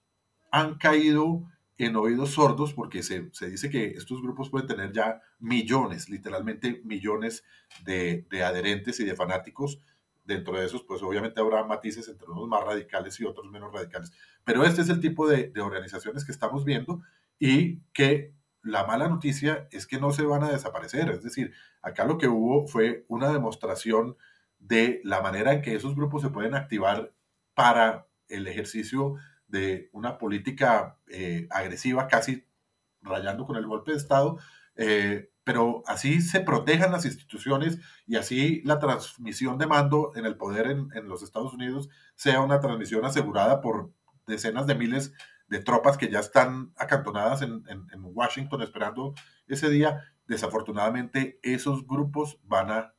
han 0.52 0.76
caído 0.76 1.50
en 1.78 1.96
oídos 1.96 2.30
sordos 2.30 2.72
porque 2.72 3.02
se, 3.02 3.30
dice 3.48 3.70
que 3.70 3.86
estos 3.86 4.22
grupos 4.22 4.50
pueden 4.50 4.68
tener 4.68 4.92
ya 4.92 5.20
millones, 5.40 6.08
literalmente 6.08 6.80
millones 6.84 7.44
de, 7.84 8.26
adherentes 8.44 9.00
y 9.00 9.04
de 9.04 9.16
fanáticos. 9.16 9.80
Dentro 10.24 10.58
de 10.58 10.64
esos, 10.64 10.82
pues 10.84 11.02
obviamente 11.02 11.40
habrá 11.40 11.64
matices 11.64 12.08
entre 12.08 12.30
unos 12.30 12.48
más 12.48 12.64
radicales 12.64 13.20
y 13.20 13.24
otros 13.24 13.50
menos 13.50 13.72
radicales. 13.72 14.10
Pero 14.42 14.64
este 14.64 14.80
es 14.80 14.88
el 14.88 15.00
tipo 15.00 15.28
de, 15.28 15.48
de 15.50 15.60
organizaciones 15.60 16.24
que 16.24 16.32
estamos 16.32 16.64
viendo 16.64 17.02
y 17.38 17.80
que 17.92 18.34
la 18.62 18.86
mala 18.86 19.08
noticia 19.08 19.68
es 19.70 19.86
que 19.86 20.00
no 20.00 20.12
se 20.12 20.22
van 20.22 20.42
a 20.42 20.50
desaparecer. 20.50 21.10
Es 21.10 21.22
decir, 21.22 21.52
acá 21.82 22.06
lo 22.06 22.16
que 22.16 22.28
hubo 22.28 22.66
fue 22.66 23.04
una 23.08 23.30
demostración 23.30 24.16
de 24.58 25.00
la 25.04 25.20
manera 25.20 25.52
en 25.52 25.60
que 25.60 25.74
esos 25.74 25.94
grupos 25.94 26.22
se 26.22 26.30
pueden 26.30 26.54
activar 26.54 27.12
para 27.52 28.08
el 28.28 28.46
ejercicio 28.46 29.16
de 29.54 29.88
una 29.92 30.18
política 30.18 30.98
eh, 31.06 31.46
agresiva, 31.48 32.08
casi 32.08 32.44
rayando 33.02 33.46
con 33.46 33.54
el 33.54 33.64
golpe 33.64 33.92
de 33.92 33.98
Estado, 33.98 34.36
eh, 34.74 35.30
pero 35.44 35.84
así 35.86 36.20
se 36.22 36.40
protejan 36.40 36.90
las 36.90 37.04
instituciones 37.04 37.78
y 38.04 38.16
así 38.16 38.62
la 38.64 38.80
transmisión 38.80 39.56
de 39.56 39.68
mando 39.68 40.10
en 40.16 40.26
el 40.26 40.36
poder 40.36 40.66
en, 40.66 41.08
los 41.08 41.22
Estados 41.22 41.52
Unidos 41.52 41.88
sea 42.16 42.40
una 42.40 42.58
transmisión 42.58 43.04
asegurada 43.04 43.60
por 43.60 43.92
decenas 44.26 44.66
de 44.66 44.74
miles 44.74 45.12
de 45.46 45.60
tropas 45.60 45.98
que 45.98 46.10
ya 46.10 46.18
están 46.18 46.72
acantonadas 46.76 47.42
en, 47.42 47.62
en 47.68 48.00
Washington 48.02 48.60
esperando 48.60 49.14
ese 49.46 49.70
día. 49.70 50.00
Desafortunadamente, 50.26 51.38
esos 51.42 51.86
grupos 51.86 52.40
van 52.42 52.72
a 52.72 52.94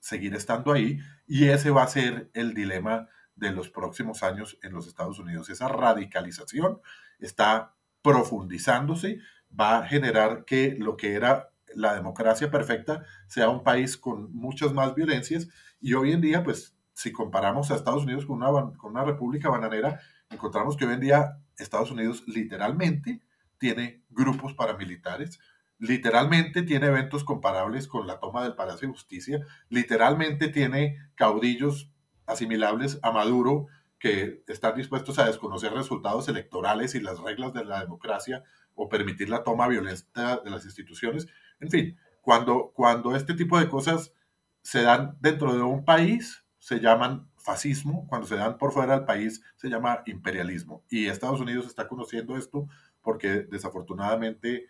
seguir 0.00 0.34
estando 0.34 0.72
ahí 0.72 0.98
y 1.28 1.44
ese 1.50 1.70
va 1.70 1.84
a 1.84 1.88
ser 1.88 2.30
el 2.34 2.52
dilema 2.52 3.08
de 3.40 3.50
los 3.52 3.70
próximos 3.70 4.22
años 4.22 4.58
en 4.62 4.72
los 4.72 4.86
Estados 4.86 5.18
Unidos. 5.18 5.48
Esa 5.48 5.66
radicalización 5.66 6.80
está 7.18 7.74
profundizándose, 8.02 9.18
va 9.58 9.78
a 9.78 9.86
generar 9.86 10.44
que 10.44 10.76
lo 10.78 10.96
que 10.96 11.14
era 11.14 11.50
la 11.74 11.94
democracia 11.94 12.50
perfecta 12.50 13.04
sea 13.26 13.48
un 13.48 13.64
país 13.64 13.96
con 13.96 14.32
muchas 14.34 14.72
más 14.72 14.94
violencias 14.94 15.48
y 15.80 15.94
hoy 15.94 16.12
en 16.12 16.20
día, 16.20 16.44
pues 16.44 16.76
si 16.92 17.12
comparamos 17.12 17.70
a 17.70 17.76
Estados 17.76 18.04
Unidos 18.04 18.26
con 18.26 18.42
una, 18.42 18.76
con 18.76 18.92
una 18.92 19.04
república 19.04 19.48
bananera, 19.48 20.00
encontramos 20.28 20.76
que 20.76 20.84
hoy 20.84 20.94
en 20.94 21.00
día 21.00 21.38
Estados 21.56 21.90
Unidos 21.90 22.24
literalmente 22.26 23.22
tiene 23.58 24.02
grupos 24.10 24.54
paramilitares, 24.54 25.38
literalmente 25.78 26.62
tiene 26.62 26.88
eventos 26.88 27.24
comparables 27.24 27.88
con 27.88 28.06
la 28.06 28.20
toma 28.20 28.42
del 28.42 28.54
Palacio 28.54 28.88
de 28.88 28.94
Justicia, 28.94 29.40
literalmente 29.70 30.48
tiene 30.48 30.98
caudillos 31.14 31.90
asimilables 32.30 32.98
a 33.02 33.10
Maduro 33.10 33.66
que 33.98 34.42
están 34.48 34.76
dispuestos 34.76 35.18
a 35.18 35.26
desconocer 35.26 35.72
resultados 35.72 36.28
electorales 36.28 36.94
y 36.94 37.00
las 37.00 37.20
reglas 37.20 37.52
de 37.52 37.64
la 37.64 37.80
democracia 37.80 38.42
o 38.74 38.88
permitir 38.88 39.28
la 39.28 39.44
toma 39.44 39.68
violenta 39.68 40.38
de 40.38 40.50
las 40.50 40.64
instituciones. 40.64 41.26
En 41.60 41.70
fin, 41.70 41.98
cuando, 42.22 42.72
cuando 42.74 43.14
este 43.14 43.34
tipo 43.34 43.58
de 43.58 43.68
cosas 43.68 44.14
se 44.62 44.82
dan 44.82 45.16
dentro 45.20 45.54
de 45.54 45.62
un 45.62 45.84
país, 45.84 46.44
se 46.58 46.80
llaman 46.80 47.28
fascismo, 47.36 48.06
cuando 48.08 48.26
se 48.26 48.36
dan 48.36 48.58
por 48.58 48.72
fuera 48.72 48.96
del 48.96 49.04
país, 49.04 49.42
se 49.56 49.68
llama 49.68 50.02
imperialismo. 50.06 50.82
Y 50.88 51.06
Estados 51.06 51.40
Unidos 51.40 51.66
está 51.66 51.88
conociendo 51.88 52.36
esto 52.36 52.68
porque 53.02 53.46
desafortunadamente 53.50 54.66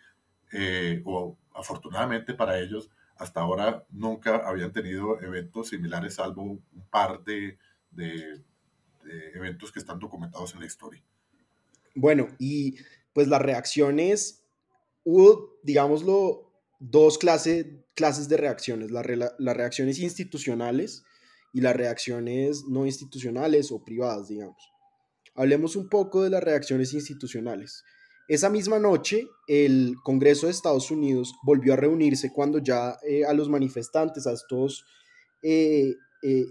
eh, 0.51 1.01
o 1.05 1.37
afortunadamente 1.53 2.33
para 2.33 2.59
ellos, 2.59 2.89
hasta 3.21 3.41
ahora 3.41 3.85
nunca 3.91 4.37
habían 4.37 4.73
tenido 4.73 5.21
eventos 5.21 5.69
similares, 5.69 6.15
salvo 6.15 6.41
un 6.41 6.63
par 6.89 7.23
de, 7.23 7.57
eventos 9.35 9.71
que 9.71 9.77
están 9.77 9.99
documentados 9.99 10.53
en 10.55 10.61
la 10.61 10.65
historia. 10.65 11.03
Bueno, 11.93 12.29
y 12.39 12.77
pues 13.13 13.27
las 13.27 13.41
reacciones, 13.41 14.43
hubo, 15.03 15.59
digámoslo, 15.61 16.51
dos 16.79 17.19
clases 17.19 18.27
de 18.27 18.37
reacciones, 18.37 18.89
las 18.89 19.55
reacciones 19.55 19.99
institucionales 19.99 21.03
y 21.53 21.61
las 21.61 21.75
reacciones 21.75 22.63
no 22.65 22.87
institucionales 22.87 23.71
o 23.71 23.83
privadas, 23.83 24.29
digamos. 24.29 24.71
Hablemos 25.35 25.75
un 25.75 25.89
poco 25.89 26.23
de 26.23 26.31
las 26.31 26.43
reacciones 26.43 26.93
institucionales. 26.93 27.83
Esa 28.27 28.49
misma 28.49 28.79
noche, 28.79 29.27
el 29.47 29.95
Congreso 30.03 30.45
de 30.45 30.53
Estados 30.53 30.91
Unidos 30.91 31.33
volvió 31.43 31.73
a 31.73 31.75
reunirse 31.75 32.31
cuando 32.31 32.59
ya 32.59 32.97
eh, 33.07 33.25
a 33.25 33.33
los 33.33 33.49
manifestantes, 33.49 34.27
a 34.27 34.33
estos... 34.33 34.85
Eh, 35.43 35.95
eh, 36.23 36.45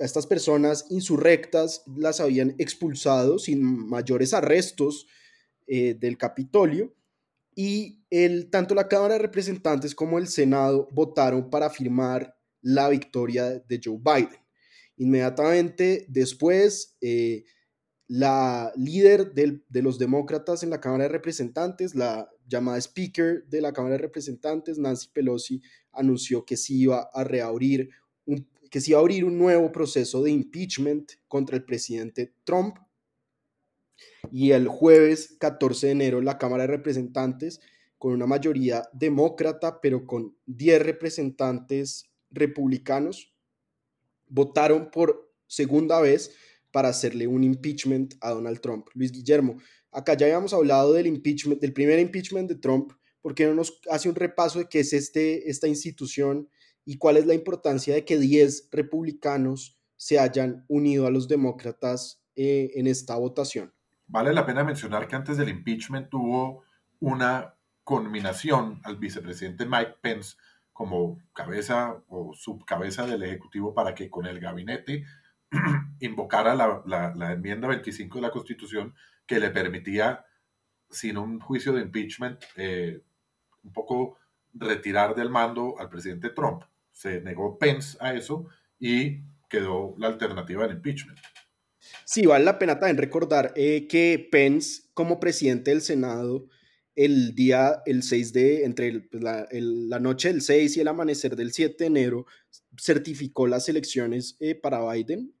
a 0.00 0.04
estas 0.04 0.26
personas 0.26 0.86
insurrectas 0.88 1.84
las 1.96 2.20
habían 2.20 2.56
expulsado 2.58 3.38
sin 3.38 3.62
mayores 3.62 4.34
arrestos 4.34 5.06
del 5.68 6.18
Capitolio 6.18 6.92
y 7.54 8.02
el, 8.10 8.50
tanto 8.50 8.74
la 8.74 8.88
Cámara 8.88 9.14
de 9.14 9.20
Representantes 9.20 9.94
como 9.94 10.18
el 10.18 10.26
Senado 10.26 10.88
votaron 10.90 11.50
para 11.50 11.70
firmar 11.70 12.34
la 12.62 12.88
victoria 12.88 13.60
de 13.60 13.80
Joe 13.84 13.98
Biden. 13.98 14.40
Inmediatamente 14.96 16.06
después, 16.08 16.96
la 18.10 18.72
líder 18.74 19.32
de 19.34 19.82
los 19.82 19.96
demócratas 19.96 20.64
en 20.64 20.70
la 20.70 20.80
Cámara 20.80 21.04
de 21.04 21.10
Representantes, 21.10 21.94
la 21.94 22.28
llamada 22.48 22.76
Speaker 22.80 23.44
de 23.46 23.60
la 23.60 23.72
Cámara 23.72 23.92
de 23.92 24.02
Representantes, 24.02 24.78
Nancy 24.78 25.10
Pelosi, 25.12 25.62
anunció 25.92 26.44
que 26.44 26.56
se 26.56 26.74
iba 26.74 27.08
a 27.12 27.22
reabrir 27.22 27.90
que 28.68 28.80
se 28.80 28.90
iba 28.90 28.98
a 28.98 29.02
abrir 29.02 29.24
un 29.24 29.38
nuevo 29.38 29.70
proceso 29.70 30.24
de 30.24 30.32
impeachment 30.32 31.12
contra 31.28 31.56
el 31.56 31.64
presidente 31.64 32.34
Trump. 32.42 32.78
Y 34.32 34.50
el 34.50 34.66
jueves 34.66 35.36
14 35.38 35.86
de 35.86 35.92
enero 35.92 36.20
la 36.20 36.36
Cámara 36.36 36.64
de 36.64 36.68
Representantes, 36.68 37.60
con 37.96 38.12
una 38.12 38.26
mayoría 38.26 38.88
demócrata, 38.92 39.80
pero 39.80 40.04
con 40.04 40.36
10 40.46 40.82
representantes 40.82 42.10
republicanos, 42.30 43.32
votaron 44.26 44.90
por 44.90 45.32
segunda 45.46 46.00
vez 46.00 46.32
para 46.70 46.88
hacerle 46.88 47.26
un 47.26 47.44
impeachment 47.44 48.14
a 48.20 48.30
Donald 48.30 48.60
Trump. 48.60 48.88
Luis 48.94 49.12
Guillermo, 49.12 49.56
acá 49.90 50.14
ya 50.14 50.26
habíamos 50.26 50.52
hablado 50.52 50.92
del 50.92 51.06
impeachment, 51.06 51.60
del 51.60 51.72
primer 51.72 51.98
impeachment 51.98 52.48
de 52.48 52.56
Trump, 52.56 52.92
¿por 53.20 53.34
qué 53.34 53.46
no 53.46 53.54
nos 53.54 53.80
hace 53.90 54.08
un 54.08 54.14
repaso 54.14 54.58
de 54.58 54.68
qué 54.68 54.80
es 54.80 54.92
este, 54.92 55.48
esta 55.50 55.68
institución 55.68 56.48
y 56.84 56.96
cuál 56.98 57.16
es 57.16 57.26
la 57.26 57.34
importancia 57.34 57.94
de 57.94 58.04
que 58.04 58.18
10 58.18 58.68
republicanos 58.70 59.78
se 59.96 60.18
hayan 60.18 60.64
unido 60.68 61.06
a 61.06 61.10
los 61.10 61.28
demócratas 61.28 62.22
eh, 62.36 62.70
en 62.74 62.86
esta 62.86 63.16
votación? 63.16 63.72
Vale 64.06 64.32
la 64.32 64.46
pena 64.46 64.64
mencionar 64.64 65.06
que 65.06 65.16
antes 65.16 65.36
del 65.36 65.50
impeachment 65.50 66.08
tuvo 66.08 66.62
una 66.98 67.54
conminación 67.84 68.80
al 68.84 68.96
vicepresidente 68.96 69.66
Mike 69.66 69.96
Pence 70.00 70.36
como 70.72 71.22
cabeza 71.34 72.02
o 72.08 72.32
subcabeza 72.34 73.06
del 73.06 73.22
Ejecutivo 73.22 73.74
para 73.74 73.94
que 73.94 74.08
con 74.08 74.26
el 74.26 74.40
gabinete 74.40 75.04
invocara 76.00 76.54
la, 76.54 76.82
la, 76.86 77.32
enmienda 77.32 77.68
25 77.68 78.18
de 78.18 78.22
la 78.22 78.30
Constitución 78.30 78.94
que 79.26 79.40
le 79.40 79.50
permitía, 79.50 80.24
sin 80.90 81.16
un 81.16 81.40
juicio 81.40 81.72
de 81.72 81.82
impeachment, 81.82 82.42
eh, 82.56 83.00
un 83.62 83.72
poco 83.72 84.18
retirar 84.54 85.14
del 85.14 85.30
mando 85.30 85.78
al 85.78 85.88
presidente 85.88 86.30
Trump. 86.30 86.62
Se 86.92 87.20
negó 87.20 87.58
Pence 87.58 87.96
a 88.00 88.14
eso 88.14 88.46
y 88.78 89.22
quedó 89.48 89.94
la 89.98 90.08
alternativa 90.08 90.66
del 90.66 90.76
impeachment. 90.76 91.18
Sí, 92.04 92.26
vale 92.26 92.44
la 92.44 92.58
pena 92.58 92.78
también 92.78 92.98
recordar 92.98 93.52
eh, 93.56 93.86
que 93.88 94.28
Pence, 94.30 94.82
como 94.94 95.20
presidente 95.20 95.70
del 95.70 95.80
Senado, 95.80 96.48
el 96.94 97.34
día, 97.34 97.82
el 97.86 98.02
6 98.02 98.32
de, 98.32 98.64
entre 98.64 99.00
pues, 99.00 99.22
la, 99.22 100.00
noche 100.00 100.28
del 100.28 100.42
6 100.42 100.76
y 100.76 100.80
el 100.80 100.88
amanecer 100.88 101.36
del 101.36 101.52
7 101.52 101.76
de 101.78 101.86
enero, 101.86 102.26
certificó 102.76 103.46
las 103.46 103.68
elecciones 103.68 104.36
eh, 104.40 104.54
para 104.54 104.92
Biden, 104.92 105.34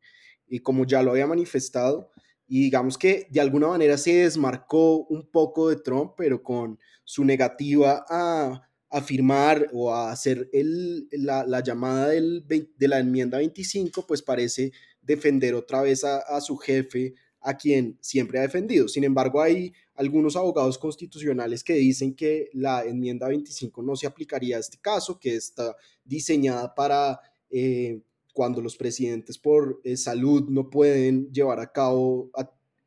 y 0.50 0.58
como 0.58 0.84
ya 0.84 1.02
lo 1.02 1.12
había 1.12 1.26
manifestado, 1.26 2.10
y 2.46 2.64
digamos 2.64 2.98
que 2.98 3.28
de 3.30 3.40
alguna 3.40 3.68
manera 3.68 3.96
se 3.96 4.12
desmarcó 4.12 5.06
un 5.06 5.30
poco 5.30 5.68
de 5.70 5.76
Trump, 5.76 6.14
pero 6.16 6.42
con 6.42 6.78
su 7.04 7.24
negativa 7.24 8.04
a 8.08 8.68
afirmar 8.90 9.68
o 9.72 9.94
a 9.94 10.10
hacer 10.10 10.50
el, 10.52 11.08
la, 11.12 11.46
la, 11.46 11.62
llamada 11.62 12.08
del, 12.08 12.44
de 12.46 12.88
la 12.88 12.98
enmienda 12.98 13.38
25, 13.38 14.04
pues 14.04 14.20
parece 14.20 14.72
defender 15.00 15.54
otra 15.54 15.80
vez 15.82 16.02
a, 16.02 16.18
a, 16.18 16.40
su 16.40 16.56
jefe, 16.56 17.14
a 17.40 17.56
quien 17.56 17.96
siempre 18.00 18.40
ha 18.40 18.42
defendido. 18.42 18.88
Sin 18.88 19.04
embargo, 19.04 19.40
hay 19.40 19.72
algunos 19.94 20.34
abogados 20.34 20.76
constitucionales 20.76 21.62
que 21.62 21.74
dicen 21.74 22.14
que 22.14 22.50
la 22.52 22.84
enmienda 22.84 23.28
25 23.28 23.80
no 23.82 23.94
se 23.94 24.08
aplicaría 24.08 24.56
a 24.56 24.60
este 24.60 24.78
caso, 24.78 25.20
que 25.20 25.36
está 25.36 25.76
diseñada 26.04 26.74
para 26.74 27.20
eh, 27.48 28.00
cuando 28.32 28.60
los 28.60 28.76
presidentes 28.76 29.38
por 29.38 29.80
eh, 29.84 29.96
salud 29.96 30.48
no 30.48 30.70
pueden 30.70 31.32
llevar 31.32 31.60
a 31.60 31.72
cabo 31.72 32.30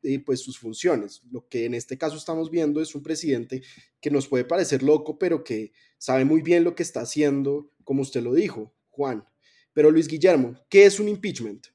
eh, 0.02 0.18
pues 0.18 0.42
sus 0.42 0.58
funciones. 0.58 1.22
Lo 1.30 1.48
que 1.48 1.64
en 1.64 1.74
este 1.74 1.96
caso 1.96 2.16
estamos 2.16 2.50
viendo 2.50 2.80
es 2.80 2.94
un 2.94 3.02
presidente 3.02 3.62
que 4.00 4.10
nos 4.10 4.28
puede 4.28 4.44
parecer 4.44 4.82
loco, 4.82 5.18
pero 5.18 5.42
que 5.42 5.72
sabe 5.98 6.24
muy 6.24 6.42
bien 6.42 6.64
lo 6.64 6.74
que 6.74 6.82
está 6.82 7.00
haciendo, 7.00 7.70
como 7.84 8.02
usted 8.02 8.22
lo 8.22 8.34
dijo, 8.34 8.74
Juan. 8.90 9.24
Pero 9.72 9.90
Luis 9.90 10.06
Guillermo, 10.06 10.54
¿qué 10.68 10.84
es 10.84 11.00
un 11.00 11.08
impeachment? 11.08 11.66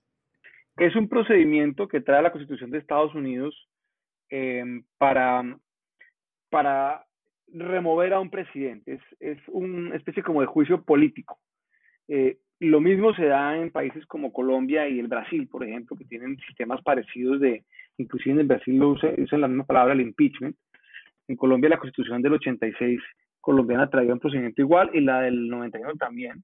Es 0.78 0.96
un 0.96 1.10
procedimiento 1.10 1.88
que 1.88 2.02
trae 2.02 2.22
la 2.22 2.32
Constitución 2.32 2.70
de 2.72 2.78
Estados 2.78 3.14
Unidos 3.14 3.68
eh, 4.30 4.64
para, 4.98 5.60
para 6.50 7.06
remover 7.48 8.14
a 8.14 8.20
un 8.20 8.30
presidente. 8.30 8.94
Es, 8.94 9.02
es 9.20 9.40
una 9.48 9.96
especie 9.96 10.24
como 10.24 10.42
de 10.42 10.48
juicio 10.48 10.84
político. 10.84 11.40
Eh, 12.08 12.38
lo 12.60 12.82
mismo 12.82 13.14
se 13.14 13.26
da 13.26 13.58
en 13.58 13.72
países 13.72 14.06
como 14.06 14.34
Colombia 14.34 14.88
y 14.88 15.00
el 15.00 15.08
Brasil, 15.08 15.48
por 15.48 15.64
ejemplo, 15.64 15.96
que 15.96 16.06
tienen 16.06 16.38
sistemas 16.40 16.82
parecidos 16.82 17.40
de, 17.40 17.64
inclusive 17.98 18.34
en 18.34 18.40
el 18.42 18.48
Brasil 18.48 18.78
lo 18.78 18.90
usan, 18.90 19.16
usan 19.18 19.42
la 19.42 19.48
misma 19.48 19.66
palabra, 19.66 19.94
el 19.94 20.02
impeachment. 20.02 20.56
En 21.28 21.36
Colombia 21.36 21.70
la 21.70 21.78
constitución 21.78 22.22
del 22.22 22.34
86 22.34 23.00
colombiana 23.40 23.90
traía 23.90 24.14
un 24.14 24.20
procedimiento 24.20 24.62
igual 24.62 24.90
y 24.94 25.02
la 25.02 25.22
del 25.22 25.48
91 25.48 25.96
también, 25.96 26.44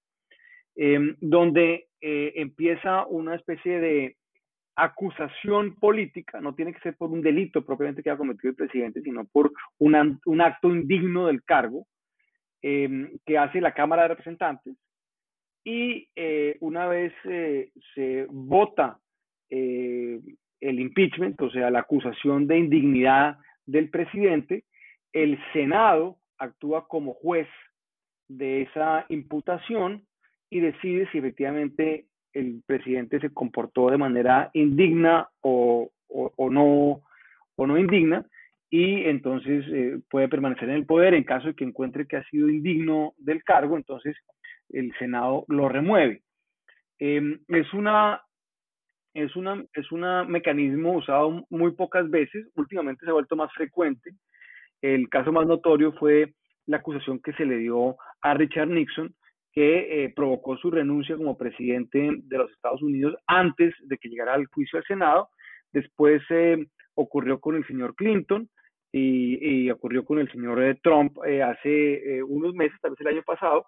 eh, 0.75 1.15
donde 1.19 1.87
eh, 1.99 2.33
empieza 2.35 3.05
una 3.07 3.35
especie 3.35 3.79
de 3.79 4.15
acusación 4.75 5.75
política, 5.75 6.41
no 6.41 6.53
tiene 6.53 6.73
que 6.73 6.81
ser 6.81 6.95
por 6.97 7.09
un 7.09 7.21
delito 7.21 7.65
propiamente 7.65 8.03
que 8.03 8.09
haya 8.09 8.17
cometido 8.17 8.49
el 8.49 8.55
presidente, 8.55 9.01
sino 9.01 9.25
por 9.25 9.51
un 9.79 10.41
acto 10.41 10.69
indigno 10.69 11.27
del 11.27 11.43
cargo 11.43 11.87
eh, 12.61 13.11
que 13.25 13.37
hace 13.37 13.61
la 13.61 13.73
Cámara 13.73 14.03
de 14.03 14.07
Representantes. 14.09 14.75
Y 15.65 16.07
eh, 16.15 16.55
una 16.61 16.87
vez 16.87 17.11
eh, 17.25 17.71
se 17.93 18.27
vota 18.29 18.99
el 19.49 20.79
impeachment, 20.79 21.41
o 21.41 21.49
sea, 21.49 21.69
la 21.69 21.79
acusación 21.79 22.47
de 22.47 22.57
indignidad 22.57 23.37
del 23.65 23.89
presidente, 23.89 24.63
el 25.13 25.39
Senado 25.53 26.17
actúa 26.37 26.87
como 26.87 27.13
juez 27.13 27.47
de 28.27 28.63
esa 28.63 29.05
imputación 29.09 30.03
y 30.49 30.59
decide 30.59 31.07
si 31.11 31.19
efectivamente 31.19 32.05
el 32.33 32.61
presidente 32.65 33.19
se 33.19 33.33
comportó 33.33 33.89
de 33.89 33.97
manera 33.97 34.49
indigna 34.53 35.29
o, 35.41 35.89
o, 36.07 36.49
no, 36.49 37.01
o 37.55 37.67
no 37.67 37.77
indigna 37.77 38.25
y 38.69 39.05
entonces 39.05 39.65
eh, 39.71 39.99
puede 40.09 40.27
permanecer 40.27 40.69
en 40.69 40.75
el 40.75 40.85
poder 40.85 41.13
en 41.13 41.23
caso 41.23 41.47
de 41.47 41.53
que 41.55 41.63
encuentre 41.63 42.07
que 42.07 42.17
ha 42.17 42.23
sido 42.25 42.49
indigno 42.49 43.13
del 43.17 43.43
cargo, 43.43 43.77
entonces 43.77 44.15
el 44.69 44.93
Senado 44.97 45.45
lo 45.47 45.69
remueve. 45.69 46.21
Em, 46.99 47.39
es 47.47 47.73
una 47.73 48.21
es 49.13 49.35
una 49.35 49.63
es 49.73 49.91
un 49.91 50.01
mecanismo 50.29 50.93
usado 50.93 51.45
muy 51.49 51.71
pocas 51.71 52.09
veces, 52.09 52.47
últimamente 52.55 53.05
se 53.05 53.11
ha 53.11 53.13
vuelto 53.13 53.35
más 53.35 53.51
frecuente. 53.53 54.11
El 54.81 55.09
caso 55.09 55.31
más 55.31 55.47
notorio 55.47 55.93
fue 55.93 56.33
la 56.65 56.77
acusación 56.77 57.19
que 57.19 57.33
se 57.33 57.45
le 57.45 57.57
dio 57.57 57.95
a 58.21 58.33
Richard 58.33 58.69
Nixon 58.69 59.13
que 59.55 60.03
eh, 60.03 60.13
provocó 60.13 60.57
su 60.57 60.69
renuncia 60.69 61.15
como 61.15 61.37
presidente 61.37 62.11
de 62.23 62.37
los 62.37 62.51
Estados 62.51 62.81
Unidos 62.81 63.15
antes 63.25 63.73
de 63.83 63.97
que 63.97 64.09
llegara 64.09 64.33
al 64.33 64.47
juicio 64.47 64.77
al 64.77 64.85
Senado. 64.85 65.29
Después 65.71 66.21
eh, 66.29 66.67
ocurrió 66.93 67.39
con 67.39 67.55
el 67.55 67.65
señor 67.65 67.95
Clinton 67.95 68.49
y, 68.91 69.69
ocurrió 69.71 70.05
con 70.05 70.19
el 70.19 70.31
señor 70.31 70.61
eh, 70.61 70.79
Trump 70.81 71.17
hace 71.19 72.23
unos 72.23 72.53
meses, 72.53 72.77
tal 72.81 72.91
vez 72.91 73.01
el 73.01 73.07
año 73.07 73.23
pasado, 73.23 73.65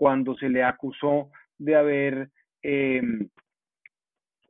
cuando 0.00 0.34
se 0.36 0.48
le 0.48 0.62
acusó 0.62 1.30
de 1.58 1.76
haber 1.76 2.30
em, 2.62 3.28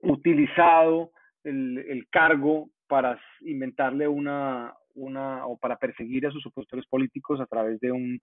utilizado 0.00 1.10
el, 1.42 1.76
el, 1.88 2.08
cargo 2.08 2.70
para 2.86 3.20
inventarle 3.40 4.06
una, 4.06 4.72
una 4.94 5.44
o 5.46 5.58
para 5.58 5.76
perseguir 5.76 6.24
a 6.24 6.30
sus 6.30 6.46
opositores 6.46 6.86
políticos 6.86 7.40
a 7.40 7.46
través 7.46 7.80
de 7.80 7.90
un 7.90 8.20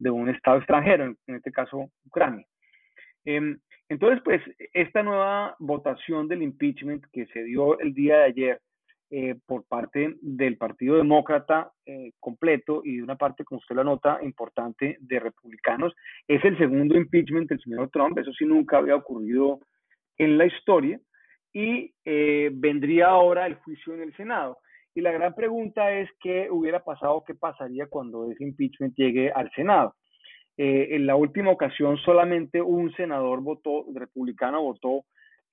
de 0.00 0.10
un 0.10 0.28
Estado 0.28 0.58
extranjero, 0.58 1.14
en 1.28 1.34
este 1.36 1.52
caso 1.52 1.92
Ucrania. 2.06 2.44
Em, 3.24 3.56
entonces, 3.88 4.20
pues, 4.24 4.42
esta 4.72 5.04
nueva 5.04 5.54
votación 5.60 6.26
del 6.26 6.42
impeachment 6.42 7.04
que 7.12 7.26
se 7.26 7.44
dio 7.44 7.78
el 7.78 7.94
día 7.94 8.16
de 8.16 8.24
ayer 8.24 8.60
eh, 9.16 9.36
por 9.46 9.64
parte 9.64 10.16
del 10.22 10.56
Partido 10.56 10.96
Demócrata 10.96 11.70
eh, 11.86 12.10
completo 12.18 12.82
y 12.84 12.96
de 12.96 13.04
una 13.04 13.14
parte, 13.14 13.44
como 13.44 13.60
usted 13.60 13.76
lo 13.76 13.84
nota, 13.84 14.18
importante 14.22 14.96
de 14.98 15.20
republicanos, 15.20 15.94
es 16.26 16.44
el 16.44 16.58
segundo 16.58 16.96
impeachment 16.96 17.48
del 17.48 17.60
señor 17.60 17.90
Trump. 17.90 18.18
Eso 18.18 18.32
sí 18.32 18.44
nunca 18.44 18.78
había 18.78 18.96
ocurrido 18.96 19.60
en 20.18 20.36
la 20.36 20.46
historia. 20.46 20.98
Y 21.52 21.94
eh, 22.04 22.50
vendría 22.52 23.06
ahora 23.06 23.46
el 23.46 23.54
juicio 23.54 23.94
en 23.94 24.02
el 24.02 24.16
Senado. 24.16 24.58
Y 24.96 25.00
la 25.00 25.12
gran 25.12 25.32
pregunta 25.36 25.92
es 25.92 26.10
qué 26.20 26.48
hubiera 26.50 26.82
pasado, 26.82 27.22
qué 27.24 27.36
pasaría 27.36 27.86
cuando 27.86 28.28
ese 28.32 28.42
impeachment 28.42 28.96
llegue 28.96 29.30
al 29.30 29.48
Senado. 29.52 29.94
Eh, 30.56 30.88
en 30.96 31.06
la 31.06 31.14
última 31.14 31.52
ocasión 31.52 31.98
solamente 31.98 32.60
un 32.60 32.92
senador 32.94 33.42
votó, 33.42 33.86
republicano 33.94 34.60
votó 34.60 35.04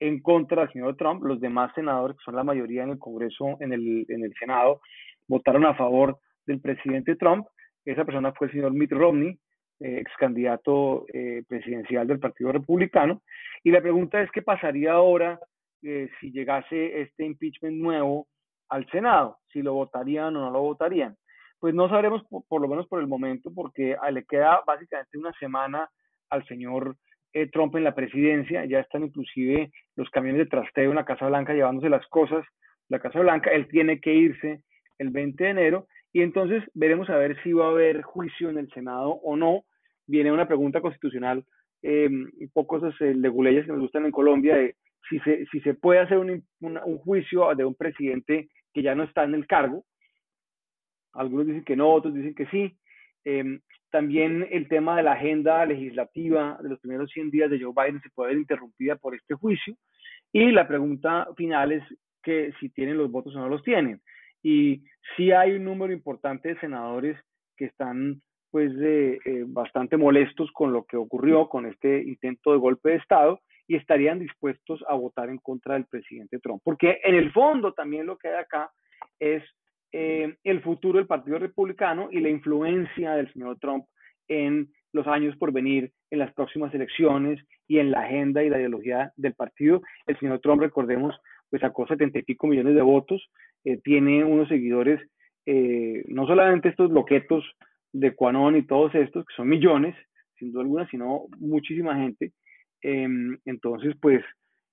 en 0.02 0.20
contra 0.20 0.62
del 0.62 0.72
señor 0.72 0.96
Trump. 0.96 1.22
Los 1.22 1.40
demás 1.40 1.72
senadores, 1.74 2.16
que 2.16 2.24
son 2.24 2.34
la 2.34 2.44
mayoría 2.44 2.82
en 2.82 2.90
el 2.90 2.98
Congreso, 2.98 3.56
en 3.60 3.72
el, 3.72 4.04
en 4.08 4.24
el 4.24 4.34
Senado, 4.34 4.80
votaron 5.28 5.64
a 5.64 5.74
favor 5.74 6.18
del 6.44 6.60
presidente 6.60 7.14
Trump. 7.14 7.46
Esa 7.84 8.04
persona 8.04 8.32
fue 8.32 8.48
el 8.48 8.52
señor 8.52 8.72
Mitt 8.72 8.90
Romney, 8.90 9.38
eh, 9.80 9.98
ex 10.00 10.10
candidato 10.18 11.06
eh, 11.12 11.44
presidencial 11.48 12.06
del 12.08 12.18
Partido 12.18 12.50
Republicano. 12.50 13.22
Y 13.62 13.70
la 13.70 13.80
pregunta 13.80 14.20
es 14.20 14.30
qué 14.32 14.42
pasaría 14.42 14.92
ahora 14.92 15.38
si 15.82 16.30
llegase 16.30 17.00
este 17.02 17.24
impeachment 17.24 17.76
nuevo 17.76 18.28
al 18.68 18.88
Senado, 18.90 19.38
si 19.52 19.62
lo 19.62 19.74
votarían 19.74 20.36
o 20.36 20.40
no 20.40 20.50
lo 20.50 20.60
votarían. 20.62 21.16
Pues 21.58 21.74
no 21.74 21.88
sabremos, 21.88 22.22
por, 22.48 22.60
lo 22.60 22.68
menos 22.68 22.86
por 22.86 23.00
el 23.00 23.08
momento, 23.08 23.52
porque 23.52 23.96
ah, 24.00 24.10
le 24.10 24.24
queda 24.24 24.60
básicamente 24.64 25.18
una 25.18 25.32
semana 25.40 25.88
al 26.30 26.46
señor 26.46 26.96
eh, 27.32 27.48
Trump 27.48 27.74
en 27.76 27.84
la 27.84 27.94
presidencia, 27.94 28.64
ya 28.64 28.80
están 28.80 29.04
inclusive 29.04 29.70
los 29.96 30.10
camiones 30.10 30.40
de 30.40 30.46
trasteo 30.46 30.90
en 30.90 30.96
la 30.96 31.04
Casa 31.04 31.26
Blanca 31.26 31.54
llevándose 31.54 31.88
las 31.88 32.06
cosas, 32.08 32.44
la 32.88 33.00
Casa 33.00 33.20
Blanca, 33.20 33.50
él 33.50 33.68
tiene 33.68 34.00
que 34.00 34.14
irse 34.14 34.62
el 34.98 35.10
20 35.10 35.42
de 35.42 35.50
enero 35.50 35.86
y 36.12 36.22
entonces 36.22 36.62
veremos 36.74 37.08
a 37.10 37.16
ver 37.16 37.40
si 37.42 37.52
va 37.52 37.66
a 37.66 37.70
haber 37.70 38.02
juicio 38.02 38.50
en 38.50 38.58
el 38.58 38.70
Senado 38.72 39.10
o 39.10 39.36
no. 39.36 39.64
Viene 40.06 40.32
una 40.32 40.46
pregunta 40.46 40.80
constitucional, 40.80 41.44
eh, 41.82 42.08
un 42.08 42.50
poco 42.52 42.76
esas 42.76 43.00
leguleyas 43.00 43.64
que 43.64 43.72
nos 43.72 43.80
gustan 43.80 44.04
en 44.04 44.10
Colombia, 44.10 44.56
de 44.56 44.76
si 45.08 45.18
se, 45.20 45.46
si 45.46 45.60
se 45.60 45.74
puede 45.74 46.00
hacer 46.00 46.18
un, 46.18 46.44
un 46.60 46.98
juicio 46.98 47.54
de 47.54 47.64
un 47.64 47.74
presidente 47.74 48.48
que 48.72 48.82
ya 48.82 48.94
no 48.94 49.04
está 49.04 49.24
en 49.24 49.34
el 49.34 49.46
cargo. 49.46 49.84
Algunos 51.12 51.46
dicen 51.46 51.64
que 51.64 51.76
no, 51.76 51.90
otros 51.92 52.14
dicen 52.14 52.34
que 52.34 52.46
sí. 52.46 52.76
Em, 53.24 53.60
también 53.92 54.48
el 54.50 54.66
tema 54.68 54.96
de 54.96 55.04
la 55.04 55.12
agenda 55.12 55.64
legislativa 55.66 56.58
de 56.62 56.70
los 56.70 56.80
primeros 56.80 57.10
100 57.10 57.30
días 57.30 57.50
de 57.50 57.60
Joe 57.60 57.74
Biden 57.76 58.00
se 58.00 58.10
puede 58.10 58.30
ver 58.30 58.38
interrumpida 58.38 58.96
por 58.96 59.14
este 59.14 59.34
juicio. 59.34 59.76
Y 60.32 60.50
la 60.50 60.66
pregunta 60.66 61.28
final 61.36 61.72
es 61.72 61.84
que 62.22 62.52
si 62.58 62.70
tienen 62.70 62.96
los 62.96 63.10
votos 63.10 63.36
o 63.36 63.38
no 63.38 63.48
los 63.48 63.62
tienen. 63.62 64.00
Y 64.42 64.82
sí 65.16 65.30
hay 65.30 65.52
un 65.52 65.64
número 65.64 65.92
importante 65.92 66.48
de 66.48 66.60
senadores 66.60 67.16
que 67.56 67.66
están 67.66 68.22
pues 68.50 68.72
eh, 68.80 69.18
bastante 69.46 69.96
molestos 69.96 70.50
con 70.52 70.72
lo 70.72 70.84
que 70.84 70.96
ocurrió 70.96 71.48
con 71.48 71.66
este 71.66 72.02
intento 72.02 72.52
de 72.52 72.58
golpe 72.58 72.90
de 72.90 72.96
Estado 72.96 73.40
y 73.66 73.76
estarían 73.76 74.18
dispuestos 74.18 74.82
a 74.88 74.94
votar 74.94 75.28
en 75.28 75.38
contra 75.38 75.74
del 75.74 75.86
presidente 75.86 76.38
Trump. 76.38 76.62
Porque 76.64 76.98
en 77.04 77.14
el 77.14 77.30
fondo 77.32 77.72
también 77.72 78.06
lo 78.06 78.16
que 78.16 78.28
hay 78.28 78.36
acá 78.36 78.70
es 79.18 79.42
eh, 79.92 80.36
el 80.44 80.62
futuro 80.62 80.98
del 80.98 81.06
Partido 81.06 81.38
Republicano 81.38 82.08
y 82.10 82.20
la 82.20 82.30
influencia 82.30 83.12
del 83.12 83.32
señor 83.32 83.58
Trump 83.58 83.84
en 84.28 84.68
los 84.92 85.06
años 85.06 85.36
por 85.36 85.52
venir 85.52 85.92
en 86.10 86.18
las 86.18 86.32
próximas 86.34 86.72
elecciones 86.74 87.40
y 87.66 87.78
en 87.78 87.90
la 87.90 88.00
agenda 88.00 88.42
y 88.42 88.50
la 88.50 88.58
ideología 88.58 89.12
del 89.16 89.34
partido. 89.34 89.82
El 90.06 90.18
señor 90.18 90.40
Trump, 90.40 90.60
recordemos, 90.60 91.14
pues 91.50 91.60
sacó 91.60 91.86
setenta 91.86 92.18
y 92.18 92.22
pico 92.22 92.46
millones 92.46 92.74
de 92.74 92.82
votos, 92.82 93.30
eh, 93.64 93.78
tiene 93.82 94.24
unos 94.24 94.48
seguidores, 94.48 95.00
eh, 95.46 96.04
no 96.08 96.26
solamente 96.26 96.68
estos 96.68 96.90
loquetos 96.90 97.44
de 97.92 98.14
Quanon 98.14 98.56
y 98.56 98.66
todos 98.66 98.94
estos, 98.94 99.24
que 99.26 99.34
son 99.34 99.48
millones, 99.48 99.94
sin 100.38 100.52
duda 100.52 100.62
alguna, 100.62 100.88
sino 100.88 101.26
muchísima 101.38 101.96
gente. 101.96 102.32
Em, 102.82 103.38
entonces, 103.44 103.94
pues, 104.00 104.22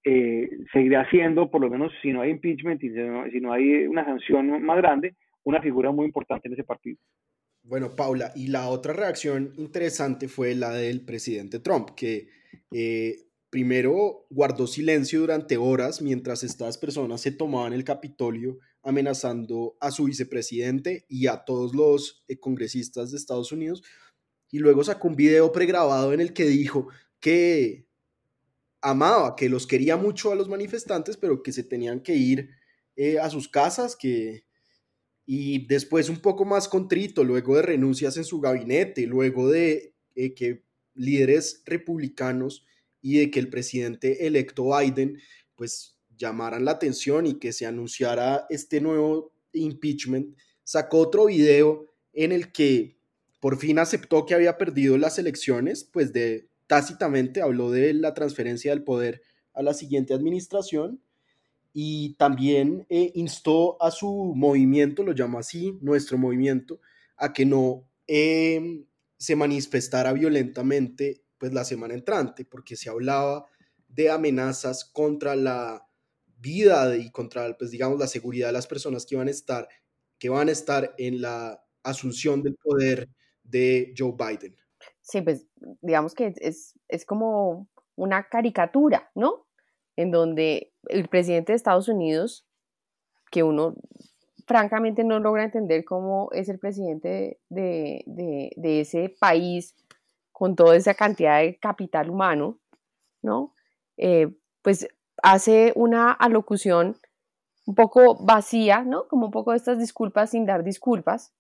eh, 0.03 0.49
seguirá 0.71 1.09
siendo, 1.09 1.49
por 1.49 1.61
lo 1.61 1.69
menos 1.69 1.91
si 2.01 2.11
no 2.11 2.21
hay 2.21 2.31
impeachment 2.31 2.83
y 2.83 2.89
si 2.89 3.39
no 3.39 3.53
hay 3.53 3.87
una 3.87 4.05
sanción 4.05 4.63
más 4.63 4.77
grande, 4.77 5.15
una 5.43 5.61
figura 5.61 5.91
muy 5.91 6.05
importante 6.05 6.47
en 6.47 6.53
ese 6.53 6.63
partido. 6.63 6.97
Bueno, 7.63 7.95
Paula, 7.95 8.31
y 8.35 8.47
la 8.47 8.69
otra 8.69 8.93
reacción 8.93 9.53
interesante 9.57 10.27
fue 10.27 10.55
la 10.55 10.71
del 10.71 11.01
presidente 11.05 11.59
Trump, 11.59 11.89
que 11.95 12.29
eh, 12.71 13.17
primero 13.49 14.25
guardó 14.29 14.65
silencio 14.65 15.19
durante 15.19 15.57
horas 15.57 16.01
mientras 16.01 16.43
estas 16.43 16.77
personas 16.77 17.21
se 17.21 17.31
tomaban 17.31 17.73
el 17.73 17.83
Capitolio 17.83 18.59
amenazando 18.81 19.75
a 19.81 19.91
su 19.91 20.05
vicepresidente 20.05 21.05
y 21.09 21.27
a 21.27 21.43
todos 21.43 21.75
los 21.75 22.23
eh, 22.27 22.39
congresistas 22.39 23.11
de 23.11 23.17
Estados 23.17 23.51
Unidos, 23.51 23.83
y 24.51 24.59
luego 24.59 24.83
sacó 24.83 25.09
un 25.09 25.15
video 25.15 25.51
pregrabado 25.51 26.13
en 26.13 26.21
el 26.21 26.33
que 26.33 26.45
dijo 26.45 26.87
que 27.19 27.88
amaba, 28.82 29.36
que 29.36 29.49
los 29.49 29.67
quería 29.67 29.97
mucho 29.97 30.32
a 30.32 30.36
los 30.36 30.49
manifestantes, 30.49 31.17
pero 31.17 31.43
que 31.43 31.51
se 31.51 31.63
tenían 31.63 32.01
que 32.01 32.15
ir 32.15 32.49
eh, 32.95 33.19
a 33.19 33.30
sus 33.30 33.47
casas, 33.47 33.95
que 33.95 34.43
y 35.32 35.67
después 35.67 36.09
un 36.09 36.21
poco 36.21 36.43
más 36.43 36.67
contrito, 36.67 37.23
luego 37.23 37.55
de 37.55 37.61
renuncias 37.61 38.17
en 38.17 38.23
su 38.23 38.39
gabinete, 38.39 39.05
luego 39.05 39.47
de 39.47 39.93
eh, 40.15 40.34
que 40.34 40.63
líderes 40.95 41.61
republicanos 41.65 42.65
y 42.99 43.19
de 43.19 43.30
que 43.30 43.39
el 43.39 43.49
presidente 43.49 44.25
electo 44.25 44.75
Biden 44.75 45.19
pues 45.55 45.99
llamaran 46.17 46.65
la 46.65 46.71
atención 46.71 47.27
y 47.27 47.36
que 47.36 47.53
se 47.53 47.67
anunciara 47.67 48.47
este 48.49 48.82
nuevo 48.82 49.32
impeachment, 49.53 50.36
sacó 50.63 50.97
otro 50.97 51.27
video 51.27 51.93
en 52.11 52.32
el 52.32 52.51
que 52.51 52.97
por 53.39 53.57
fin 53.57 53.80
aceptó 53.80 54.25
que 54.25 54.34
había 54.34 54.57
perdido 54.57 54.97
las 54.97 55.19
elecciones, 55.19 55.84
pues 55.84 56.11
de 56.11 56.48
tácitamente 56.70 57.41
habló 57.41 57.72
de 57.72 57.95
la 57.95 58.13
transferencia 58.13 58.70
del 58.72 58.84
poder 58.84 59.24
a 59.55 59.63
la 59.63 59.74
siguiente 59.74 60.13
administración 60.13 61.01
y 61.74 62.13
también 62.13 62.86
eh, 62.89 63.11
instó 63.15 63.82
a 63.82 63.89
su 63.89 64.34
movimiento, 64.36 65.01
lo 65.01 65.13
llamo 65.13 65.39
así, 65.39 65.80
nuestro 65.82 66.20
movimiento, 66.20 66.80
a 67.17 67.34
que 67.34 67.47
no 67.47 67.89
em, 68.05 68.86
se 69.17 69.36
manifestara 69.36 70.13
violentamente 70.13 71.24
pues 71.39 71.53
la 71.53 71.65
semana 71.65 71.95
entrante, 71.95 72.45
porque 72.45 72.76
se 72.76 72.91
hablaba 72.91 73.47
de 73.88 74.11
amenazas 74.11 74.86
contra 74.86 75.36
la 75.36 75.88
vida 76.38 76.95
y 76.97 77.09
contra, 77.09 77.57
pues 77.57 77.72
digamos, 77.72 77.97
la 77.97 78.07
seguridad 78.07 78.49
de 78.49 78.53
las 78.53 78.67
personas 78.67 79.07
que 79.07 79.15
van 79.15 79.28
a 79.28 79.32
estar, 79.32 79.67
que 80.20 80.30
van 80.30 80.49
a 80.49 80.51
estar 80.51 80.93
en 80.99 81.20
la 81.22 81.63
asunción 81.82 82.43
del 82.43 82.55
poder 82.61 83.09
de 83.41 83.91
Joe 83.97 84.13
Biden. 84.15 84.55
Sí, 85.10 85.22
pues 85.22 85.47
digamos 85.82 86.14
que 86.14 86.36
es, 86.38 86.80
es 86.88 87.03
como 87.03 87.68
una 87.95 88.30
caricatura, 88.30 89.10
¿no? 89.16 89.47
En 89.95 90.12
donde 90.12 90.72
el 90.88 91.07
presidente 91.10 91.51
de 91.51 91.55
Estados 91.57 91.89
Unidos, 91.89 92.45
que 93.32 93.41
uno 93.41 93.74
francamente 94.45 95.03
no 95.03 95.20
logra 95.20 95.43
entender 95.43 95.84
cómo 95.84 96.30
es 96.32 96.47
el 96.47 96.60
presidente 96.60 97.39
de, 97.49 98.51
ese 98.64 99.10
país 99.20 99.76
con 100.32 100.55
toda 100.55 100.76
esa 100.76 100.93
cantidad 100.93 101.39
de 101.39 101.57
capital 101.57 102.12
humano, 102.12 102.60
¿no? 103.24 103.55
Eh, 103.97 104.38
pues 104.62 104.88
hace 105.24 105.74
una 105.76 106.12
alocución 106.12 106.97
un 107.66 107.74
poco 107.74 108.24
vacía, 108.24 108.84
¿no? 108.84 109.07
Como 109.07 109.26
un 109.26 109.32
poco 109.32 109.51
de 109.51 109.57
estas 109.57 109.80
disculpas 109.80 110.30
sin 110.30 110.45
dar 110.45 110.64
disculpas, 110.64 111.34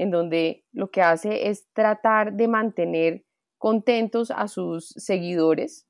en 0.00 0.10
donde 0.10 0.64
lo 0.72 0.90
que 0.90 1.02
hace 1.02 1.50
es 1.50 1.70
tratar 1.74 2.32
de 2.32 2.48
mantener 2.48 3.26
contentos 3.58 4.30
a 4.30 4.48
sus 4.48 4.88
seguidores 4.96 5.86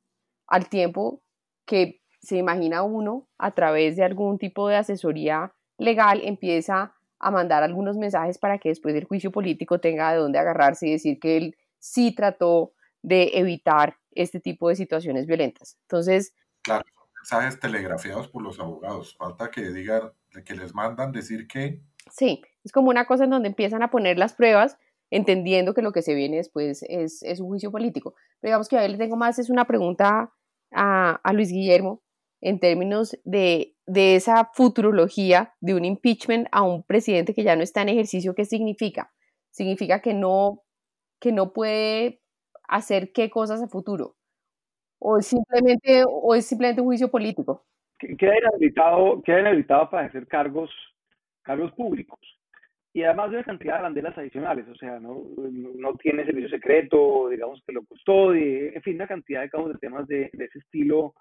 al 0.49 0.69
tiempo 0.69 1.23
que 1.65 2.03
se 2.21 2.37
imagina 2.37 2.83
uno 2.83 3.29
a 3.39 3.53
través 3.53 3.95
de 3.95 4.03
algún 4.03 4.37
tipo 4.39 4.69
de 4.69 4.75
asesoría 4.75 5.55
legal 5.79 6.23
empieza 6.25 6.97
a 7.21 7.31
mandar 7.31 7.63
algunos 7.63 7.97
mensajes 7.97 8.37
para 8.37 8.59
que 8.59 8.71
después 8.71 8.97
el 8.97 9.05
juicio 9.05 9.31
político 9.31 9.79
tenga 9.79 10.11
de 10.11 10.19
dónde 10.19 10.41
agarrarse 10.41 10.89
y 10.89 10.93
decir 10.93 11.21
que 11.21 11.37
él 11.37 11.57
sí 11.79 12.13
trató 12.13 12.73
de 13.03 13.31
evitar 13.35 13.97
este 14.11 14.41
tipo 14.41 14.71
de 14.71 14.75
situaciones 14.75 15.27
violentas. 15.27 15.79
Entonces... 15.83 16.35
Claro, 16.63 16.85
mensajes 17.15 17.61
telegrafiados 17.61 18.27
por 18.27 18.43
los 18.43 18.59
abogados. 18.59 19.15
Falta 19.17 19.53
que 19.53 19.71
digan, 19.71 20.11
que 20.45 20.57
les 20.57 20.75
mandan 20.75 21.13
decir 21.13 21.47
que... 21.47 21.81
Sí, 22.11 22.43
es 22.65 22.73
como 22.73 22.91
una 22.91 23.07
cosa 23.07 23.25
en 23.25 23.31
donde 23.31 23.49
empiezan 23.49 23.83
a 23.83 23.91
poner 23.91 24.19
las 24.19 24.35
pruebas 24.35 24.79
entendiendo 25.11 25.75
que 25.75 25.83
lo 25.83 25.93
que 25.93 26.03
se 26.03 26.15
viene 26.15 26.37
después 26.37 26.85
es, 26.89 27.23
es 27.23 27.41
un 27.41 27.49
juicio 27.49 27.71
político. 27.71 28.15
Pero 28.41 28.51
digamos 28.51 28.69
que 28.69 28.79
a 28.79 28.85
él 28.85 28.93
le 28.93 28.99
tengo 28.99 29.17
más, 29.17 29.39
es 29.39 29.51
una 29.51 29.67
pregunta 29.67 30.33
a, 30.73 31.21
a 31.23 31.33
Luis 31.33 31.51
Guillermo 31.51 32.03
en 32.41 32.59
términos 32.59 33.19
de, 33.25 33.75
esa 33.87 34.51
futurología 34.55 35.55
de 35.61 35.75
un 35.75 35.85
impeachment 35.85 36.49
a 36.53 36.63
un 36.63 36.83
presidente 36.85 37.35
que 37.35 37.43
ya 37.43 37.57
no 37.57 37.63
está 37.63 37.83
en 37.83 37.91
ejercicio, 37.91 38.35
¿qué 38.35 38.45
significa? 38.45 39.13
Significa 39.51 40.01
que 40.01 40.15
no, 40.15 40.63
que 41.21 41.33
no 41.33 41.53
puede 41.53 42.21
hacer 42.69 43.13
qué 43.13 43.31
cosas 43.31 43.63
a 43.63 43.69
futuro. 43.69 44.17
O 45.01 45.21
simplemente, 45.21 46.05
o 46.07 46.35
es 46.35 46.47
simplemente 46.47 46.81
un 46.81 46.87
juicio 46.87 47.11
político. 47.11 47.67
Queda 47.99 48.39
inhabilitado, 48.39 49.21
queda 49.23 49.41
inhabilitado 49.41 49.91
para 49.91 50.07
hacer 50.07 50.27
cargos, 50.27 50.71
cargos 51.43 51.73
públicos. 51.73 52.19
Y 52.93 53.05
además 53.05 53.31
de 53.31 53.37
una 53.37 53.45
cantidad 53.45 53.77
de 53.77 53.83
banderas 53.83 54.19
adicionales, 54.19 54.67
o 54.69 54.75
sea, 54.75 54.99
no, 54.99 55.23
no 55.37 55.95
tiene 55.95 56.25
servicio 56.25 56.49
secreto, 56.49 57.29
digamos 57.29 57.63
que 57.65 57.73
lo 57.73 57.85
custodie, 57.85 58.75
en 58.75 58.83
fin, 58.83 58.97
una 58.97 59.07
cantidad 59.07 59.43
de, 59.43 59.69
de 59.73 59.79
temas 59.79 60.09
de, 60.09 60.29
de 60.33 60.45
ese 60.45 60.59
estilo 60.59 61.15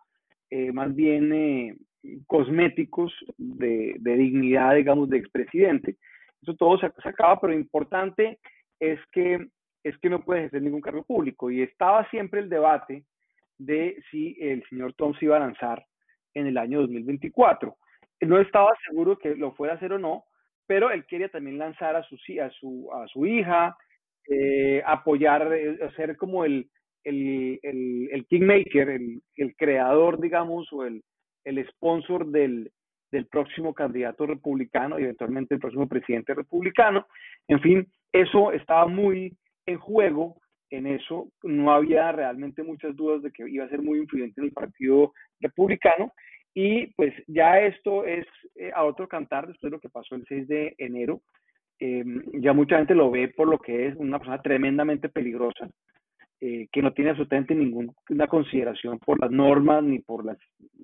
eh, 0.51 0.71
más 0.71 0.95
bien 0.95 1.31
eh, 1.31 1.75
cosméticos 2.25 3.13
de, 3.37 3.99
dignidad, 3.99 4.75
digamos, 4.75 5.09
de 5.09 5.17
expresidente. 5.17 5.97
Eso 6.41 6.55
todo 6.55 6.79
se, 6.79 6.87
acaba, 6.87 7.39
pero 7.39 7.53
importante 7.53 8.39
es 8.79 8.99
que, 9.11 9.47
es 9.83 9.97
que 9.99 10.09
no 10.09 10.23
puede 10.23 10.41
ejercer 10.41 10.61
ningún 10.63 10.81
cargo 10.81 11.03
público. 11.03 11.51
Y 11.51 11.61
estaba 11.61 12.09
siempre 12.09 12.39
el 12.39 12.49
debate 12.49 13.03
de 13.57 14.01
si 14.09 14.37
el 14.39 14.63
señor 14.69 14.93
Trump 14.93 15.17
se 15.19 15.25
iba 15.25 15.37
a 15.37 15.41
lanzar 15.41 15.85
en 16.33 16.47
el 16.47 16.57
año 16.57 16.81
2024. 16.81 17.75
No 18.21 18.39
estaba 18.39 18.69
seguro 18.87 19.17
que 19.17 19.35
lo 19.35 19.51
fuera 19.51 19.73
a 19.73 19.77
hacer 19.77 19.93
o 19.93 19.99
no, 19.99 20.23
pero 20.69 20.91
él 20.91 21.03
quería 21.07 21.29
también 21.29 21.57
lanzar 21.57 21.95
a 21.95 22.03
su, 22.03 22.15
a 22.39 22.49
su, 22.51 22.89
a 22.93 23.07
su 23.07 23.25
hija, 23.25 23.75
eh, 24.29 24.83
apoyar, 24.85 25.49
ser 25.95 26.15
como 26.15 26.45
el, 26.45 26.69
el, 27.03 27.59
el, 27.63 28.25
kingmaker, 28.27 28.87
el, 28.87 29.55
creador, 29.57 30.21
digamos, 30.21 30.71
o 30.71 30.85
el, 30.85 31.01
el 31.43 31.67
sponsor 31.69 32.27
del, 32.27 32.71
del 33.11 33.25
próximo 33.25 33.73
candidato 33.73 34.27
republicano 34.27 34.99
y 34.99 35.05
eventualmente 35.05 35.55
el 35.55 35.59
próximo 35.59 35.87
presidente 35.87 36.35
republicano. 36.35 37.07
En 37.47 37.61
fin, 37.61 37.87
eso 38.13 38.51
estaba 38.51 38.85
muy 38.85 39.35
en 39.65 39.79
juego, 39.79 40.35
en 40.69 40.85
eso 40.85 41.31
no 41.41 41.71
había 41.71 42.11
realmente 42.11 42.61
muchas 42.61 42.95
dudas 42.95 43.23
de 43.23 43.31
que 43.31 43.49
iba 43.49 43.65
a 43.65 43.69
ser 43.69 43.81
muy 43.81 43.97
influyente 43.97 44.39
en 44.39 44.45
el 44.45 44.53
Partido 44.53 45.13
Republicano. 45.39 46.13
Y 46.53 46.87
pues 46.93 47.13
ya 47.27 47.59
esto 47.59 48.05
es 48.05 48.25
eh, 48.55 48.71
a 48.73 48.83
otro 48.83 49.07
cantar 49.07 49.47
después 49.47 49.69
de 49.71 49.77
lo 49.77 49.79
que 49.79 49.89
pasó 49.89 50.15
el 50.15 50.25
6 50.27 50.47
de 50.47 50.75
enero. 50.77 51.21
Eh, 51.79 52.03
ya 52.33 52.51
mucha 52.51 52.77
gente 52.77 52.93
lo 52.93 53.09
ve 53.09 53.29
por 53.29 53.47
lo 53.47 53.57
que 53.57 53.87
es 53.87 53.95
una 53.95 54.19
persona 54.19 54.41
tremendamente 54.41 55.07
peligrosa, 55.07 55.69
eh, 56.41 56.67
que 56.71 56.81
no 56.81 56.91
tiene 56.91 57.11
absolutamente 57.11 57.55
ninguna 57.55 58.27
consideración 58.27 58.99
por 58.99 59.19
las 59.19 59.31
normas, 59.31 59.83
ni 59.83 59.99
por 59.99 60.25
las 60.25 60.37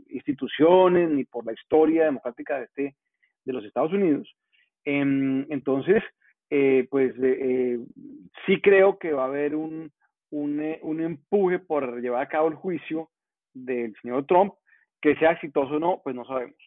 instituciones, 0.09 1.09
ni 1.09 1.25
por 1.25 1.45
la 1.45 1.53
historia 1.53 2.05
democrática 2.05 2.57
de, 2.57 2.65
este, 2.65 2.95
de 3.43 3.53
los 3.53 3.65
Estados 3.65 3.91
Unidos. 3.91 4.33
Em, 4.85 5.45
entonces, 5.51 6.01
eh, 6.49 6.87
pues 6.89 7.13
sí 8.45 8.61
creo 8.61 8.97
que 8.97 9.11
va 9.11 9.23
a 9.23 9.27
haber 9.27 9.55
un, 9.55 9.91
un, 10.29 10.75
un, 10.81 11.01
empuje 11.01 11.59
por 11.59 11.99
llevar 12.01 12.21
a 12.21 12.29
cabo 12.29 12.47
el 12.47 12.55
juicio 12.55 13.09
del 13.53 13.93
señor 14.01 14.25
Trump, 14.27 14.53
que 15.05 15.15
sea 15.17 15.33
exitoso 15.33 15.75
o 15.75 15.79
no, 15.79 16.01
pues 16.03 16.15
no 16.15 16.25
sabemos. 16.25 16.57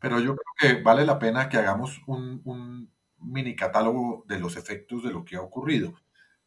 Pero 0.00 0.18
yo 0.18 0.34
creo 0.34 0.74
que 0.74 0.82
vale 0.82 1.06
la 1.06 1.20
pena 1.20 1.48
que 1.48 1.56
hagamos 1.56 2.02
un, 2.08 2.90
mini 3.18 3.54
catálogo 3.54 4.24
de 4.26 4.40
los 4.40 4.56
efectos 4.56 5.04
de 5.04 5.12
lo 5.12 5.24
que 5.24 5.36
ha 5.36 5.40
ocurrido 5.40 5.94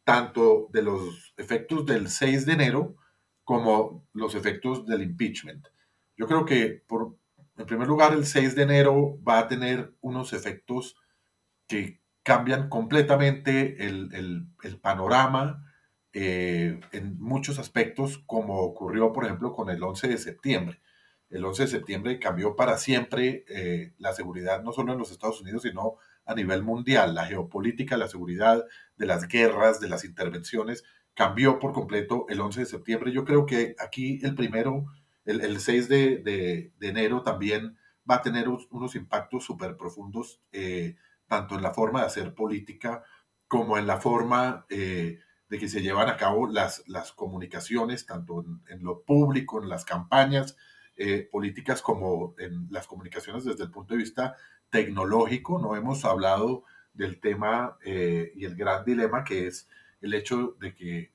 tanto 0.04 0.68
de 0.72 0.82
los 0.82 1.34
efectos 1.36 1.86
del 1.86 2.08
6 2.08 2.44
de 2.46 2.52
enero 2.52 2.96
como 3.44 4.06
los 4.12 4.34
efectos 4.34 4.86
del 4.86 5.02
impeachment. 5.02 5.66
Yo 6.16 6.26
creo 6.26 6.44
que, 6.44 6.82
por, 6.86 7.16
en 7.56 7.66
primer 7.66 7.86
lugar, 7.86 8.12
el 8.12 8.26
6 8.26 8.54
de 8.54 8.62
enero 8.62 9.18
va 9.22 9.38
a 9.38 9.48
tener 9.48 9.94
unos 10.00 10.32
efectos 10.32 10.96
que 11.68 12.00
cambian 12.22 12.68
completamente 12.68 13.86
el, 13.86 14.46
el, 14.62 14.80
panorama 14.80 15.64
eh, 16.12 16.80
en 16.92 17.20
muchos 17.20 17.58
aspectos, 17.58 18.18
como 18.26 18.58
ocurrió, 18.60 19.12
por 19.12 19.24
ejemplo, 19.24 19.54
con 19.54 19.70
el 19.70 19.82
11 19.82 20.08
de 20.08 20.18
septiembre. 20.18 20.80
El 21.30 21.44
11 21.44 21.62
de 21.62 21.68
septiembre 21.68 22.18
cambió 22.18 22.56
para 22.56 22.76
siempre 22.76 23.44
eh, 23.48 23.94
la 23.98 24.12
seguridad, 24.12 24.62
no 24.62 24.72
solo 24.72 24.92
en 24.92 24.98
los 24.98 25.12
Estados 25.12 25.40
Unidos, 25.40 25.62
sino 25.62 25.96
a 26.26 26.34
nivel 26.34 26.62
mundial. 26.62 27.14
La 27.14 27.26
geopolítica, 27.26 27.96
la 27.96 28.08
seguridad 28.08 28.64
de 28.96 29.06
las 29.06 29.28
guerras, 29.28 29.80
de 29.80 29.88
las 29.88 30.04
intervenciones, 30.04 30.84
cambió 31.14 31.58
por 31.58 31.72
completo 31.72 32.26
el 32.28 32.40
11 32.40 32.60
de 32.60 32.66
septiembre. 32.66 33.12
Yo 33.12 33.24
creo 33.24 33.46
que 33.46 33.76
aquí 33.78 34.18
el 34.22 34.34
primero, 34.34 34.86
el, 35.24 35.60
6 35.60 35.88
de, 35.88 36.72
enero 36.80 37.22
también 37.22 37.76
va 38.10 38.16
a 38.16 38.22
tener 38.22 38.48
unos 38.48 38.96
impactos 38.96 39.44
súper 39.44 39.76
profundos, 39.76 40.40
eh, 40.50 40.96
tanto 41.28 41.54
en 41.54 41.62
la 41.62 41.72
forma 41.72 42.00
de 42.00 42.06
hacer 42.06 42.34
política 42.34 43.04
como 43.46 43.78
en 43.78 43.86
la 43.86 44.00
forma 44.00 44.66
eh, 44.68 45.20
de 45.48 45.58
que 45.58 45.68
se 45.68 45.82
llevan 45.82 46.08
a 46.08 46.16
cabo 46.16 46.48
las, 46.48 46.82
las 46.88 47.12
comunicaciones, 47.12 48.06
tanto 48.06 48.44
en, 48.68 48.82
lo 48.82 49.02
público, 49.02 49.62
en 49.62 49.68
las 49.68 49.84
campañas 49.84 50.56
eh, 51.00 51.28
políticas, 51.30 51.82
como 51.82 52.34
en 52.38 52.68
las 52.70 52.86
comunicaciones 52.86 53.44
desde 53.44 53.64
el 53.64 53.70
punto 53.70 53.94
de 53.94 53.98
vista 53.98 54.36
tecnológico. 54.70 55.58
No 55.58 55.74
hemos 55.74 56.04
hablado 56.04 56.64
del 56.92 57.20
tema 57.20 57.78
y 57.84 58.44
el 58.44 58.56
gran 58.56 58.84
dilema 58.84 59.24
que 59.24 59.46
es 59.46 59.68
el 60.00 60.14
hecho 60.14 60.56
de 60.60 60.74
que 60.74 61.12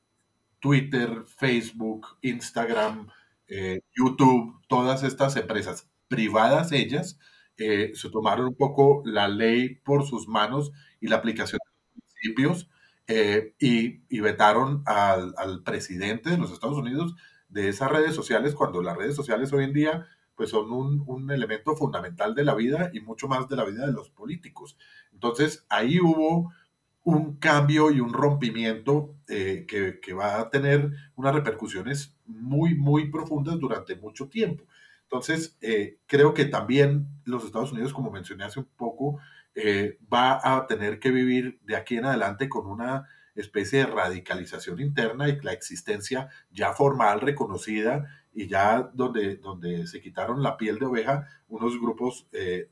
Twitter, 0.60 1.26
Facebook, 1.28 2.18
Instagram, 2.22 3.08
eh, 3.48 3.82
YouTube, 3.96 4.60
todas 4.68 5.04
estas 5.04 5.36
empresas 5.36 5.88
privadas, 6.08 6.72
ellas, 6.72 7.20
eh, 7.58 7.92
se 7.94 8.10
tomaron 8.10 8.48
un 8.48 8.56
poco 8.56 9.04
la 9.06 9.28
ley 9.28 9.76
por 9.76 10.08
sus 10.08 10.28
manos 10.28 10.72
y 11.00 11.08
la 11.08 11.18
aplicación 11.18 11.60
de 11.64 11.72
los 11.72 12.04
principios 12.16 12.70
eh, 13.08 13.54
y, 13.60 14.20
vetaron 14.20 14.82
al, 14.88 15.62
presidente 15.64 16.32
de 16.32 16.38
los 16.38 16.52
Estados 16.52 16.78
Unidos 16.78 17.16
de 17.56 17.70
esas 17.70 17.90
redes 17.90 18.14
sociales 18.14 18.54
cuando 18.54 18.84
las 18.84 18.98
redes 18.98 19.16
sociales 19.16 19.52
hoy 19.54 19.64
en 19.64 19.74
día 19.74 20.08
pues 20.36 20.50
son 20.50 20.72
un, 20.72 21.02
un, 21.08 21.32
elemento 21.32 21.78
fundamental 21.78 22.36
de 22.36 22.44
la 22.44 22.54
vida 22.54 22.92
y 22.94 23.00
mucho 23.00 23.30
más 23.30 23.48
de 23.48 23.56
la 23.56 23.64
vida 23.64 23.86
de 23.86 23.94
los 23.94 24.10
políticos. 24.10 24.78
Entonces 25.14 25.66
ahí 25.70 26.02
hubo 26.02 26.52
un 27.06 27.38
cambio 27.38 27.92
y 27.92 28.02
un 28.02 28.12
rompimiento 28.12 29.16
eh, 29.30 29.66
que, 29.68 30.14
va 30.14 30.42
a 30.42 30.50
tener 30.50 30.92
unas 31.16 31.34
repercusiones 31.34 32.18
muy, 32.26 32.76
muy 32.76 33.10
profundas 33.10 33.58
durante 33.60 33.96
mucho 33.96 34.28
tiempo. 34.28 34.66
Entonces, 35.04 35.56
eh, 35.62 36.00
creo 36.08 36.34
que 36.34 36.46
también 36.46 37.08
los 37.24 37.46
Estados 37.46 37.72
Unidos, 37.72 37.94
como 37.94 38.12
mencioné 38.12 38.44
hace 38.44 38.60
un 38.60 38.68
poco, 38.76 39.20
eh, 39.54 40.00
va 40.12 40.42
a 40.44 40.66
tener 40.66 41.00
que 41.00 41.12
vivir 41.12 41.60
de 41.62 41.76
aquí 41.76 41.96
en 41.96 42.06
adelante 42.06 42.50
con 42.50 42.66
una 42.66 43.08
especie 43.36 43.80
de 43.80 43.86
radicalización 43.88 44.80
interna 44.80 45.30
y 45.30 45.40
la 45.42 45.54
existencia 45.54 46.30
ya 46.52 46.74
formal, 46.74 47.22
reconocida 47.22 48.06
y 48.34 48.48
ya 48.48 48.90
donde, 48.94 49.38
donde 49.38 49.88
se 49.88 50.02
quitaron 50.02 50.42
la 50.42 50.58
piel 50.58 50.80
de 50.80 50.86
oveja, 50.86 51.28
unos 51.48 51.80
grupos 51.80 52.28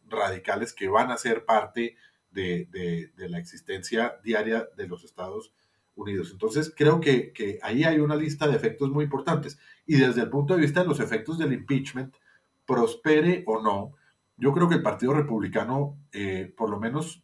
radicales 0.07 0.73
que 0.73 0.87
van 0.87 1.11
a 1.11 1.17
ser 1.17 1.45
parte 1.45 1.95
de, 2.33 3.11
la 3.29 3.37
existencia 3.37 4.19
diaria 4.23 4.67
de 4.75 4.87
los 4.87 5.03
Estados 5.03 5.53
Unidos. 5.95 6.29
Entonces, 6.31 6.73
creo 6.75 6.99
que, 6.99 7.59
ahí 7.61 7.83
hay 7.83 7.99
una 7.99 8.15
lista 8.15 8.47
de 8.47 8.55
efectos 8.55 8.89
muy 8.89 9.05
importantes. 9.05 9.59
Y 9.85 9.97
desde 9.97 10.21
el 10.21 10.29
punto 10.29 10.55
de 10.55 10.61
vista 10.61 10.81
de 10.81 10.87
los 10.87 10.99
efectos 10.99 11.37
del 11.37 11.53
impeachment, 11.53 12.15
prospere 12.65 13.43
o 13.45 13.61
no, 13.61 13.93
yo 14.37 14.53
creo 14.53 14.67
que 14.67 14.75
el 14.75 14.81
Partido 14.81 15.13
Republicano, 15.13 15.97
eh, 16.11 16.51
por 16.57 16.69
lo 16.69 16.79
menos, 16.79 17.23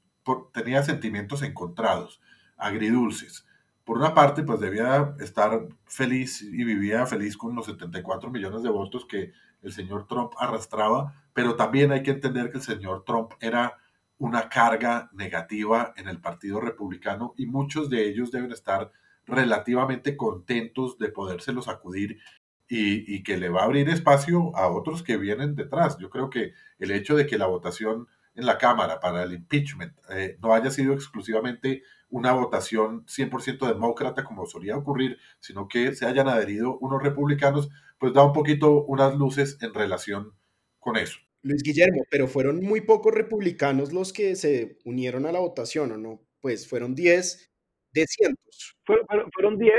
tenía 0.54 0.84
sentimientos 0.84 1.42
encontrados, 1.42 2.22
agridulces. 2.60 3.46
Por 3.84 3.98
una 3.98 4.14
parte, 4.14 4.44
pues 4.44 4.60
debía 4.60 5.16
estar 5.20 5.68
feliz 5.86 6.42
y 6.44 6.64
vivía 6.64 7.06
feliz 7.08 7.36
con 7.36 7.56
los 7.56 7.66
74 7.66 8.30
millones 8.30 8.62
de 8.62 8.70
votos 8.70 9.06
que 9.06 9.32
el 9.64 9.72
señor 9.72 10.06
Trump 10.08 10.34
arrastraba, 10.38 11.14
pero 11.34 11.56
también 11.56 11.92
hay 11.92 12.04
que 12.04 12.12
entender 12.12 12.52
que 12.52 12.60
el 12.60 12.64
señor 12.64 13.04
Trump 13.04 13.32
era 13.40 13.78
una 14.20 14.50
carga 14.50 15.10
negativa 15.14 15.94
en 15.98 16.08
el 16.08 16.20
Partido 16.20 16.60
Republicano 16.60 17.34
y 17.38 17.46
muchos 17.46 17.90
de 17.90 18.08
ellos 18.08 18.32
deben 18.32 18.52
estar 18.52 18.92
relativamente 19.26 20.18
contentos 20.18 20.98
de 20.98 21.10
podérselos 21.10 21.68
acudir 21.68 22.20
y, 22.68 23.24
que 23.24 23.38
le 23.38 23.50
va 23.50 23.62
a 23.62 23.66
abrir 23.66 23.90
espacio 23.90 24.56
a 24.56 24.68
otros 24.68 25.02
que 25.02 25.18
vienen 25.18 25.56
detrás. 25.56 25.98
Yo 25.98 26.10
creo 26.12 26.30
que 26.30 26.54
el 26.78 26.92
hecho 26.92 27.16
de 27.16 27.26
que 27.26 27.40
la 27.40 27.48
votación 27.48 28.08
en 28.36 28.46
la 28.46 28.60
Cámara 28.60 29.00
para 29.00 29.24
el 29.24 29.34
impeachment 29.34 29.94
eh, 30.12 30.38
no 30.40 30.54
haya 30.54 30.70
sido 30.70 30.94
exclusivamente 30.94 31.82
una 32.10 32.34
votación 32.34 33.06
100% 33.06 33.68
demócrata 33.68 34.24
como 34.24 34.46
solía 34.46 34.78
ocurrir, 34.78 35.18
sino 35.40 35.68
que 35.68 35.94
se 35.94 36.06
hayan 36.06 36.28
adherido 36.28 36.78
unos 36.80 37.02
republicanos, 37.02 37.70
pues 38.00 38.14
da 38.14 38.24
un 38.24 38.34
poquito 38.34 38.84
unas 38.86 39.16
luces 39.16 39.58
en 39.62 39.74
relación 39.74 40.34
con 40.80 40.98
eso. 40.98 41.20
Luis 41.42 41.64
Guillermo, 41.64 42.04
pero 42.10 42.28
fueron 42.28 42.62
muy 42.62 42.82
pocos 42.82 43.14
republicanos 43.14 43.94
los 43.94 44.12
que 44.12 44.36
se 44.36 44.78
unieron 44.86 45.26
a 45.26 45.32
la 45.32 45.40
votación, 45.40 45.92
¿o 45.92 45.98
no? 45.98 46.22
Pues 46.42 46.68
fueron 46.68 46.96
10 46.96 47.50
de 47.94 48.06
cientos. 48.08 48.78
Fueron, 48.86 49.58
10, 49.58 49.74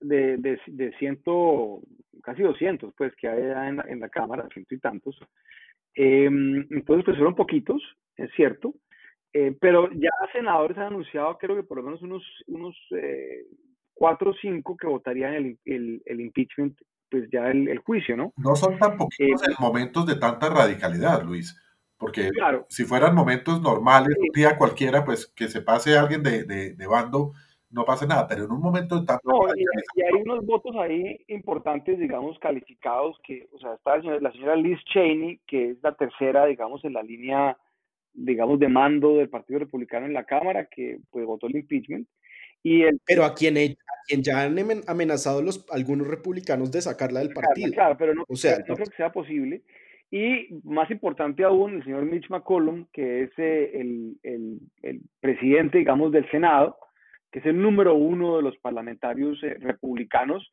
de, 0.00 0.36
de, 0.66 0.92
ciento, 0.98 1.82
casi 2.22 2.42
200, 2.42 2.94
pues, 2.96 3.14
que 3.16 3.28
hay 3.28 3.42
en 3.88 4.00
la, 4.00 4.08
Cámara, 4.08 4.48
ciento 4.52 4.74
y 4.74 4.78
tantos. 4.78 5.18
Em, 5.94 6.66
entonces, 6.70 7.04
pues 7.04 7.16
fueron 7.16 7.34
poquitos, 7.34 7.82
es 8.16 8.30
cierto, 8.34 8.74
eh, 9.32 9.56
pero 9.60 9.90
ya 9.92 10.10
senadores 10.32 10.76
han 10.78 10.88
anunciado, 10.88 11.38
creo 11.38 11.56
que 11.56 11.62
por 11.62 11.78
lo 11.78 11.84
menos 11.84 12.02
unos, 12.02 12.22
unos 12.48 12.76
eh, 12.96 13.46
cuatro 13.94 14.30
o 14.30 14.34
cinco 14.34 14.76
que 14.76 14.86
votarían 14.86 15.34
el, 15.34 15.58
el, 15.64 16.02
el 16.04 16.20
impeachment 16.20 16.76
pues 17.10 17.28
ya 17.30 17.48
el, 17.48 17.78
juicio, 17.78 18.16
¿no? 18.16 18.32
No 18.36 18.54
son 18.54 18.78
tan 18.78 18.96
poquitos 18.96 19.42
eh, 19.42 19.52
momentos 19.58 20.06
de 20.06 20.16
tanta 20.16 20.48
radicalidad, 20.48 21.22
Luis, 21.24 21.60
porque 21.98 22.30
si 22.68 22.84
fueran 22.84 23.14
momentos 23.14 23.60
normales, 23.60 24.16
un 24.18 24.28
día 24.32 24.56
cualquiera, 24.56 25.04
pues 25.04 25.26
que 25.26 25.48
se 25.48 25.60
pase 25.60 25.98
alguien 25.98 26.22
de, 26.22 26.44
de, 26.44 26.86
bando, 26.86 27.32
no 27.70 27.84
pasa 27.84 28.06
nada, 28.06 28.26
pero 28.26 28.44
en 28.44 28.52
un 28.52 28.60
momento 28.60 29.00
de 29.00 29.06
tanta 29.06 29.20
no, 29.24 29.40
y, 29.54 30.02
hay 30.02 30.22
unos 30.22 30.46
votos 30.46 30.74
ahí 30.76 31.22
importantes, 31.28 31.98
digamos, 31.98 32.38
calificados, 32.38 33.18
que, 33.24 33.48
o 33.52 33.58
sea, 33.58 33.74
está 33.74 33.98
la 33.98 34.32
señora, 34.32 34.56
Liz 34.56 34.78
Cheney, 34.84 35.40
que 35.46 35.70
es 35.70 35.76
la 35.82 35.94
tercera, 35.94 36.46
digamos, 36.46 36.84
en 36.84 36.94
la 36.94 37.02
línea, 37.02 37.56
digamos, 38.12 38.58
de 38.58 38.68
mando 38.68 39.16
del 39.16 39.28
Partido 39.28 39.60
Republicano 39.60 40.06
en 40.06 40.12
la 40.12 40.24
Cámara, 40.24 40.66
que 40.66 40.98
pues 41.10 41.24
votó 41.26 41.46
el 41.46 41.56
impeachment, 41.56 42.06
pero 43.06 43.24
a 43.24 43.34
quien, 43.34 43.56
a 43.56 43.94
quien 44.06 44.22
ya 44.22 44.42
han 44.42 44.58
amenazado 44.86 45.42
los, 45.42 45.66
algunos 45.70 46.06
republicanos 46.06 46.70
de 46.70 46.82
sacarla 46.82 47.20
del 47.20 47.32
partido. 47.32 47.72
Claro, 47.72 47.96
pero 47.98 48.14
no, 48.14 48.24
o 48.28 48.36
sea, 48.36 48.58
no, 48.58 48.74
creo 48.74 48.86
que 48.86 48.96
sea 48.96 49.12
posible. 49.12 49.62
Y 50.10 50.48
más 50.64 50.90
importante 50.90 51.44
aún, 51.44 51.76
el 51.76 51.84
señor 51.84 52.04
Mitch 52.04 52.28
McCollum, 52.28 52.86
que 52.92 53.22
es 53.22 53.30
eh, 53.38 53.70
el, 53.74 54.16
el, 54.22 54.58
el, 54.82 55.00
presidente, 55.20 55.78
digamos, 55.78 56.10
del 56.12 56.28
Senado, 56.30 56.76
que 57.30 57.38
es 57.38 57.46
el 57.46 57.60
número 57.60 57.94
uno 57.94 58.36
de 58.36 58.42
los 58.42 58.56
parlamentarios 58.58 59.42
eh, 59.44 59.54
republicanos, 59.60 60.52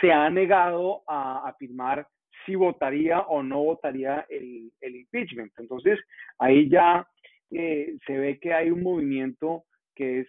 se 0.00 0.12
ha 0.12 0.28
negado 0.28 1.02
a 1.08 1.48
afirmar 1.48 2.06
si 2.44 2.54
votaría 2.54 3.20
o 3.20 3.42
no 3.42 3.62
votaría 3.62 4.26
el, 4.28 4.70
el 4.80 4.96
impeachment. 4.96 5.52
Entonces, 5.58 5.98
ahí 6.38 6.68
ya 6.68 7.06
eh, 7.50 7.96
se 8.06 8.18
ve 8.18 8.38
que 8.38 8.52
hay 8.52 8.70
un 8.70 8.82
movimiento 8.82 9.64
que 9.94 10.20
es 10.20 10.28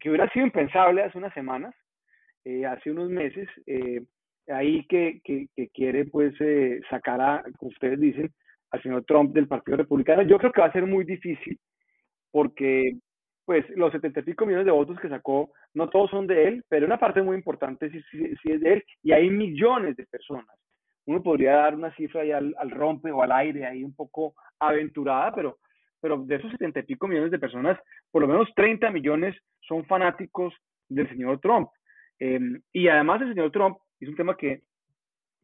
que 0.00 0.08
hubiera 0.08 0.28
sido 0.30 0.46
impensable 0.46 1.02
hace 1.02 1.18
unas 1.18 1.34
semanas, 1.34 1.74
eh, 2.44 2.64
hace 2.66 2.90
unos 2.90 3.10
meses, 3.10 3.48
eh, 3.66 4.02
ahí 4.48 4.86
que, 4.86 5.20
que, 5.24 5.48
quiere 5.72 6.06
pues 6.06 6.34
eh, 6.40 6.80
sacar 6.90 7.20
a, 7.20 7.44
como 7.58 7.70
ustedes 7.70 8.00
dicen, 8.00 8.32
al 8.70 8.82
señor 8.82 9.04
Trump 9.04 9.34
del 9.34 9.48
Partido 9.48 9.76
Republicano. 9.76 10.22
Yo 10.22 10.38
creo 10.38 10.52
que 10.52 10.60
va 10.60 10.68
a 10.68 10.72
ser 10.72 10.86
muy 10.86 11.04
difícil 11.04 11.58
porque 12.30 12.96
pues 13.44 13.68
los 13.70 13.92
75 13.92 14.46
millones 14.46 14.66
de 14.66 14.72
votos 14.72 14.98
que 15.00 15.08
sacó, 15.08 15.52
no 15.74 15.90
todos 15.90 16.10
son 16.10 16.26
de 16.26 16.48
él, 16.48 16.64
pero 16.68 16.86
una 16.86 16.98
parte 16.98 17.22
muy 17.22 17.36
importante 17.36 17.90
sí, 17.90 18.00
sí, 18.10 18.50
es 18.50 18.60
de 18.60 18.72
él 18.74 18.84
y 19.02 19.12
hay 19.12 19.28
millones 19.30 19.96
de 19.96 20.06
personas. 20.06 20.56
Uno 21.06 21.22
podría 21.22 21.56
dar 21.56 21.74
una 21.74 21.94
cifra 21.94 22.22
ahí 22.22 22.32
al, 22.32 22.54
al 22.58 22.70
rompe 22.70 23.10
o 23.10 23.22
al 23.22 23.32
aire, 23.32 23.66
ahí 23.66 23.82
un 23.84 23.94
poco 23.94 24.34
aventurada, 24.58 25.32
pero 25.34 25.58
pero 26.02 26.18
de 26.18 26.34
esos 26.34 26.50
setenta 26.50 26.80
y 26.80 26.82
pico 26.82 27.06
millones 27.06 27.30
de 27.30 27.38
personas, 27.38 27.78
por 28.10 28.22
lo 28.22 28.28
menos 28.28 28.52
30 28.56 28.90
millones 28.90 29.36
son 29.60 29.86
fanáticos 29.86 30.52
del 30.88 31.08
señor 31.08 31.38
Trump. 31.38 31.70
Em, 32.18 32.60
y 32.72 32.88
además 32.88 33.22
el 33.22 33.28
señor 33.28 33.52
Trump, 33.52 33.78
es 34.00 34.08
un 34.08 34.16
tema 34.16 34.36
que 34.36 34.62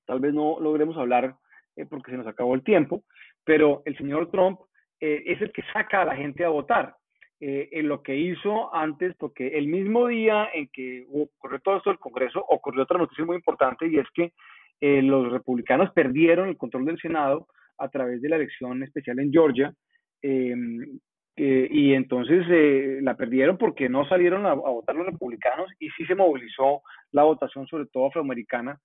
tal 0.04 0.18
vez 0.18 0.34
no 0.34 0.58
logremos 0.58 0.96
hablar 0.96 1.36
eh, 1.76 1.86
porque 1.86 2.10
se 2.10 2.16
nos 2.16 2.26
acabó 2.26 2.56
el 2.56 2.64
tiempo, 2.64 3.04
pero 3.44 3.82
el 3.84 3.96
señor 3.96 4.32
Trump 4.32 4.58
eh, 5.00 5.22
es 5.26 5.40
el 5.40 5.52
que 5.52 5.62
saca 5.72 6.02
a 6.02 6.06
la 6.06 6.16
gente 6.16 6.44
a 6.44 6.48
votar. 6.48 6.96
Eh, 7.40 7.68
en 7.70 7.86
lo 7.86 8.02
que 8.02 8.16
hizo 8.16 8.74
antes, 8.74 9.14
porque 9.16 9.46
el 9.56 9.68
mismo 9.68 10.08
día 10.08 10.48
en 10.52 10.66
que 10.72 11.06
ocurrió 11.08 11.60
todo 11.60 11.76
esto 11.76 11.90
del 11.90 12.00
Congreso, 12.00 12.44
ocurrió 12.48 12.82
otra 12.82 12.98
noticia 12.98 13.24
muy 13.24 13.36
importante 13.36 13.86
y 13.86 13.96
es 13.96 14.08
que 14.12 14.32
los 14.80 15.32
republicanos 15.32 15.92
perdieron 15.92 16.48
el 16.48 16.56
control 16.56 16.84
del 16.86 16.98
Senado 16.98 17.48
a 17.78 17.88
través 17.88 18.20
de 18.22 18.28
la 18.28 18.36
elección 18.36 18.82
especial 18.82 19.18
en 19.18 19.32
Georgia, 19.32 19.74
Em, 20.22 20.98
y 21.36 21.94
entonces 21.94 22.44
eh, 22.50 22.98
la 23.00 23.16
perdieron 23.16 23.58
porque 23.58 23.88
no 23.88 24.08
salieron 24.08 24.44
a, 24.44 24.54
votar 24.54 24.96
los 24.96 25.06
republicanos 25.06 25.70
y 25.78 25.88
sí 25.90 26.04
se 26.04 26.16
movilizó 26.16 26.82
la 27.12 27.22
votación, 27.22 27.64
sobre 27.68 27.86
todo 27.86 28.06
afroamericana, 28.06 28.76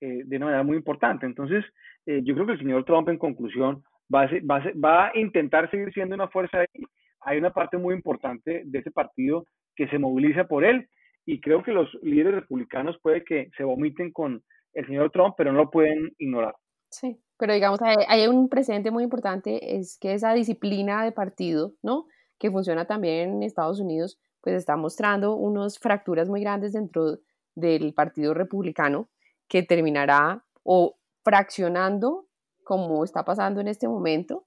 eh, 0.00 0.22
de 0.24 0.36
una 0.38 0.46
manera 0.46 0.62
muy 0.62 0.78
importante. 0.78 1.26
Entonces, 1.26 1.62
eh, 2.06 2.22
yo 2.24 2.32
creo 2.34 2.46
que 2.46 2.52
el 2.52 2.58
señor 2.58 2.84
Trump, 2.86 3.10
en 3.10 3.18
conclusión, 3.18 3.82
va 4.12 4.22
a, 4.22 4.28
va, 4.50 4.64
va 4.82 5.06
a 5.08 5.18
intentar 5.18 5.70
seguir 5.70 5.92
siendo 5.92 6.14
una 6.14 6.28
fuerza 6.28 6.60
ahí. 6.60 6.84
Hay 7.20 7.36
una 7.36 7.50
parte 7.52 7.76
muy 7.76 7.94
importante 7.94 8.62
de 8.64 8.78
ese 8.78 8.90
partido 8.90 9.44
que 9.76 9.86
se 9.88 9.98
moviliza 9.98 10.44
por 10.44 10.64
él 10.64 10.88
y 11.26 11.38
creo 11.38 11.62
que 11.62 11.72
los 11.72 11.92
líderes 12.02 12.40
republicanos 12.40 12.98
puede 13.02 13.24
que 13.24 13.50
se 13.58 13.64
vomiten 13.64 14.10
con 14.10 14.42
el 14.72 14.86
señor 14.86 15.10
Trump, 15.10 15.34
pero 15.36 15.52
no 15.52 15.58
lo 15.58 15.70
pueden 15.70 16.10
ignorar. 16.18 16.54
Sí, 16.90 17.20
pero 17.38 17.54
digamos, 17.54 17.80
hay, 17.82 18.26
un 18.26 18.48
presente 18.48 18.90
muy 18.90 19.04
importante, 19.04 19.76
es 19.78 19.96
que 19.98 20.12
esa 20.12 20.34
disciplina 20.34 21.04
de 21.04 21.12
partido, 21.12 21.74
¿no? 21.82 22.06
Que 22.38 22.50
funciona 22.50 22.86
también 22.86 23.30
en 23.30 23.42
Estados 23.42 23.80
Unidos, 23.80 24.18
pues 24.40 24.56
está 24.56 24.76
mostrando 24.76 25.36
unas 25.36 25.78
fracturas 25.78 26.28
muy 26.28 26.40
grandes 26.40 26.72
dentro 26.72 27.18
del 27.54 27.94
Partido 27.94 28.34
Republicano 28.34 29.08
que 29.48 29.62
terminará 29.62 30.44
o 30.62 30.98
fraccionando, 31.22 32.26
como 32.64 33.04
está 33.04 33.24
pasando 33.24 33.60
en 33.60 33.68
este 33.68 33.88
momento, 33.88 34.46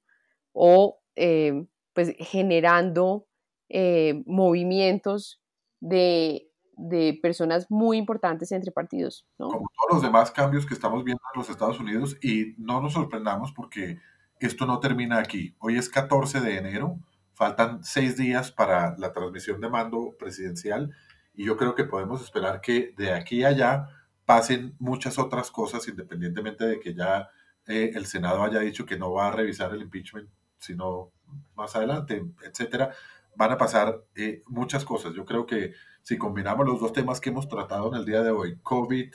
o 0.51 0.99
eh, 1.15 1.65
pues 1.93 2.13
generando 2.17 3.27
eh, 3.69 4.23
movimientos 4.25 5.41
de 5.79 6.49
de 6.77 7.19
personas 7.21 7.67
muy 7.69 7.97
importantes 7.97 8.51
entre 8.51 8.71
partidos. 8.71 9.25
¿no? 9.37 9.47
Como 9.47 9.69
todos 9.69 9.93
los 9.95 10.01
demás 10.01 10.31
cambios 10.31 10.65
que 10.65 10.73
estamos 10.73 11.03
viendo 11.03 11.21
en 11.33 11.39
los 11.39 11.49
Estados 11.49 11.79
Unidos 11.79 12.17
y 12.21 12.55
no 12.57 12.81
nos 12.81 12.93
sorprendamos 12.93 13.51
porque 13.51 13.99
esto 14.39 14.65
no 14.65 14.79
termina 14.79 15.19
aquí. 15.19 15.55
Hoy 15.59 15.77
es 15.77 15.89
14 15.89 16.41
de 16.41 16.57
enero, 16.57 16.99
faltan 17.33 17.83
seis 17.83 18.17
días 18.17 18.51
para 18.51 18.95
la 18.97 19.13
transmisión 19.13 19.61
de 19.61 19.69
mando 19.69 20.15
presidencial 20.17 20.91
y 21.33 21.45
yo 21.45 21.57
creo 21.57 21.75
que 21.75 21.85
podemos 21.85 22.21
esperar 22.21 22.61
que 22.61 22.93
de 22.97 23.13
aquí 23.13 23.43
a 23.43 23.49
allá 23.49 23.87
pasen 24.25 24.75
muchas 24.79 25.17
otras 25.19 25.51
cosas 25.51 25.87
independientemente 25.87 26.65
de 26.65 26.79
que 26.79 26.93
ya 26.93 27.29
eh, 27.67 27.91
el 27.93 28.05
Senado 28.05 28.43
haya 28.43 28.59
dicho 28.59 28.85
que 28.85 28.97
no 28.97 29.13
va 29.13 29.27
a 29.27 29.31
revisar 29.31 29.73
el 29.73 29.81
impeachment 29.81 30.29
sino 30.63 31.11
más 31.55 31.75
adelante, 31.75 32.23
etcétera. 32.43 32.93
Van 33.35 33.51
a 33.51 33.57
pasar 33.57 34.03
eh, 34.15 34.41
muchas 34.47 34.85
cosas. 34.85 35.13
Yo 35.13 35.25
creo 35.25 35.45
que 35.45 35.73
si 36.01 36.17
combinamos 36.17 36.65
los 36.65 36.79
dos 36.79 36.93
temas 36.93 37.19
que 37.19 37.29
hemos 37.29 37.47
tratado 37.47 37.89
en 37.89 37.99
el 37.99 38.05
día 38.05 38.21
de 38.21 38.31
hoy, 38.31 38.57
COVID, 38.61 39.13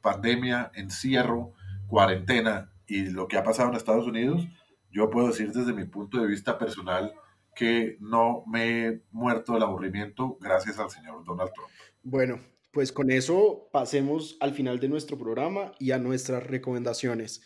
pandemia, 0.00 0.70
encierro, 0.74 1.52
cuarentena 1.86 2.72
y 2.86 3.06
lo 3.06 3.28
que 3.28 3.38
ha 3.38 3.44
pasado 3.44 3.70
en 3.70 3.76
Estados 3.76 4.06
Unidos, 4.06 4.46
yo 4.90 5.10
puedo 5.10 5.28
decir 5.28 5.52
desde 5.52 5.72
mi 5.72 5.84
punto 5.84 6.20
de 6.20 6.26
vista 6.26 6.58
personal 6.58 7.12
que 7.54 7.96
no 8.00 8.44
me 8.46 8.86
he 8.86 9.02
muerto 9.12 9.54
del 9.54 9.62
aburrimiento 9.62 10.36
gracias 10.40 10.78
al 10.78 10.90
señor 10.90 11.24
Donald 11.24 11.52
Trump. 11.52 11.70
Bueno, 12.02 12.40
pues 12.72 12.92
con 12.92 13.10
eso 13.10 13.68
pasemos 13.72 14.36
al 14.40 14.52
final 14.52 14.80
de 14.80 14.88
nuestro 14.88 15.16
programa 15.16 15.72
y 15.78 15.92
a 15.92 15.98
nuestras 15.98 16.44
recomendaciones. 16.44 17.42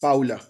Paula, 0.00 0.40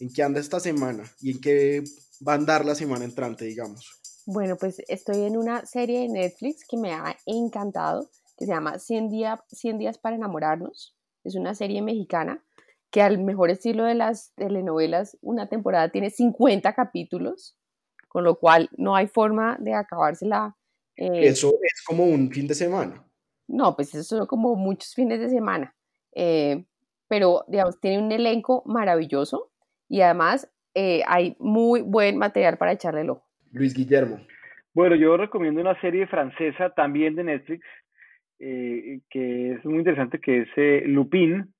¿en 0.00 0.12
qué 0.12 0.22
anda 0.22 0.40
esta 0.40 0.60
semana 0.60 1.04
y 1.20 1.32
en 1.32 1.40
qué 1.40 1.84
va 2.26 2.32
a 2.32 2.36
andar 2.36 2.64
la 2.64 2.74
semana 2.74 3.04
entrante, 3.04 3.44
digamos? 3.44 4.00
Bueno, 4.26 4.56
pues 4.56 4.82
estoy 4.88 5.24
en 5.24 5.36
una 5.36 5.66
serie 5.66 6.00
de 6.00 6.08
Netflix 6.08 6.64
que 6.66 6.76
me 6.76 6.92
ha 6.92 7.16
encantado, 7.26 8.08
que 8.36 8.46
se 8.46 8.52
llama 8.52 8.78
100, 8.78 9.08
días 9.10 9.98
para 9.98 10.16
enamorarnos. 10.16 10.96
Es 11.24 11.34
una 11.34 11.54
serie 11.54 11.82
mexicana 11.82 12.42
que 12.90 13.02
al 13.02 13.18
mejor 13.18 13.50
estilo 13.50 13.84
de 13.84 13.94
las 13.94 14.32
telenovelas, 14.34 15.18
una 15.20 15.48
temporada 15.48 15.90
tiene 15.90 16.10
50 16.10 16.74
capítulos, 16.74 17.56
con 18.08 18.24
lo 18.24 18.38
cual 18.38 18.70
no 18.76 18.94
hay 18.94 19.08
forma 19.08 19.58
de 19.60 19.74
acabársela. 19.74 20.56
Eh, 20.96 21.26
eso 21.28 21.48
es 21.60 21.82
como 21.84 22.04
un 22.04 22.30
fin 22.30 22.46
de 22.46 22.54
semana. 22.54 23.04
No, 23.46 23.74
pues 23.76 23.94
eso 23.94 24.18
son 24.18 24.26
como 24.26 24.54
muchos 24.54 24.94
fines 24.94 25.20
de 25.20 25.28
semana. 25.28 25.74
Eh, 26.12 26.64
pero, 27.08 27.44
digamos, 27.48 27.78
tiene 27.80 27.98
un 27.98 28.10
elenco 28.12 28.62
maravilloso 28.64 29.50
y 29.94 30.00
además 30.02 30.52
eh, 30.74 31.02
hay 31.06 31.36
muy 31.38 31.80
buen 31.80 32.18
material 32.18 32.58
para 32.58 32.72
echarle 32.72 33.02
el 33.02 33.10
ojo. 33.10 33.24
Luis 33.52 33.72
Guillermo. 33.74 34.18
Bueno, 34.72 34.96
yo 34.96 35.16
recomiendo 35.16 35.60
una 35.60 35.80
serie 35.80 36.08
francesa 36.08 36.70
también 36.70 37.14
de 37.14 37.22
Netflix, 37.22 37.64
eh, 38.40 38.98
que 39.08 39.52
es 39.52 39.64
muy 39.64 39.78
interesante, 39.78 40.18
que 40.18 40.40
es 40.40 40.48
eh, 40.56 40.82
Lupin. 40.86 41.54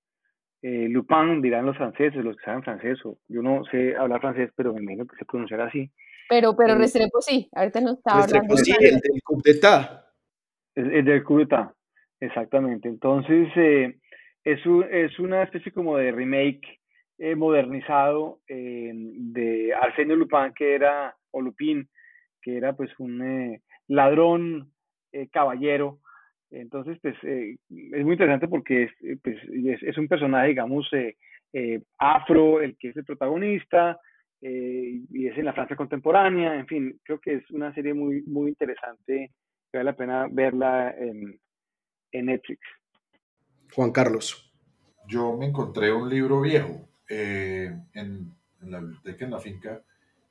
Lupin 0.62 1.43
dirán 1.43 1.66
los 1.66 1.76
franceses, 1.76 2.24
los 2.24 2.37
que 2.37 2.45
saben 2.45 2.64
francés, 2.64 2.99
o 3.05 3.18
yo 3.28 3.41
no 3.41 3.62
sé 3.70 3.95
hablar 3.95 4.20
francés, 4.20 4.51
pero 4.57 4.72
me 4.72 4.82
imagino 4.82 5.07
que 5.07 5.16
se 5.16 5.26
pronunciará 5.26 5.66
así. 5.66 5.93
Pero, 6.28 6.57
pero 6.57 6.74
Restrepo 6.76 7.20
sí, 7.20 7.49
ahorita 7.53 7.82
no 7.82 7.93
está 7.93 8.20
hablando. 8.20 8.57
sí, 8.57 8.74
el 8.80 8.99
del 8.99 9.22
coup 9.22 9.45
d'etat. 9.45 10.07
El, 10.74 11.05
del 11.05 11.22
coup 11.22 11.39
d'etat, 11.39 11.70
exactamente. 12.18 12.89
Entonces, 12.89 13.47
es, 14.43 14.61
es 14.91 15.18
una 15.20 15.45
especie 15.45 15.70
como 15.70 15.99
de 15.99 16.11
remake 16.11 16.80
eh, 17.16 17.36
modernizado 17.36 18.40
eh, 18.48 18.90
de 18.92 19.72
Arsenio 19.72 20.16
Lupin, 20.16 20.52
que 20.52 20.74
era, 20.74 21.14
o 21.30 21.40
Lupin, 21.40 21.88
que 22.42 22.56
era 22.56 22.72
pues 22.72 22.90
un 22.98 23.22
eh, 23.22 23.62
ladrón 23.86 24.72
caballero. 25.30 26.00
Entonces, 26.50 26.98
pues 27.00 27.14
es 27.22 28.04
muy 28.04 28.12
interesante 28.14 28.48
porque 28.48 28.84
es, 28.84 29.20
pues, 29.22 29.36
es, 29.82 29.96
un 29.96 30.08
personaje, 30.08 30.48
digamos, 30.48 30.90
afro, 31.98 32.60
el 32.60 32.76
que 32.76 32.88
es 32.88 32.96
el 32.96 33.04
protagonista, 33.04 34.00
y 34.40 35.26
es 35.28 35.38
en 35.38 35.44
la 35.44 35.52
Francia 35.52 35.76
contemporánea, 35.76 36.56
en 36.56 36.66
fin, 36.66 37.00
creo 37.04 37.20
que 37.20 37.34
es 37.34 37.50
una 37.52 37.72
serie 37.74 37.94
muy, 37.94 38.22
muy 38.22 38.48
interesante, 38.48 39.30
que 39.70 39.78
vale 39.78 39.84
la 39.84 39.96
pena 39.96 40.28
verla 40.28 40.92
en, 40.98 41.38
en 42.10 42.26
Netflix. 42.26 42.60
Juan 43.72 43.92
Carlos. 43.92 44.52
Yo 45.06 45.36
me 45.36 45.46
encontré 45.46 45.92
un 45.92 46.08
libro 46.08 46.40
viejo 46.40 46.88
eh, 47.09 47.76
en, 47.92 48.34
la 48.61 48.80
biblioteca, 48.80 49.24
en 49.24 49.30
la 49.30 49.40
finca, 49.40 49.82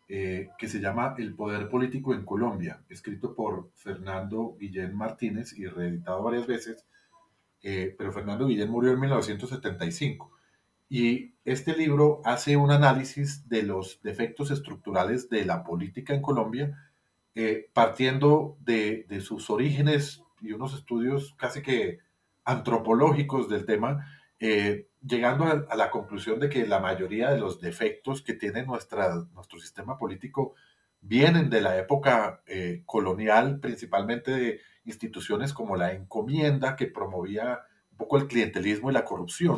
eh, 0.07 0.49
que 0.57 0.67
se 0.67 0.79
llama 0.79 1.15
El 1.17 1.33
Poder 1.35 1.69
Político 1.69 2.13
en 2.13 2.25
Colombia, 2.25 2.81
escrito 2.89 3.35
por 3.35 3.69
Fernando 3.75 4.55
Guillén 4.59 4.95
Martínez 4.95 5.53
y 5.53 5.67
reeditado 5.67 6.23
varias 6.23 6.47
veces, 6.47 6.85
eh, 7.61 7.95
pero 7.97 8.11
Fernando 8.11 8.47
Guillén 8.47 8.69
murió 8.69 8.91
en 8.91 8.99
1975. 8.99 10.31
Y 10.89 11.33
este 11.45 11.75
libro 11.75 12.21
hace 12.25 12.57
un 12.57 12.71
análisis 12.71 13.47
de 13.49 13.63
los 13.63 14.01
defectos 14.03 14.51
estructurales 14.51 15.29
de 15.29 15.45
la 15.45 15.63
política 15.63 16.13
en 16.13 16.21
Colombia, 16.21 16.77
partiendo 17.73 18.57
de, 18.59 19.07
de 19.09 19.19
sus 19.19 19.49
orígenes 19.49 20.21
y 20.39 20.51
unos 20.51 20.75
estudios 20.75 21.33
casi 21.37 21.63
que 21.63 21.99
antropológicos 22.45 23.49
del 23.49 23.65
tema, 23.65 24.05
eh, 24.39 24.87
llegando 25.05 25.45
a, 25.45 25.75
la 25.75 25.91
conclusión 25.91 26.39
de 26.39 26.49
que 26.49 26.65
la 26.65 26.79
mayoría 26.79 27.31
de 27.31 27.39
los 27.39 27.59
defectos 27.59 28.21
que 28.21 28.33
tiene 28.33 28.63
nuestra, 28.63 29.15
nuestro 29.33 29.59
sistema 29.59 29.97
político 29.97 30.55
vienen 31.01 31.49
de 31.49 31.61
la 31.61 31.77
época 31.77 32.41
eh, 32.47 32.83
colonial, 32.85 33.59
principalmente 33.59 34.31
de 34.31 34.59
instituciones 34.85 35.53
como 35.53 35.75
la 35.75 35.91
encomienda, 35.91 36.75
que 36.75 36.87
promovía 36.87 37.59
un 37.91 37.97
poco 37.97 38.17
el 38.17 38.27
clientelismo 38.27 38.89
y 38.89 38.93
la 38.93 39.03
corrupción. 39.03 39.57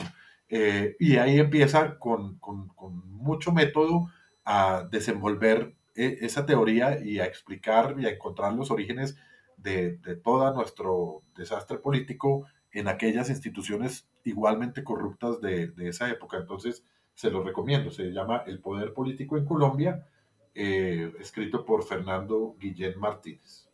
Eh, 0.50 0.96
y 1.00 1.18
ahí 1.18 1.39
empieza 1.39 1.98
con, 2.00 2.38
con, 2.39 2.72
mucho 3.10 3.52
método 3.52 4.12
a 4.43 4.88
desenvolver 4.91 5.74
esa 5.96 6.46
teoría 6.46 7.04
y 7.04 7.20
a 7.20 7.26
explicar 7.26 7.96
y 7.98 8.06
a 8.06 8.10
encontrar 8.10 8.54
los 8.54 8.70
orígenes 8.70 9.18
de, 9.58 9.98
de 9.98 10.16
todo 10.16 10.54
nuestro 10.54 11.24
desastre 11.36 11.78
político 11.80 12.46
en 12.76 12.89
aquellas 12.89 13.30
instituciones 13.30 14.05
igualmente 14.26 14.84
corruptas 14.84 15.39
de, 15.39 15.71
esa 15.80 16.09
época. 16.09 16.38
Entonces, 16.38 16.84
se 17.13 17.32
lo 17.32 17.41
recomiendo. 17.41 17.89
Se 17.89 18.11
llama 18.11 18.43
El 18.45 18.59
Poder 18.59 18.93
Político 18.93 19.38
en 19.38 19.45
Colombia, 19.45 20.05
eh, 20.53 21.11
escrito 21.19 21.65
por 21.65 21.86
Fernando 21.86 22.55
Guillén 22.59 22.99
Martínez. 22.99 23.69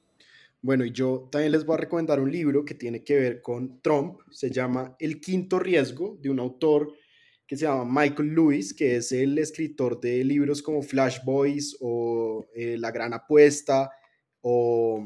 Bueno, 0.61 0.85
y 0.85 0.91
yo 0.91 1.27
también 1.31 1.51
les 1.51 1.65
voy 1.65 1.73
a 1.73 1.79
recomendar 1.79 2.19
un 2.19 2.31
libro 2.31 2.63
que 2.63 2.75
tiene 2.75 3.03
que 3.03 3.15
ver 3.15 3.41
con 3.41 3.81
Trump. 3.81 4.19
Se 4.29 4.51
llama 4.51 4.95
El 4.99 5.19
Quinto 5.19 5.57
Riesgo, 5.57 6.19
de 6.21 6.29
un 6.29 6.39
autor 6.39 6.93
que 7.47 7.57
se 7.57 7.65
llama 7.65 8.03
Michael 8.03 8.35
Lewis, 8.35 8.71
que 8.71 8.97
es 8.97 9.11
el 9.11 9.39
escritor 9.39 9.99
de 9.99 10.23
libros 10.23 10.61
como 10.61 10.83
Flash 10.83 11.23
Boys 11.25 11.75
o 11.81 12.45
eh, 12.53 12.77
La 12.77 12.91
Gran 12.91 13.13
Apuesta 13.13 13.89
o 14.41 15.03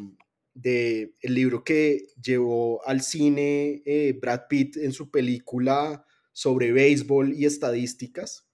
de 0.55 1.13
el 1.21 1.35
libro 1.35 1.63
que 1.63 2.07
llevó 2.21 2.83
al 2.87 3.01
cine 3.01 3.83
eh, 3.85 4.17
Brad 4.19 4.47
Pitt 4.49 4.77
en 4.77 4.93
su 4.93 5.11
película 5.11 6.03
sobre 6.31 6.71
béisbol 6.71 7.33
y 7.33 7.45
estadísticas. 7.45 8.47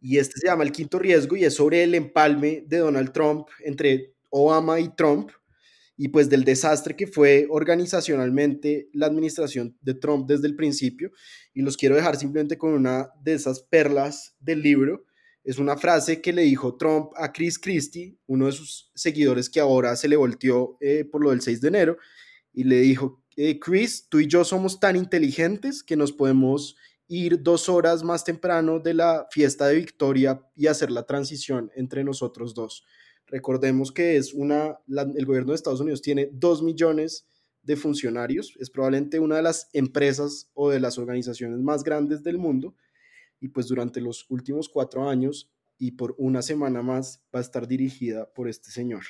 Y 0.00 0.18
este 0.18 0.40
se 0.40 0.46
llama 0.46 0.64
El 0.64 0.72
Quinto 0.72 0.98
Riesgo 0.98 1.36
y 1.36 1.44
es 1.44 1.54
sobre 1.54 1.82
el 1.82 1.94
empalme 1.94 2.64
de 2.66 2.78
Donald 2.78 3.12
Trump 3.12 3.48
entre 3.64 4.14
Obama 4.30 4.80
y 4.80 4.88
Trump 4.96 5.30
y 5.96 6.08
pues 6.08 6.30
del 6.30 6.44
desastre 6.44 6.96
que 6.96 7.06
fue 7.06 7.46
organizacionalmente 7.50 8.88
la 8.92 9.06
administración 9.06 9.76
de 9.82 9.94
Trump 9.94 10.26
desde 10.26 10.46
el 10.46 10.56
principio. 10.56 11.10
Y 11.54 11.62
los 11.62 11.76
quiero 11.76 11.96
dejar 11.96 12.16
simplemente 12.16 12.56
con 12.56 12.72
una 12.72 13.10
de 13.22 13.34
esas 13.34 13.62
perlas 13.62 14.34
del 14.40 14.62
libro 14.62 15.04
Es 15.44 15.58
una 15.58 15.76
frase 15.76 16.20
que 16.20 16.32
le 16.32 16.42
dijo 16.42 16.76
Trump 16.76 17.10
a 17.16 17.32
Chris 17.32 17.58
Christie, 17.58 18.16
uno 18.26 18.46
de 18.46 18.52
sus 18.52 18.90
seguidores 18.94 19.50
que 19.50 19.60
ahora 19.60 19.96
se 19.96 20.08
le 20.08 20.16
volteó 20.16 20.76
eh, 20.80 21.04
por 21.04 21.22
lo 21.22 21.30
del 21.30 21.40
6 21.40 21.60
de 21.60 21.68
enero, 21.68 21.96
y 22.52 22.64
le 22.64 22.80
dijo, 22.80 23.22
eh, 23.36 23.58
Chris, 23.58 24.08
tú 24.08 24.20
y 24.20 24.26
yo 24.26 24.44
somos 24.44 24.78
tan 24.78 24.94
inteligentes 24.94 25.82
que 25.82 25.96
nos 25.96 26.12
podemos 26.12 26.76
ir 27.08 27.42
dos 27.42 27.68
horas 27.68 28.04
más 28.04 28.24
temprano 28.24 28.78
de 28.78 28.94
la 28.94 29.26
fiesta 29.30 29.66
de 29.66 29.76
Victoria 29.76 30.40
y 30.54 30.68
hacer 30.68 30.90
la 30.90 31.06
transición 31.06 31.70
entre 31.74 32.04
nosotros 32.04 32.54
dos. 32.54 32.84
Recordemos 33.26 33.90
que 33.90 34.16
es 34.16 34.34
una, 34.34 34.78
el 34.88 35.26
gobierno 35.26 35.52
de 35.52 35.56
Estados 35.56 35.80
Unidos 35.80 36.02
tiene 36.02 36.28
dos 36.32 36.62
millones 36.62 37.26
de 37.62 37.76
funcionarios, 37.76 38.54
es 38.58 38.70
probablemente 38.70 39.20
una 39.20 39.36
de 39.36 39.42
las 39.42 39.68
empresas 39.72 40.50
o 40.54 40.70
de 40.70 40.80
las 40.80 40.98
organizaciones 40.98 41.60
más 41.60 41.84
grandes 41.84 42.22
del 42.22 42.38
mundo 42.38 42.74
y 43.42 43.48
pues 43.48 43.66
durante 43.66 44.00
los 44.00 44.24
últimos 44.30 44.68
cuatro 44.68 45.08
años 45.10 45.50
y 45.76 45.90
por 45.90 46.14
una 46.16 46.42
semana 46.42 46.80
más 46.80 47.24
va 47.34 47.40
a 47.40 47.42
estar 47.42 47.66
dirigida 47.66 48.32
por 48.32 48.48
este 48.48 48.70
señor. 48.70 49.02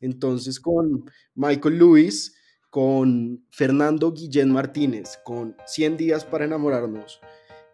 Entonces 0.00 0.58
con 0.58 1.08
Michael 1.36 1.78
Lewis, 1.78 2.34
con 2.68 3.46
Fernando 3.50 4.12
Guillén 4.12 4.50
Martínez, 4.50 5.20
con 5.24 5.56
100 5.66 5.96
días 5.96 6.24
para 6.24 6.46
enamorarnos 6.46 7.20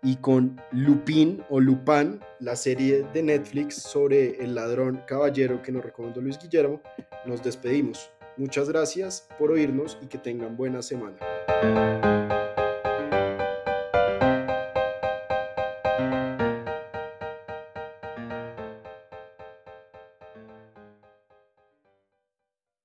y 0.02 0.16
con 0.16 0.60
Lupin 0.70 1.42
o 1.48 1.60
Lupin, 1.60 2.20
la 2.40 2.56
serie 2.56 3.06
de 3.14 3.22
Netflix 3.22 3.76
sobre 3.76 4.44
el 4.44 4.54
ladrón 4.54 5.02
caballero 5.06 5.62
que 5.62 5.72
nos 5.72 5.82
recomendó 5.82 6.20
Luis 6.20 6.38
Guillermo, 6.38 6.82
nos 7.24 7.42
despedimos. 7.42 8.10
Muchas 8.36 8.68
gracias 8.68 9.26
por 9.38 9.50
oírnos 9.50 9.96
y 10.02 10.08
que 10.08 10.18
tengan 10.18 10.58
buena 10.58 10.82
semana. 10.82 12.29